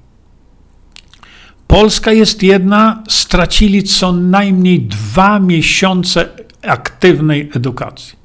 Polska 1.66 2.12
jest 2.12 2.42
jedna, 2.42 3.02
stracili 3.08 3.82
co 3.82 4.12
najmniej 4.12 4.80
dwa 4.80 5.38
miesiące 5.38 6.28
aktywnej 6.62 7.50
edukacji. 7.54 8.18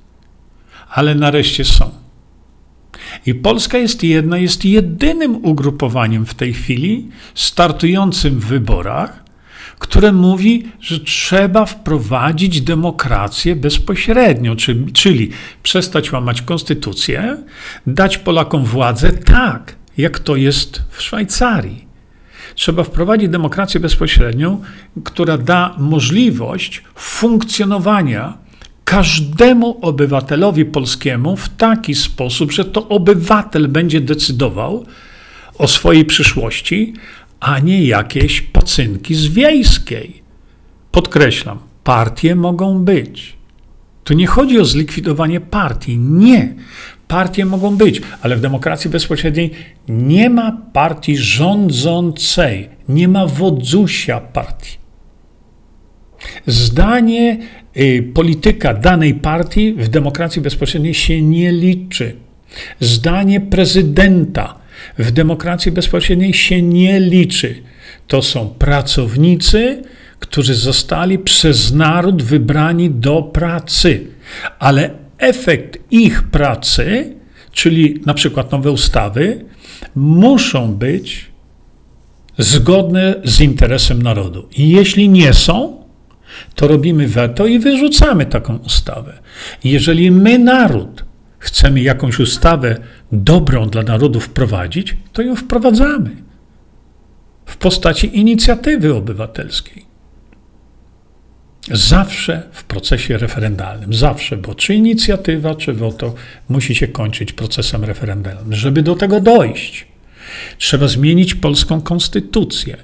Ale 0.89 1.15
nareszcie 1.15 1.65
są. 1.65 1.91
I 3.25 3.35
Polska 3.35 3.77
jest 3.77 4.03
jedna, 4.03 4.37
jest 4.37 4.65
jedynym 4.65 5.45
ugrupowaniem 5.45 6.25
w 6.25 6.33
tej 6.33 6.53
chwili 6.53 7.07
startującym 7.35 8.39
w 8.39 8.45
wyborach, 8.45 9.23
które 9.79 10.11
mówi, 10.11 10.67
że 10.81 10.99
trzeba 10.99 11.65
wprowadzić 11.65 12.61
demokrację 12.61 13.55
bezpośrednio, 13.55 14.55
czyli, 14.55 14.91
czyli 14.93 15.29
przestać 15.63 16.11
łamać 16.11 16.41
konstytucję, 16.41 17.37
dać 17.87 18.17
Polakom 18.17 18.65
władzę 18.65 19.11
tak, 19.11 19.75
jak 19.97 20.19
to 20.19 20.35
jest 20.35 20.81
w 20.89 21.01
Szwajcarii. 21.01 21.89
Trzeba 22.55 22.83
wprowadzić 22.83 23.29
demokrację 23.29 23.79
bezpośrednią, 23.79 24.61
która 25.03 25.37
da 25.37 25.75
możliwość 25.77 26.83
funkcjonowania 26.95 28.37
każdemu 28.89 29.77
obywatelowi 29.81 30.65
polskiemu 30.65 31.35
w 31.35 31.49
taki 31.49 31.95
sposób, 31.95 32.51
że 32.51 32.65
to 32.65 32.87
obywatel 32.87 33.67
będzie 33.67 34.01
decydował 34.01 34.85
o 35.57 35.67
swojej 35.67 36.05
przyszłości, 36.05 36.93
a 37.39 37.59
nie 37.59 37.83
jakieś 37.83 38.41
pacynki 38.41 39.15
z 39.15 39.27
wiejskiej. 39.27 40.23
Podkreślam, 40.91 41.59
partie 41.83 42.35
mogą 42.35 42.79
być. 42.79 43.33
Tu 44.03 44.13
nie 44.13 44.27
chodzi 44.27 44.59
o 44.59 44.65
zlikwidowanie 44.65 45.41
partii. 45.41 45.97
Nie. 45.97 46.53
Partie 47.07 47.45
mogą 47.45 47.75
być, 47.75 48.01
ale 48.21 48.35
w 48.35 48.41
demokracji 48.41 48.89
bezpośredniej 48.89 49.51
nie 49.87 50.29
ma 50.29 50.57
partii 50.73 51.17
rządzącej, 51.17 52.69
nie 52.87 53.07
ma 53.07 53.27
wodzusia 53.27 54.19
partii. 54.19 54.77
Zdanie 56.47 57.37
polityka 58.13 58.73
danej 58.73 59.13
partii 59.13 59.73
w 59.73 59.87
demokracji 59.87 60.41
bezpośredniej 60.41 60.93
się 60.93 61.21
nie 61.21 61.51
liczy. 61.51 62.15
Zdanie 62.79 63.41
prezydenta 63.41 64.59
w 64.97 65.11
demokracji 65.11 65.71
bezpośredniej 65.71 66.33
się 66.33 66.61
nie 66.61 66.99
liczy. 66.99 67.55
To 68.07 68.21
są 68.21 68.49
pracownicy, 68.49 69.83
którzy 70.19 70.55
zostali 70.55 71.19
przez 71.19 71.73
naród 71.73 72.23
wybrani 72.23 72.89
do 72.89 73.21
pracy, 73.21 74.07
ale 74.59 74.89
efekt 75.17 75.77
ich 75.91 76.23
pracy, 76.23 77.15
czyli 77.51 78.01
na 78.05 78.13
przykład 78.13 78.51
nowe 78.51 78.71
ustawy, 78.71 79.45
muszą 79.95 80.73
być 80.73 81.25
zgodne 82.37 83.15
z 83.23 83.41
interesem 83.41 84.01
narodu. 84.01 84.47
I 84.57 84.69
jeśli 84.69 85.09
nie 85.09 85.33
są, 85.33 85.78
to 86.59 86.67
robimy 86.67 87.07
weto 87.07 87.47
i 87.47 87.59
wyrzucamy 87.59 88.25
taką 88.25 88.57
ustawę. 88.57 89.19
Jeżeli 89.63 90.11
my, 90.11 90.39
naród, 90.39 91.05
chcemy 91.37 91.81
jakąś 91.81 92.19
ustawę 92.19 92.77
dobrą 93.11 93.69
dla 93.69 93.83
narodu 93.83 94.19
wprowadzić, 94.19 94.97
to 95.13 95.21
ją 95.21 95.35
wprowadzamy 95.35 96.09
w 97.45 97.57
postaci 97.57 98.17
inicjatywy 98.19 98.95
obywatelskiej. 98.95 99.85
Zawsze 101.71 102.43
w 102.51 102.63
procesie 102.63 103.17
referendalnym, 103.17 103.93
zawsze, 103.93 104.37
bo 104.37 104.55
czy 104.55 104.75
inicjatywa, 104.75 105.55
czy 105.55 105.73
woto 105.73 106.15
musi 106.49 106.75
się 106.75 106.87
kończyć 106.87 107.33
procesem 107.33 107.83
referendalnym. 107.83 108.53
Żeby 108.53 108.81
do 108.81 108.95
tego 108.95 109.21
dojść, 109.21 109.87
trzeba 110.57 110.87
zmienić 110.87 111.35
polską 111.35 111.81
konstytucję. 111.81 112.77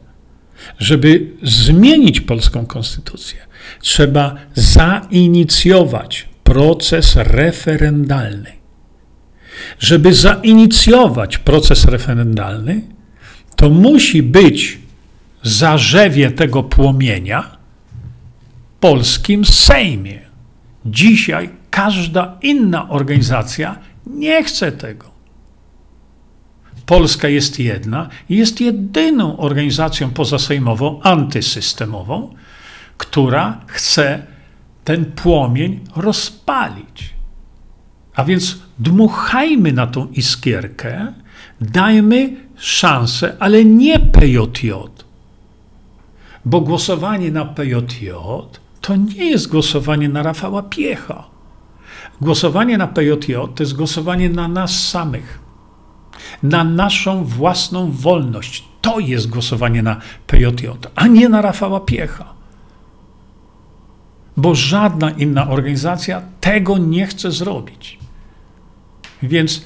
Żeby 0.80 1.32
zmienić 1.44 2.22
polską 2.22 2.66
konstytucję, 2.66 3.40
trzeba 3.82 4.36
zainicjować 4.54 6.30
proces 6.44 7.16
referendalny. 7.16 8.52
Żeby 9.80 10.14
zainicjować 10.14 11.38
proces 11.38 11.86
referendalny, 11.86 12.82
to 13.56 13.70
musi 13.70 14.24
być 14.24 14.80
zarzewie 15.44 16.32
tego 16.32 16.64
płomienia 16.64 17.58
polskim 18.80 19.46
Sejmie. 19.46 20.20
Dzisiaj 20.86 21.50
każda 21.70 22.38
inna 22.42 22.90
organizacja 22.90 23.80
nie 24.08 24.44
chce 24.44 24.72
tego. 24.72 25.16
Polska 26.86 27.28
jest 27.28 27.60
jedna 27.60 28.10
i 28.30 28.38
jest 28.38 28.62
jedyną 28.62 29.38
organizacją 29.38 30.10
pozasejmową, 30.12 31.02
antysystemową, 31.02 32.34
która 32.98 33.62
chce 33.68 34.24
ten 34.84 35.06
płomień 35.06 35.80
rozpalić. 35.96 37.16
A 38.16 38.24
więc 38.24 38.58
dmuchajmy 38.80 39.74
na 39.74 39.88
tą 39.88 40.08
iskierkę, 40.08 41.14
dajmy 41.62 42.36
szansę, 42.56 43.36
ale 43.40 43.66
nie 43.66 44.00
PJJ. 44.00 44.72
Bo 46.46 46.62
głosowanie 46.62 47.32
na 47.32 47.46
PJJ 47.46 48.12
to 48.82 48.96
nie 48.96 49.26
jest 49.26 49.48
głosowanie 49.48 50.10
na 50.10 50.24
Rafała 50.24 50.64
Piecha. 50.64 51.24
Głosowanie 52.22 52.78
na 52.78 52.88
PJJ 52.88 53.34
to 53.56 53.64
jest 53.64 53.76
głosowanie 53.76 54.30
na 54.30 54.48
nas 54.48 54.88
samych, 54.90 55.40
na 56.44 56.64
naszą 56.64 57.24
własną 57.24 57.92
wolność. 57.92 58.64
To 58.82 59.00
jest 59.00 59.30
głosowanie 59.30 59.84
na 59.84 60.00
PJJ, 60.28 60.68
a 60.96 61.08
nie 61.08 61.30
na 61.30 61.42
Rafała 61.42 61.80
Piecha. 61.80 62.35
Bo 64.38 64.56
żadna 64.56 65.10
inna 65.10 65.50
organizacja 65.50 66.22
tego 66.42 66.78
nie 66.78 67.08
chce 67.08 67.32
zrobić. 67.32 68.00
Więc 69.24 69.66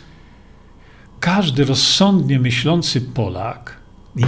każdy 1.19 1.65
rozsądnie 1.65 2.39
myślący 2.39 3.01
Polak, 3.01 3.79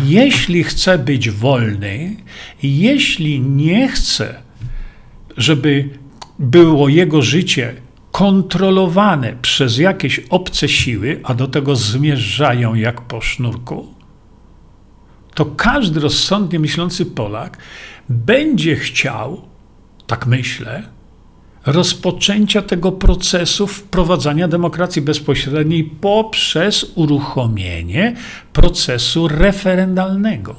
jeśli 0.03 0.63
chce 0.63 0.97
być 0.97 1.29
wolny, 1.29 2.15
jeśli 2.63 3.41
nie 3.41 3.87
chce, 3.87 4.41
żeby 5.37 5.89
było 6.39 6.89
jego 6.89 7.21
życie 7.21 7.75
kontrolowane 8.11 9.35
przez 9.41 9.77
jakieś 9.77 10.19
obce 10.29 10.69
siły, 10.69 11.19
a 11.23 11.33
do 11.33 11.47
tego 11.47 11.75
zmierzają 11.75 12.75
jak 12.75 13.01
po 13.01 13.21
sznurku, 13.21 13.93
to 15.35 15.45
każdy 15.45 15.99
rozsądnie 15.99 16.59
myślący 16.59 17.05
Polak 17.05 17.57
będzie 18.09 18.75
chciał, 18.75 19.50
tak 20.11 20.27
myślę, 20.27 20.83
rozpoczęcia 21.65 22.61
tego 22.61 22.91
procesu 22.91 23.67
wprowadzania 23.67 24.47
demokracji 24.47 25.01
bezpośredniej 25.01 25.83
poprzez 25.83 26.91
uruchomienie 26.95 28.15
procesu 28.53 29.27
referendalnego. 29.27 30.55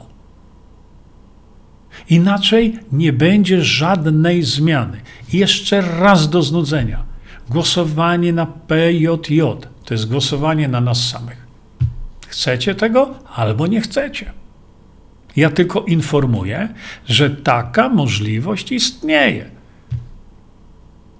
Inaczej 2.08 2.78
nie 2.92 3.12
będzie 3.12 3.62
żadnej 3.62 4.42
zmiany. 4.42 5.00
Jeszcze 5.32 5.80
raz 5.80 6.30
do 6.30 6.42
znudzenia. 6.42 7.04
Głosowanie 7.50 8.32
na 8.32 8.46
PJJ 8.46 9.40
to 9.84 9.94
jest 9.94 10.08
głosowanie 10.08 10.68
na 10.68 10.80
nas 10.80 11.08
samych. 11.08 11.46
Chcecie 12.28 12.74
tego 12.74 13.14
albo 13.34 13.66
nie 13.66 13.80
chcecie. 13.80 14.32
Ja 15.36 15.50
tylko 15.50 15.80
informuję, 15.80 16.74
że 17.06 17.30
taka 17.30 17.88
możliwość 17.88 18.72
istnieje. 18.72 19.50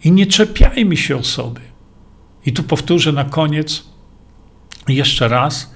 I 0.05 0.13
nie 0.13 0.27
czepiajmy 0.27 0.97
się 0.97 1.17
osoby. 1.17 1.61
I 2.47 2.53
tu 2.53 2.63
powtórzę 2.63 3.13
na 3.13 3.25
koniec 3.25 3.85
jeszcze 4.89 5.29
raz 5.29 5.75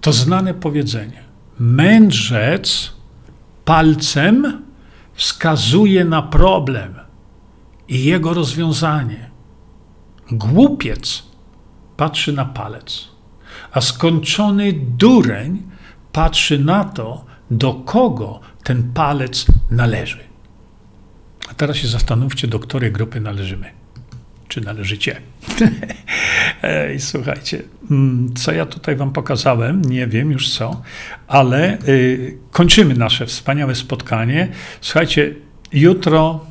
to 0.00 0.12
znane 0.12 0.54
powiedzenie. 0.54 1.24
Mędrzec 1.58 2.92
palcem 3.64 4.62
wskazuje 5.14 6.04
na 6.04 6.22
problem 6.22 6.94
i 7.88 8.04
jego 8.04 8.34
rozwiązanie. 8.34 9.30
Głupiec 10.30 11.22
patrzy 11.96 12.32
na 12.32 12.44
palec, 12.44 13.08
a 13.72 13.80
skończony 13.80 14.72
dureń 14.72 15.69
patrzy 16.12 16.58
na 16.58 16.84
to, 16.84 17.24
do 17.50 17.74
kogo 17.74 18.40
ten 18.62 18.92
palec 18.92 19.46
należy. 19.70 20.18
A 21.50 21.54
teraz 21.54 21.76
się 21.76 21.88
zastanówcie, 21.88 22.48
do 22.48 22.58
której 22.58 22.92
grupy 22.92 23.20
należymy. 23.20 23.70
Czy 24.48 24.60
należycie? 24.60 25.20
Ej, 26.62 27.00
słuchajcie, 27.00 27.62
mm, 27.90 28.34
co 28.34 28.52
ja 28.52 28.66
tutaj 28.66 28.96
Wam 28.96 29.12
pokazałem, 29.12 29.82
nie 29.84 30.06
wiem 30.06 30.32
już 30.32 30.50
co, 30.50 30.82
ale 31.28 31.78
y, 31.88 32.38
kończymy 32.50 32.94
nasze 32.94 33.26
wspaniałe 33.26 33.74
spotkanie. 33.74 34.48
Słuchajcie, 34.80 35.34
jutro 35.72 36.46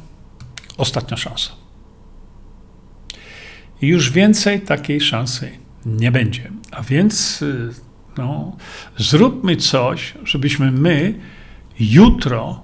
ostatnia 0.78 1.18
szansa. 1.18 1.52
Już 3.82 4.12
więcej 4.12 4.62
takiej 4.62 5.02
szansy 5.02 5.50
nie 5.86 6.12
będzie. 6.12 6.52
A 6.72 6.82
więc 6.82 7.42
y, 7.42 7.74
no, 8.20 8.58
zróbmy 8.98 9.56
coś, 9.56 10.14
żebyśmy 10.24 10.72
my 10.72 11.20
jutro 11.80 12.62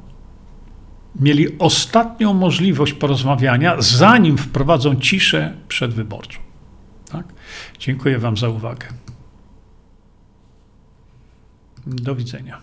mieli 1.20 1.60
ostatnią 1.60 2.34
możliwość 2.34 2.94
porozmawiania, 2.94 3.76
zanim 3.80 4.38
wprowadzą 4.38 4.96
ciszę 4.96 5.54
przedwyborczą. 5.68 6.40
Tak? 7.12 7.26
Dziękuję 7.80 8.20
Wam 8.20 8.38
za 8.38 8.50
uwagę. 8.50 8.88
Do 11.88 12.16
widzenia. 12.16 12.62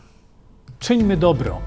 Czyńmy 0.80 1.16
dobro. 1.16 1.60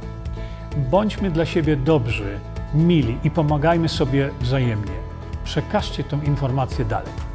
Bądźmy 0.92 1.32
dla 1.32 1.46
siebie 1.46 1.76
dobrzy, 1.78 2.40
mili 2.74 3.18
i 3.24 3.32
pomagajmy 3.32 3.90
sobie 3.90 4.30
wzajemnie. 4.42 4.96
Przekażcie 5.44 6.04
tę 6.04 6.20
informację 6.26 6.86
dalej. 6.86 7.35